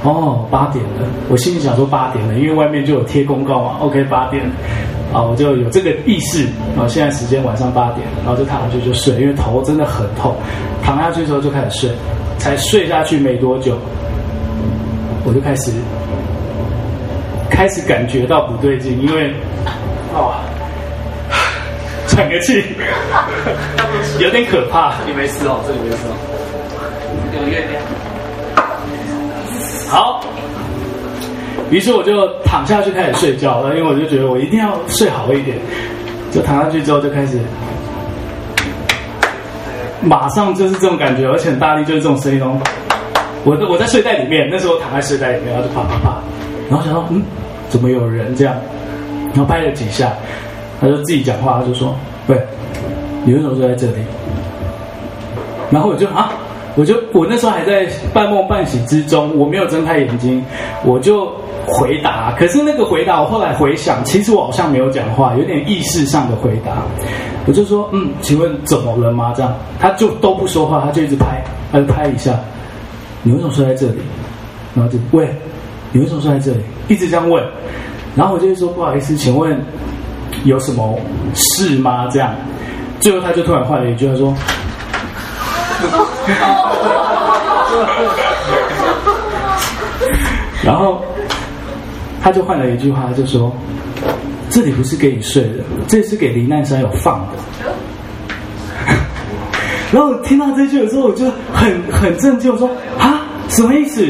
[0.04, 3.76] 哦，八点了，我心里想说八点了，因为外面就有贴公告嘛。
[3.80, 4.42] OK，八点，
[5.12, 6.44] 啊，我就有这个意识。
[6.74, 10.34] 然后现在时间晚上八点，然后就躺下去就睡，因为头真的很痛。
[10.82, 11.90] 躺下去的时候就开始睡，
[12.36, 13.78] 才睡下去没多久，
[15.24, 15.70] 我就开始
[17.48, 19.32] 开始感觉到不对劲，因为
[20.14, 20.34] 哦，
[22.08, 22.60] 喘个气，
[24.18, 24.94] 有点可怕。
[25.06, 27.80] 你没事哦，这里没事哦，有月亮。
[29.92, 30.22] 好，
[31.70, 35.58] 于是我就躺下去开始睡觉了，因为我就觉得我一定要睡好一点。
[36.30, 37.38] 就躺下去之后就开始，
[40.00, 42.58] 马上就是这种感觉，而且很大力，就是这种声音哦。
[43.44, 46.16] 我我在睡袋里面，那时候躺在睡袋里面，然后就啪啪啪，
[46.70, 47.22] 然后想到嗯，
[47.68, 48.56] 怎么有人这样？
[49.34, 50.10] 然后拍了几下，
[50.80, 51.94] 他就自己讲话，他就说
[52.28, 52.42] ：“喂，
[53.26, 53.98] 你为什么睡在这里？”
[55.70, 56.32] 然后我就啊。
[56.74, 60.42] 我就我那时候还在半梦半醒之中，我没有睁开眼睛，
[60.84, 61.26] 我就
[61.66, 62.32] 回答。
[62.38, 66.82] 可是那个回答，我后来回想，其实我好像没有讲话，有点意识上的回答。
[67.46, 69.34] 我就说，嗯，请问怎么了吗？
[69.36, 72.38] 这样，他就都不说话，他就一直拍，他就拍一下。
[73.22, 73.98] 你为什么睡在这里？
[74.74, 75.28] 然后就喂，
[75.92, 76.60] 你为什么睡在这里？
[76.88, 77.44] 一直这样问。
[78.16, 79.60] 然后我就会说，不好意思，请问
[80.44, 80.98] 有什么
[81.34, 82.08] 事吗？
[82.10, 82.34] 这样，
[82.98, 84.32] 最后他就突然换了一句，他说。
[90.62, 91.02] 然后
[92.22, 93.52] 他就换了一句话，就说
[94.48, 97.38] ：“这里不是给你睡的，这是给罹难山友放的。”
[99.92, 104.06] 然后听到这句的时候，我就很很震惊，我说：“啊，什么意思？”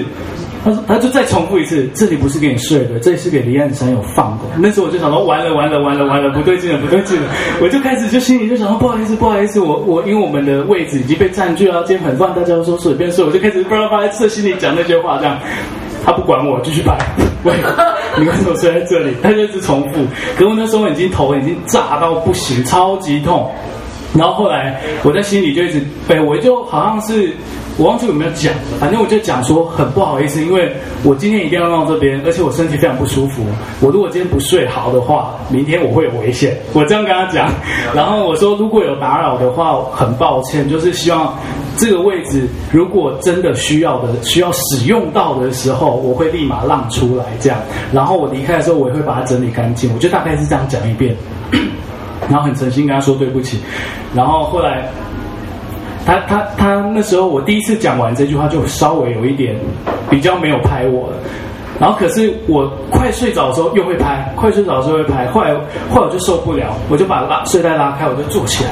[0.65, 7.29] 他说：“他就再重复一次，这里不是给你睡的，这里是给罹难山有放的。”那时候我就想说：“完了，完了，完了，完了，不对劲了，不对劲了！”
[7.61, 15.37] 我就开始就心里就想说：“不好意思，不好意思，我我因为我们的位置已经被占据了，今天很乱，大家都说随便睡，我就开始不知道发在心里讲那些话，这样
[16.05, 16.97] 他不管我，继续拍。
[17.43, 17.53] 喂，
[18.17, 19.13] 你为什么睡在这里？
[19.21, 19.99] 他就一直重复。
[20.37, 23.51] 可我那时候已经头已经炸到不行，超级痛。
[24.17, 27.33] 然后后来我在心里就一直，哎，我就好像是。
[27.79, 30.71] 我忘记有没有讲，反正我就讲说很不好意思，因为
[31.05, 33.43] 我今天一定要到这边，而且我身体非常不舒服。
[33.81, 36.55] 我如果今天不睡好的话，明天我会有危险。
[36.75, 37.51] 我这样跟他讲，
[37.95, 41.35] 然后我说如果有打扰的话，很抱歉，就是希望
[41.79, 47.59] 这个位置如果真的需要的、需要使用到的时候，我会立马让出来这样。
[47.91, 49.91] 然后我离开的时候，我也会把它整理干净。
[49.95, 51.17] 我就大概是这样讲一遍，
[52.29, 53.59] 然后很诚心跟他说对不起。
[54.15, 54.91] 然后后来。
[56.05, 59.55] 他他他那时候我第一次讲完这句话就稍微有一点
[60.11, 61.17] 比较没有拍我了，
[61.81, 65.55] 然后可是我快睡着的时候又会拍，快睡着的时候会拍，后来
[65.91, 68.71] 后来我就受不了，我就把拉睡袋拉开，我就坐起来，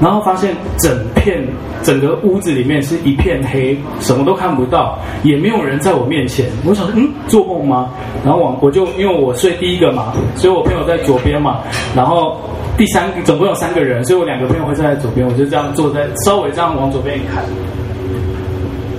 [0.00, 1.46] 然后发现整片
[1.82, 7.88] 整个屋子里面是一片黑，什么都看不到，也没有人在我面前，我想说嗯，做梦吗？
[8.24, 11.60] 然后往我就因为我睡第一个嘛，所以我朋友在左边嘛，
[11.94, 12.36] 然后。
[12.76, 17.44] 第三个总共有三个人，所以我两个朋友会站在左边，我就这样坐在稍微这样往左边一看，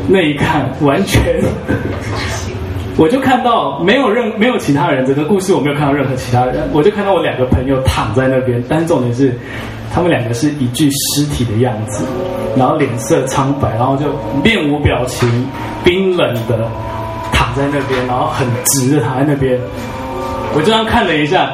[0.08, 1.42] 那一看完全，
[2.96, 9.34] 我就看到没有任没有其他人，整个故事我没有看到任何其他人，我就看到我两个朋友躺在那边，但重点是
[9.92, 12.06] 他们两个是一具尸体的样子，
[12.56, 14.06] 然后脸色苍白，然后就
[14.44, 15.28] 面无表情、
[15.84, 16.70] 冰冷的
[17.34, 19.60] 躺在那边，然后很直的躺在那边，
[20.56, 21.52] 我这样看了一下。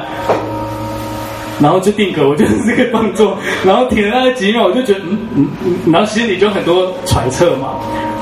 [1.60, 7.68] 然后就定格，我就是这个动作，然后停了那几秒，我就觉得嗯嗯嗯，然后心里就很多揣测嘛。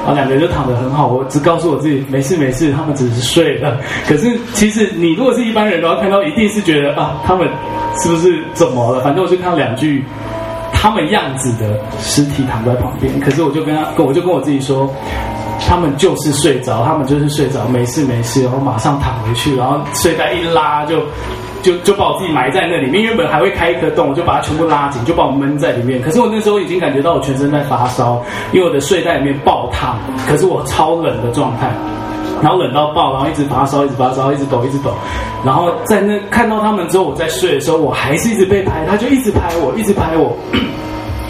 [0.07, 3.79] 然后两个人就躺得很好，我只告诉我自己没事没事，他们只是睡了。
[4.07, 7.47] 可是其实你如果是一般人的话，看到一定是觉得啊，他们
[8.03, 9.01] 是不是怎么了？
[9.03, 10.03] 反正我就看到两具
[10.73, 13.21] 他们样子的尸体躺在旁边。
[13.21, 14.91] 可是我就跟他，我就跟我自己说，
[15.69, 21.03] 他们就是睡着，他们就是睡着，没事没事，然后马上躺回去，然后睡袋一拉就。
[21.69, 26.01] 就就把我自己埋在那里面，原本还会开一个洞，我就把它全部拉紧，就把我闷在里面。
[26.01, 28.23] 可是我那时候已经感觉到我全身在发烧，
[28.53, 31.71] 因为我的睡袋里面爆烫，可是我超冷的状态，
[32.41, 34.95] 然后冷到爆，然后一直发烧，一直发烧，一直抖，一直抖。
[35.45, 40.35] 然后在那看到他们之后，我在睡的时候，我还是一直被拍，他就一直拍我，一直拍我。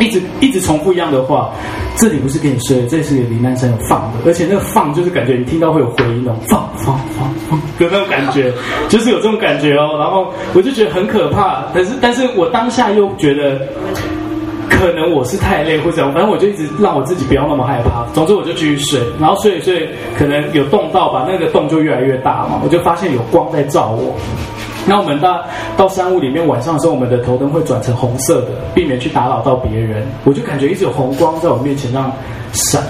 [0.01, 1.51] 一直一直重复一样的话，
[1.97, 8.53] 这里不是给你睡的，这里是给罹难生有放的，而且那个放就是感觉你听到会有回音哦，放放放放的那种感觉，
[8.89, 9.97] 就是有这种感觉哦。
[9.99, 13.61] 然后我就觉得很可怕，但是但是我当下又觉得，
[14.71, 18.07] 可能我是太累或者反正我就一直让我自己不要那么害怕。
[18.15, 24.15] 总之我就继续睡，然后睡一睡，可能有动到吧，那个洞就越来越大嘛，我就发现有光在照我。
[24.89, 25.45] 那我们到
[25.77, 30.07] 到山屋里面，晚上的时候，我们的头灯会转成红色的，避免去打扰到别人。
[30.25, 32.11] 我就感觉一直有红光在我面前这样
[32.53, 32.83] 闪，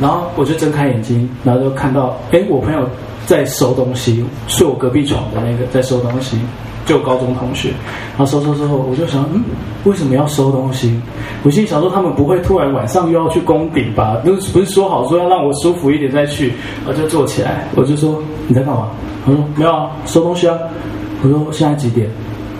[0.00, 2.88] 然后我就睁开眼睛，然后就看到，哎，我朋友
[3.26, 6.38] 在收东西，睡我隔壁床的那个在收东西，
[6.86, 7.70] 就高中同学。
[8.16, 9.42] 然后收收收后，我就想，嗯，
[9.84, 11.00] 为什么要收东西？
[11.42, 14.16] 我心里想说，他们不会突然晚上又要去攻顶吧？
[14.24, 16.52] 不是不是说好说要让我舒服一点再去？
[16.86, 18.88] 我就坐起来，我就说你在干嘛？
[19.24, 20.56] 他说没有啊，收东西啊。
[21.22, 22.08] 我说现在几点？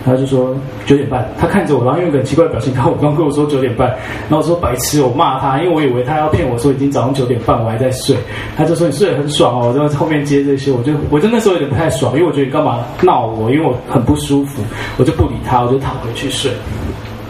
[0.05, 0.53] 他就说
[0.85, 1.25] 九点半。
[1.39, 3.87] 他看着我，然后用一个很奇怪的表情看我，刚跟我说九点半。
[4.29, 8.13] 然后我说白痴，我骂他，因为我以为他要骗我说已经早上九点半，我还在睡。
[8.57, 9.73] 他就说你睡得很爽哦。
[9.73, 13.49] 我在后面接这些，我就我就那时候有点不太爽，因为我觉得你干嘛闹我？
[13.49, 14.61] 因为我很不舒服，
[14.97, 16.51] 我就不理他，我就躺回去睡。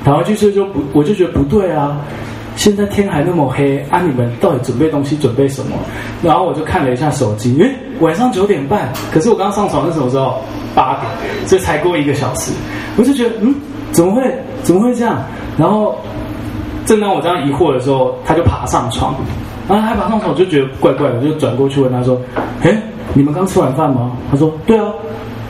[0.03, 1.95] 躺回去睡就不，我就觉得不对啊。
[2.55, 3.99] 现在天还那么黑啊！
[4.01, 5.75] 你们到底准备东西准备什么？
[6.21, 8.91] 然后我就看了一下手机，诶，晚上九点半。
[9.11, 10.41] 可是我刚上床是什么时候？
[10.75, 12.51] 八点，所以才过一个小时。
[12.97, 13.53] 我就觉得，嗯，
[13.91, 14.23] 怎么会？
[14.63, 15.21] 怎么会这样？
[15.57, 15.95] 然后
[16.85, 19.15] 正当我这样疑惑的时候，他就爬上床。
[19.67, 22.19] 然后他爬上床，我就觉得怪怪的，就转过去问他说
[22.63, 22.75] ：“诶，
[23.13, 24.85] 你们刚吃完饭吗？”他说：“对啊。”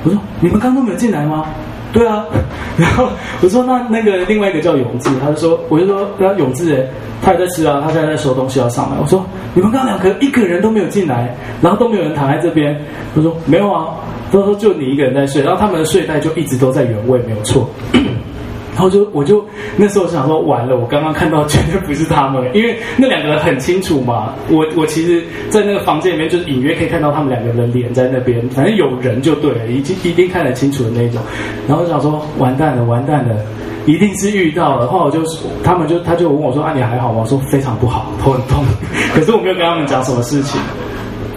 [0.04, 1.46] 我说：“你们刚刚都没有进来吗？”
[1.94, 2.26] 对啊，
[2.76, 3.08] 然后
[3.42, 6.84] 我说那那个另外一个叫永志，他就说我就说那永志哎，
[7.22, 8.98] 他也在吃啊，他现在在收东西要上来。
[9.00, 12.76] 我说你们刚两个一个人都没有进来，然后都没有人躺在这边。
[13.16, 13.90] 他说没有啊，
[14.32, 17.70] 他说就你一个人在睡，然后他们的睡袋就一直都在原位，没有错。
[18.74, 19.46] 然后就我就
[19.78, 24.34] 那时候想说完了，我刚刚看到绝对不是他们，因为那两个人很清楚嘛。
[24.50, 31.22] 我我其实，在那个房间里面，就隐约可以看到他们两个人脸在那边，反正有人就对了，已经一定看得清楚的那种。
[31.68, 33.36] 然后我想说完蛋了，完蛋了，
[33.86, 34.88] 一定是遇到了。
[34.88, 35.22] 后来我就
[35.64, 37.22] 他们就他就问我说啊，你还好吗？
[37.22, 38.66] 我说非常不好，头很痛。
[39.14, 40.60] 可是我没有跟他们讲什么事情。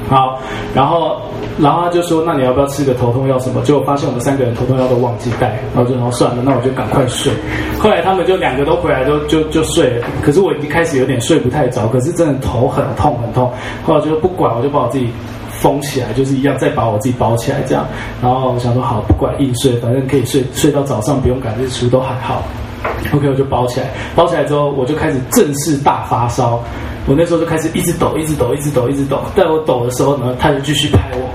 [0.08, 0.38] 好，
[0.74, 1.20] 然后。
[1.58, 7.32] 然后他就说：“那你要不要吃个头痛药什么？”结果发现我们三个人头痛药都忘记带，然后就说：“算了，那我就赶快睡。”
[7.80, 10.06] 后来他们就两个都回来都，就就睡了。
[10.20, 13.50] 可是我已经开始有点睡不太着，可是真的头很痛很痛。
[13.86, 15.08] 后来就不管，我就把我自己
[15.48, 17.86] 封起来，就是一样再把我自己包起来这样。
[18.20, 22.42] 然后我想说：“好，不管硬睡，反正可以睡睡到早上，不用赶日出都还好。”
[23.14, 23.86] OK，我就包起来。
[24.14, 26.60] 包起来之后，我就开始正式大发烧。
[27.08, 29.20] 我那时候就开始一直抖，一直抖，一直抖，一直抖。
[29.36, 31.30] 在我抖的时候呢，他就继续拍我。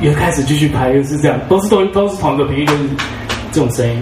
[0.00, 2.78] 又开始继续拍，又是这样，都是都都是同一个频率，就是
[3.50, 4.00] 这种声音，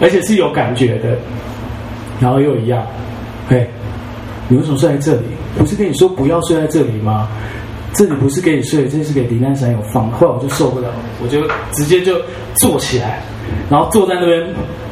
[0.00, 1.16] 而且是有感觉的，
[2.20, 2.84] 然后又一样，
[3.48, 3.66] 嘿，
[4.48, 5.22] 你为什么睡在这里？
[5.56, 7.28] 不是跟你说不要睡在这里吗？
[7.94, 10.10] 这里不是给你睡，这是给林丹山有放。
[10.10, 10.90] 后来我就受不了，
[11.22, 11.40] 我就
[11.72, 12.20] 直接就
[12.56, 13.22] 坐起来，
[13.70, 14.44] 然后坐在那边。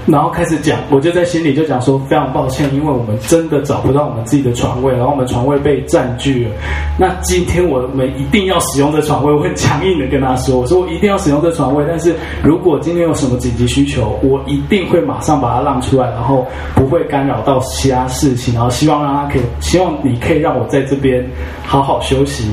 [0.06, 6.50] 然后开始讲，我就在心里就讲说，非常抱歉，因为我们真的找不到我们自己的床位，然后我们床位被占据了。
[6.98, 21.24] 那今天我们一定要使用这床位，我很强硬的跟他说，我说我一定要使用这床位，但是如果今天有什么紧急需求，我一定会马上把它让出来，然后不会干扰到其他事情，然后希望让他可以，希望你可以让我在这边
[21.64, 22.44] 好好休息。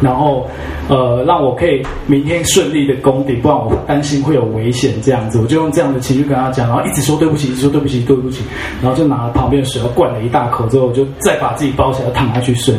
[0.00, 0.46] 然后，
[0.88, 4.94] 呃，让我可以明天顺利的攻顶，不然我担心会有危险。
[5.02, 8.42] 这样子，我就用这样的情绪跟他讲，然后一直说对不起，一直说对不起，对不起。
[8.82, 12.74] 然后就拿了旁边的水，灌了一大口之后，我就再把自己包起来，躺下去睡。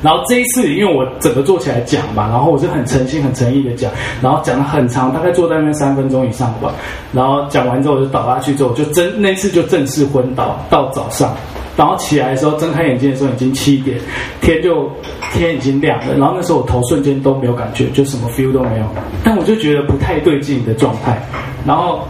[0.00, 3.90] 然后这一次，因为我整个坐起来讲嘛，然后我是很诚心、很诚意的讲，
[4.22, 6.72] 然后讲了很长，大概坐在那边三分钟以上吧。
[7.12, 11.34] 然后讲完之后，我就倒下去之后，就真那次就正式昏倒到早上。
[11.78, 13.96] 然后起来的时候，睁开眼睛的时候已经七点，
[14.40, 14.90] 天就
[15.32, 16.14] 天已经亮了。
[16.18, 18.84] 然后那时候我头瞬间都没有感觉，就什么 feel 都没有。
[19.22, 21.22] 但我就觉得不太对劲的状态。
[21.64, 22.00] 然后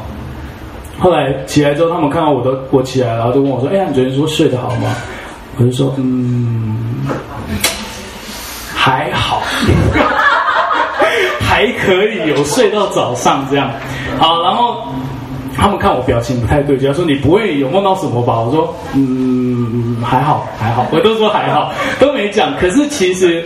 [0.98, 4.96] 后来起来之后，他们看到我都我起来，然后就问我说：“哎，你昨天说睡得好吗？”
[5.60, 7.06] 我就说：“嗯，
[8.74, 9.42] 还好，
[11.40, 13.70] 还可以，有睡到早上这样。”
[14.18, 14.87] 好，然后
[15.58, 22.56] 他们看我表情不太对劲，说：“你不会有梦到什么吧？”我说：“嗯，还好，还好。”我都说还好，都没讲。
[22.56, 23.44] 可是其实。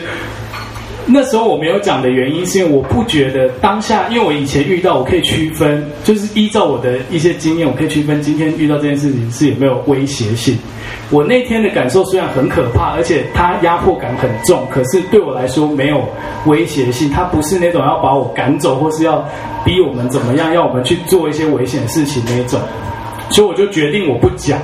[1.04, 10.56] 那时候我没有讲的原因，是因为我不觉得当下，因为我以前遇到，我可以区分，就是依照我的一些经验，我可以区分今天遇到这件事情是有没有威胁性。
[11.12, 16.02] 我那天的感受虽然很可怕，而且它压迫感很重，可是对我来说没有
[16.46, 17.10] 威胁性。
[17.10, 19.22] 它不是那种要把我赶走，或是要
[19.62, 22.58] 逼我们怎么样，要我们去做一些危险事情那种。
[23.28, 24.58] 所以我就决定我不讲。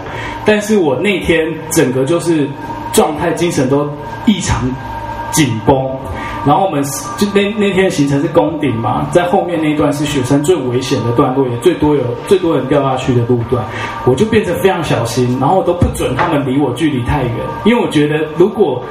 [0.47, 2.49] 但是我那天整个就是
[2.95, 3.87] 状态、精神都
[4.25, 4.67] 异常
[5.31, 5.77] 紧绷。
[6.47, 6.83] 然后我们
[7.19, 13.63] 就那那天的行程是攻顶嘛，在后面那一段是雪山最危险的段落，也最多有最多人掉下去的路段，
[14.07, 17.35] 我就变成非常小心，然后我都不准他们离我距离太远，
[17.65, 18.83] 因为我觉得如果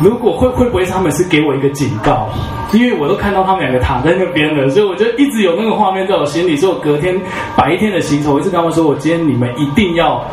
[0.00, 2.28] 如果会会不会他们是给我一个警告，
[2.72, 7.20] 因为我都看到他们两个躺在那边了，所以我就一直有那个画面在我心里，所以我隔天
[7.56, 10.24] 白天的行程，我一直跟他们说，我今天你们一定要。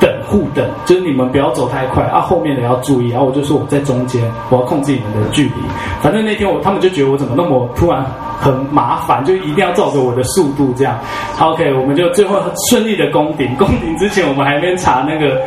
[0.00, 3.10] 等互等，就是你们不要走太快啊，后面的要注意。
[3.10, 5.52] 然后我就说我在中间，我要控制你们的距离。
[6.00, 8.04] 反正那天我他们就觉得我怎么那么突然
[8.40, 10.98] 很麻烦，就一定要照着我的速度这样。
[11.38, 12.40] ，OK，我们就最后
[12.70, 13.54] 顺利的攻顶。
[13.56, 15.40] 攻顶之前我们还没查那个。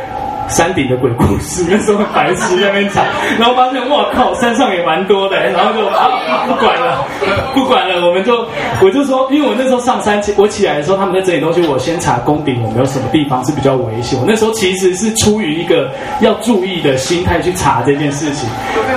[0.48, 3.04] 山顶的鬼故事， 那时候白痴在那边讲，
[3.38, 7.06] 然后发现哇靠，山上也蛮多的，然后就啊不管了，
[7.54, 8.46] 不管了，我们就
[8.82, 14.18] 我就说，因为我那时候上山起，我起来的时候他们在整理东西，我先查攻顶有没有什么地方是比较危险。
[14.20, 15.90] 我那时候其实是出于一个
[16.20, 18.48] 要注意的心态去查这件事情，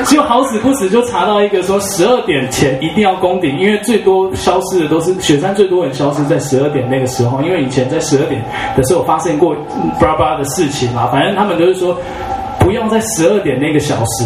[0.05, 8.43] 就好死不死就查到一个说十二点前一定要攻顶，因为最多消失的都是雪山最多人消失在十二点那个时候，因为以前在十二点
[8.75, 9.55] 的时候发生过
[9.99, 11.36] 巴拉巴拉的事情嘛，反正。
[11.37, 11.95] 他们都是说，
[12.59, 14.25] 不要在十二点那个小时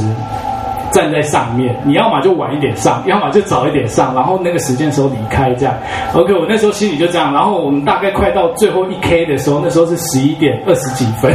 [0.91, 5.75] 站在上面，你要么就晚一点上，要么就早一点上，然后那个时间时候离开这样。
[6.13, 7.33] OK，我那时候心里就这样。
[7.33, 11.33] 然后我们大概快到最后一 K 的时候，那时候是十一点二十几分。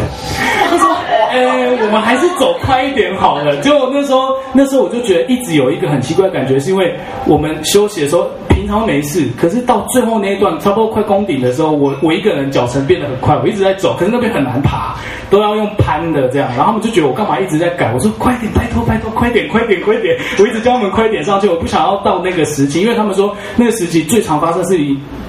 [1.44, 6.94] 哎：“、我们还是走快一点好了。”就那时候，那时候我就觉得一直有一个很奇怪的感觉，是因为
[7.26, 8.28] 我们休息的时候。
[8.56, 14.96] 平常没事，可是到最后那一段，差不多快攻顶的时候，我我一个人脚程变得很快，我一直在走，可是那边很难爬，
[15.30, 24.76] 都要用攀的这样，然后他们就觉得我干嘛一直在改，我说快点，拜托拜托，快点快点快点，我一直叫他们快点上去，我不想要到那个时期，因为他们说那个时期最常发生是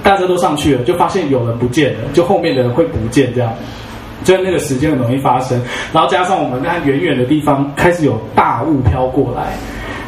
[0.02, 3.52] 大家都上去了，就发现有人不见了，就后面的人会不见这样，
[4.28, 5.58] 就那个时间很容易发生，
[5.90, 9.54] 然后加上我们看远远的地方开始有大雾飘过来。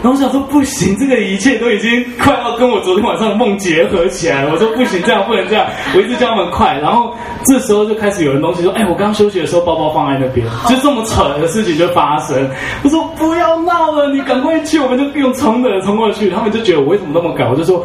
[0.02, 4.52] 然后我想说不行，这个一切都已经快要跟我昨天晚上的梦结合起来了。
[4.52, 5.66] 我说不行，这样不能这样。
[5.94, 6.78] 我一直叫他们快。
[6.78, 7.14] 然后
[7.44, 10.46] 这时候就开始有人东西说：“哎，我刚休息的时候包包放在那边。
[10.68, 12.48] ”就这么扯的事情就发生。
[12.82, 16.30] 我说不要闹了，你赶快去，我们就用冲的冲过去。
[16.30, 17.50] 他们就觉得我为什么那么赶？
[17.50, 17.84] 我就说，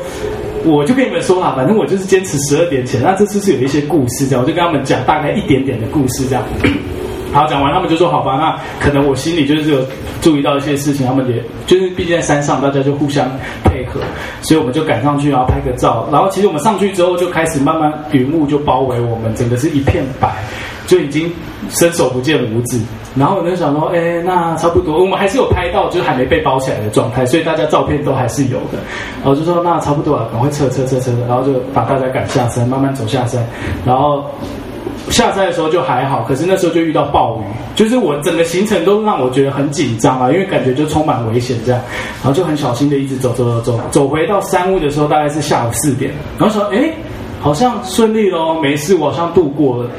[0.64, 3.02] 我就跟你们说啦，反正我就是坚持十二点前。
[3.04, 6.42] 那这次是有一些故事这样，我就跟他们讲大概一点点的故事这样。
[7.36, 9.80] 好，讲完他们就说好吧，那可能我心里就是有
[10.22, 13.30] 注意到一些事情，他们也就是毕竟在山上，大家就互相
[13.66, 14.00] 配合，
[14.42, 16.08] 所以我们就赶上去，然后拍个照。
[16.10, 20.34] 然后其实我们上去之后就开始慢慢云雾就包围我们，整个是一片白，
[20.88, 21.30] 就已经
[21.70, 22.80] 伸手不见五指。
[23.18, 28.80] 然后我就想说，哎，那差不多，我们还是有拍到，就是还没被包起来的状态，所以大家照片都还是有的。
[29.22, 33.46] 然后就说那差不多了，赶快撤撤撤撤，然后就把大家赶下山，慢慢走下山，
[33.86, 34.24] 然后。
[35.10, 37.44] 下山的时候就还好，可是那时候就遇到暴雨，
[37.76, 41.82] 就是我整个行程都让我觉得很紧张啊，因为感觉就充满危险这样，
[42.24, 46.92] 然后就很小心的一直走走走走，走回到山屋的时候大概是下午四点，然后说哎，
[47.40, 49.90] 好像顺利咯，没事，我好像度过了。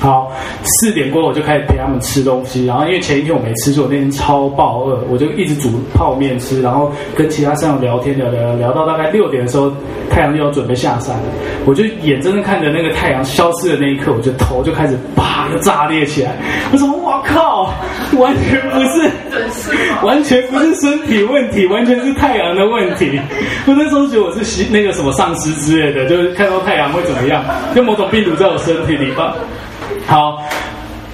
[0.00, 0.30] 好，
[0.64, 9.72] 四点过后我就开始陪他们吃东西，然后因为前一天我没吃，所以我那天超爆饿，我就一直煮泡面吃，然后跟其他山友聊天聊聊聊，聊到大概六点的时候，
[10.10, 11.16] 太阳就要准备下山，
[11.64, 16.32] 我就眼睁睁看着那个太阳消失的那一刻，我就头就开始啪就炸裂起来，
[16.72, 17.72] 我说我靠，
[18.18, 19.10] 完全不是，
[20.04, 23.18] 完全不是身体问题，完全是太阳的问题，
[23.66, 27.42] 我那时候觉得我是那个什么丧尸之类的，就是看到太阳会怎么样，
[27.74, 29.34] 就某种病毒在我身体里吧。
[30.06, 30.42] 好，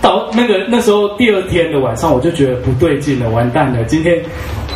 [0.03, 4.19] 到那个那时候第二天的晚上，我就觉得不对劲了，完蛋了，今天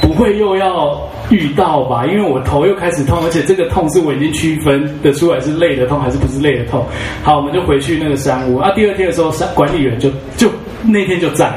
[0.01, 0.99] 不会又要
[1.31, 2.07] 遇到吧？
[2.07, 6.86] 因为我头又开始痛，而且这个痛是我已经区分得出来是累的痛还是不是累的痛。
[7.23, 8.70] 好，我们就回去那个山屋啊。
[8.74, 10.49] 第二天的时候，山管理员就就
[10.82, 11.51] 那天就在，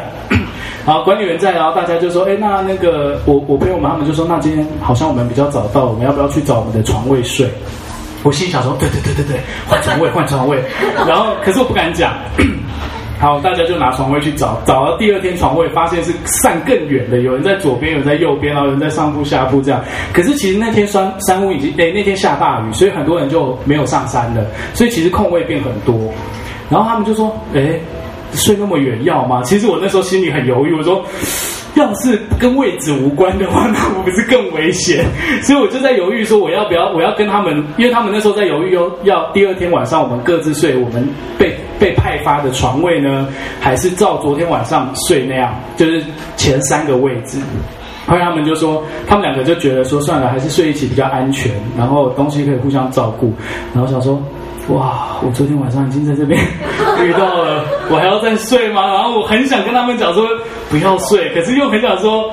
[0.86, 7.48] 好，管理员在，然后大家就说，哎，那那个我我朋友们他们就说，那今天好像我们比较早到，我们要不要去找我们的床位睡？
[8.24, 10.58] 我心里想说，对对对对对，换床位换床位，
[11.08, 12.14] 然后可是我不敢讲。
[13.20, 19.84] 好，大家就拿床位去找，找到第二天床位，发现是散更远的，有人在左边，有人在右边，然后有人在上铺下铺这样。
[20.14, 24.46] 可是其实那天山山屋已经，哎，那天下大雨，所以很多人就没有上山了，
[24.76, 25.96] 所以其实空位变很多。
[26.70, 27.80] 然后他们就说，哎，
[28.34, 29.42] 睡那么远要吗？
[29.46, 31.04] 其实我那时候心里很犹豫，我说。
[31.78, 35.06] 要是跟位置无关的话，那我不是更危险？
[35.44, 43.28] 所以我就在犹豫，说我要不要，我要跟他们，因为他们那时候在犹豫，要要第二天晚上我们各自睡我们被被派发的床位呢，
[43.60, 46.04] 还是照昨天晚上睡那样，就是
[46.36, 47.40] 前三个位置。
[48.08, 53.34] 后来他们就说，他们两个就觉得说，算了，还是睡一起比较安全，然后东西可以互相照顾，
[53.74, 54.22] 然后想说。
[54.70, 55.18] 哇！
[55.24, 56.40] 我昨天晚上已经在这边
[57.02, 58.86] 遇到了，我还要再睡吗？
[58.94, 60.28] 然后我很想跟他们讲说
[60.70, 62.30] 不要睡，可是又很想说，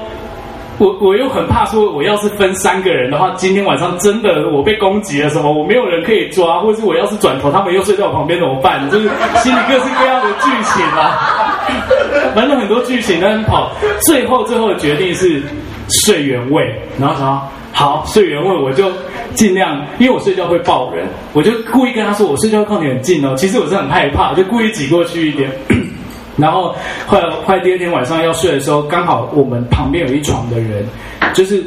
[0.79, 8.89] 我我又很怕说，我要是分三个人的话，今天晚上真的我被攻击了什么，我没有人可以抓，或者是我要是转头，他们又睡在我旁边怎么办？
[8.91, 11.55] 就是心里各式各样的剧情啊，
[12.35, 13.71] 反正很多剧情在跑，
[14.07, 15.41] 最后最后的决定是
[15.89, 17.49] 睡原位，然后想。
[17.77, 18.89] 好，睡原位我就
[19.35, 23.35] 尽量，因为我睡觉会抱人，我就故意跟他说，我睡觉靠你很近哦。
[23.37, 25.51] 其实我是很害怕，就故意挤过去一点。
[26.39, 26.73] 然后
[27.05, 30.87] 后来快第二天晚上要睡的时候，刚好我们旁边有一床的人，
[31.35, 31.65] 就是。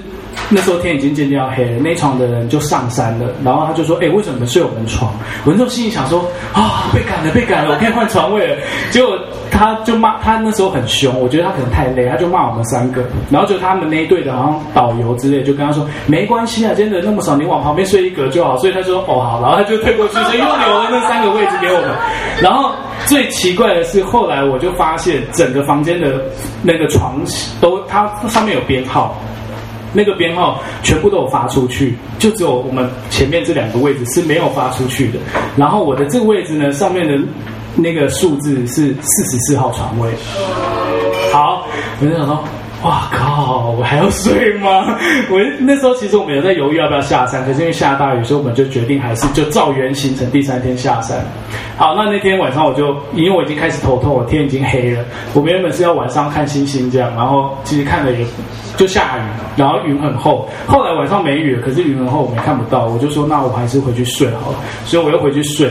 [0.49, 5.11] 那时候天已经渐渐要黑了，那床的人就上山了，然后他就说：“哎、欸，为什么睡我们床？”
[5.43, 6.23] 我那时候心里想说
[6.53, 8.55] ：“啊、被赶了，被赶了，我可以换床位了。”
[8.89, 9.17] 结果
[9.57, 13.03] 他就骂他那时候很凶，我觉得他可能太累，他就骂我们三个。
[13.31, 21.89] 然后就他们那一队的，好像导游之类，就跟他说：“没关系啊，今天人那么少，你往旁边睡一格就好。”所以他说：“哦，好。”然后他就退过去，所以又留了那三个位置给我们。
[22.39, 22.69] 然后
[23.07, 26.21] 最奇怪的是，后来我就发现整个房间的
[26.61, 27.19] 那个床
[27.59, 29.17] 都，它上面有编号。
[29.93, 35.17] 那个编号全部都有发出去，就只有我们前面这两个位置是没有发出去的。
[35.55, 37.17] 然后我的这个位置呢，上面的
[37.77, 40.09] 那个数字是四十四号床位。
[41.31, 41.65] 好，
[42.01, 42.43] 我就想说。
[42.83, 43.71] 哇靠！
[43.71, 44.95] 我还要睡吗？
[45.31, 51.25] 我那时候其实我们有在犹豫要不要下山，可是因为下大雨，所以我们就决定还是就照原行程第三天下山。
[51.75, 55.03] 好，那那天晚上我就因为我已经开始头痛，我天已经黑了。
[55.33, 58.23] 我们原本是要晚上看星星这样，然后其实看了也
[58.77, 59.21] 就下雨，
[59.55, 60.47] 然后云很厚。
[60.67, 62.85] 后来晚上没雨了，可是云很厚，我们看不到。
[62.85, 65.67] 我就说那我还是回去睡好了，所以我又回去睡。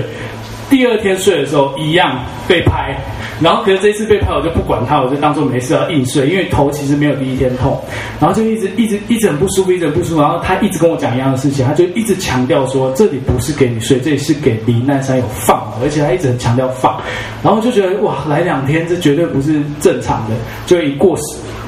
[0.68, 2.97] 第二天睡的时候一样被拍，
[3.40, 7.80] 然后可是这一次被拍我就不管他，我就当做没事要硬睡，因为头其实没有第一天痛，
[8.20, 17.01] 然后就一直一直一直很不舒服，一直不舒服，然后他一直跟我讲一样的事情，他就一直强调说这里不是给你睡，这里是给罹难山有放，而且他一直很强调放，
[17.44, 20.34] 然后就觉得哇，来两天这绝对不是正常的，
[20.66, 21.22] 就一过时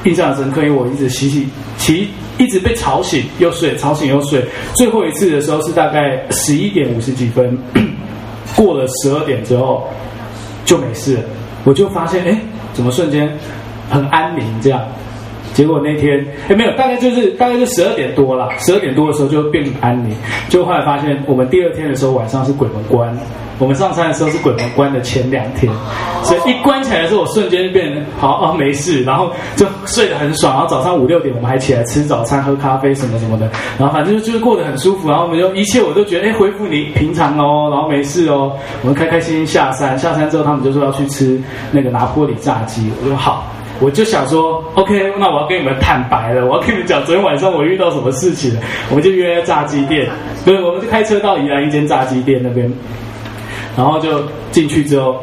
[0.04, 1.46] 印象深刻，因为我一直洗洗
[1.76, 4.44] 洗，一直被吵醒又睡，吵醒又睡，
[4.74, 7.56] 最后一次的时候是大概十一点五十几分。
[8.58, 9.86] 过了十二点之后
[10.64, 11.22] 就没事了，
[11.62, 12.36] 我就发现哎，
[12.74, 13.32] 怎么瞬间
[13.88, 14.82] 很安宁这样？
[15.58, 20.14] 结果那天哎没有，大概就是大概就十二点多了，十二点多的时候就变很安宁。
[20.48, 23.12] 就后来发现，我们第二天的时候晚上是鬼门关，
[23.58, 25.72] 我们上山的时候是鬼门关的前两天，
[26.22, 30.54] 所以一关起来的时候，我瞬间就变好啊没事，然后就睡得很爽。
[30.54, 35.08] 然后早上五六点我们还起来吃早餐、喝咖啡什么什么的，然后反正就是过得很舒服。
[35.08, 38.52] 然后我们就一切我都觉得哎恢复你平常哦，然后没事哦，
[38.82, 39.98] 我们开开心心下山。
[39.98, 41.36] 下山之后他们就说要去吃
[41.72, 43.44] 那个拿坡里炸鸡，我说好。
[43.80, 48.60] 我就想说，OK，那我要跟你们坦白了，我要跟你们讲昨天晚上我遇到什么事情了。
[48.90, 50.10] 我们就约在炸鸡店，
[50.44, 52.68] 对，我们就开车到宜兰一间炸鸡店那边，
[53.76, 55.22] 然后就进去之后，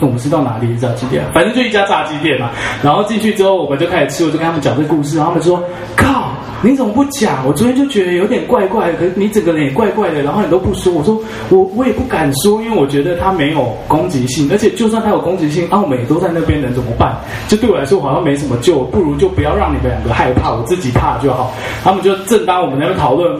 [0.00, 1.24] 我们是到哪里炸鸡店？
[1.32, 2.50] 反正就一家炸鸡店嘛。
[2.82, 5.62] 然后进去之后，我们就开始吃，我就跟他们讲这故事，然后他们说，
[5.96, 6.30] 靠。
[6.64, 7.44] 你怎么不讲？
[7.44, 10.92] 我昨天就觉得有点怪怪的，可是你整个人也怪怪的，然后你都不说。
[10.92, 17.16] 我说我我也不敢说，因为我觉得他没有攻击性，而且就算他有攻击性，奥美都在那边，能怎么办？
[17.48, 21.52] 就对我来说好像没什么救，不如就不要让你们两个害怕，我自己怕就好。
[21.82, 23.36] 他们就正当我们在那边讨论，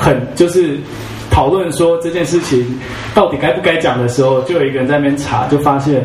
[0.00, 0.76] 很就是
[1.36, 2.66] 讨论说这件事情
[3.14, 6.02] 到底该不该讲的时候，就有一个人在那边查，就发现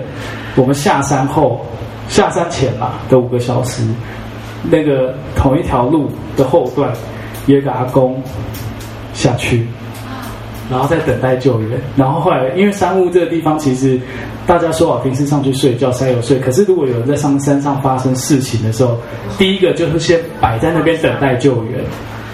[0.58, 1.66] 我们下山后
[2.10, 3.82] 下山前嘛的五个小时。
[4.70, 6.92] 那个同一条路的后段，
[7.46, 8.22] 有一个阿公
[9.14, 9.66] 下去，
[10.70, 11.80] 然后在等待救援。
[11.96, 13.98] 然后后来，因为山屋这个地方，其实
[14.46, 16.40] 大家说好平时上去睡觉，山有睡。
[16.40, 18.98] 可是如果有人在上山上发生事情的时候，
[19.38, 21.80] 第一个就是先摆在那边等待救援。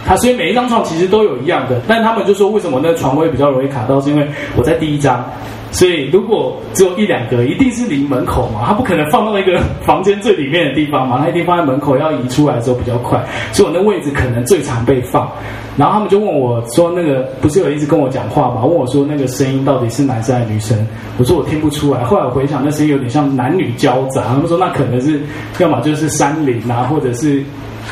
[0.08, 4.26] 他所以每一张床其实都有一样的，但他们就说为什么那个床位比较容易卡到，是因为
[4.56, 5.24] 我在第一张。
[5.70, 13.22] 所以如果只有一两个，一定是离门口嘛，他不可能放到一个 房间最里面的地方嘛，他一定放在门口，要移出来的时候比较快，
[13.52, 15.30] 所以我那位置可能最常被放。
[15.76, 18.66] 然后他们就问我说：“那个不是有一直跟我讲话吗？
[18.66, 20.88] 问我说那个声音到底是男生还是女生？”
[21.20, 22.04] 我说我听不出来。
[22.06, 24.24] 后来我回想，那声音有点像男女交杂。
[24.30, 25.20] 他们说那可能是
[25.60, 27.44] 要么就是山林啊，或者是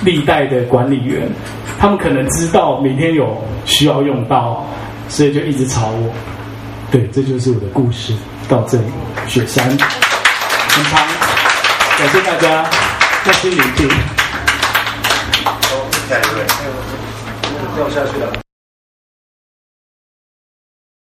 [0.03, 1.29] 历代的管理员，
[1.79, 4.65] 他们可能知道明天有需要用到，
[5.07, 6.13] 所以就一直吵我。
[6.91, 8.13] 对，这就是我的故事，
[8.47, 8.83] 到这里。
[9.27, 11.07] 雪山，很长，
[11.97, 12.69] 感谢大家
[13.25, 13.89] 耐心聆听。
[15.43, 15.51] 好，
[16.07, 16.45] 下一位，
[17.75, 18.44] 掉下去了。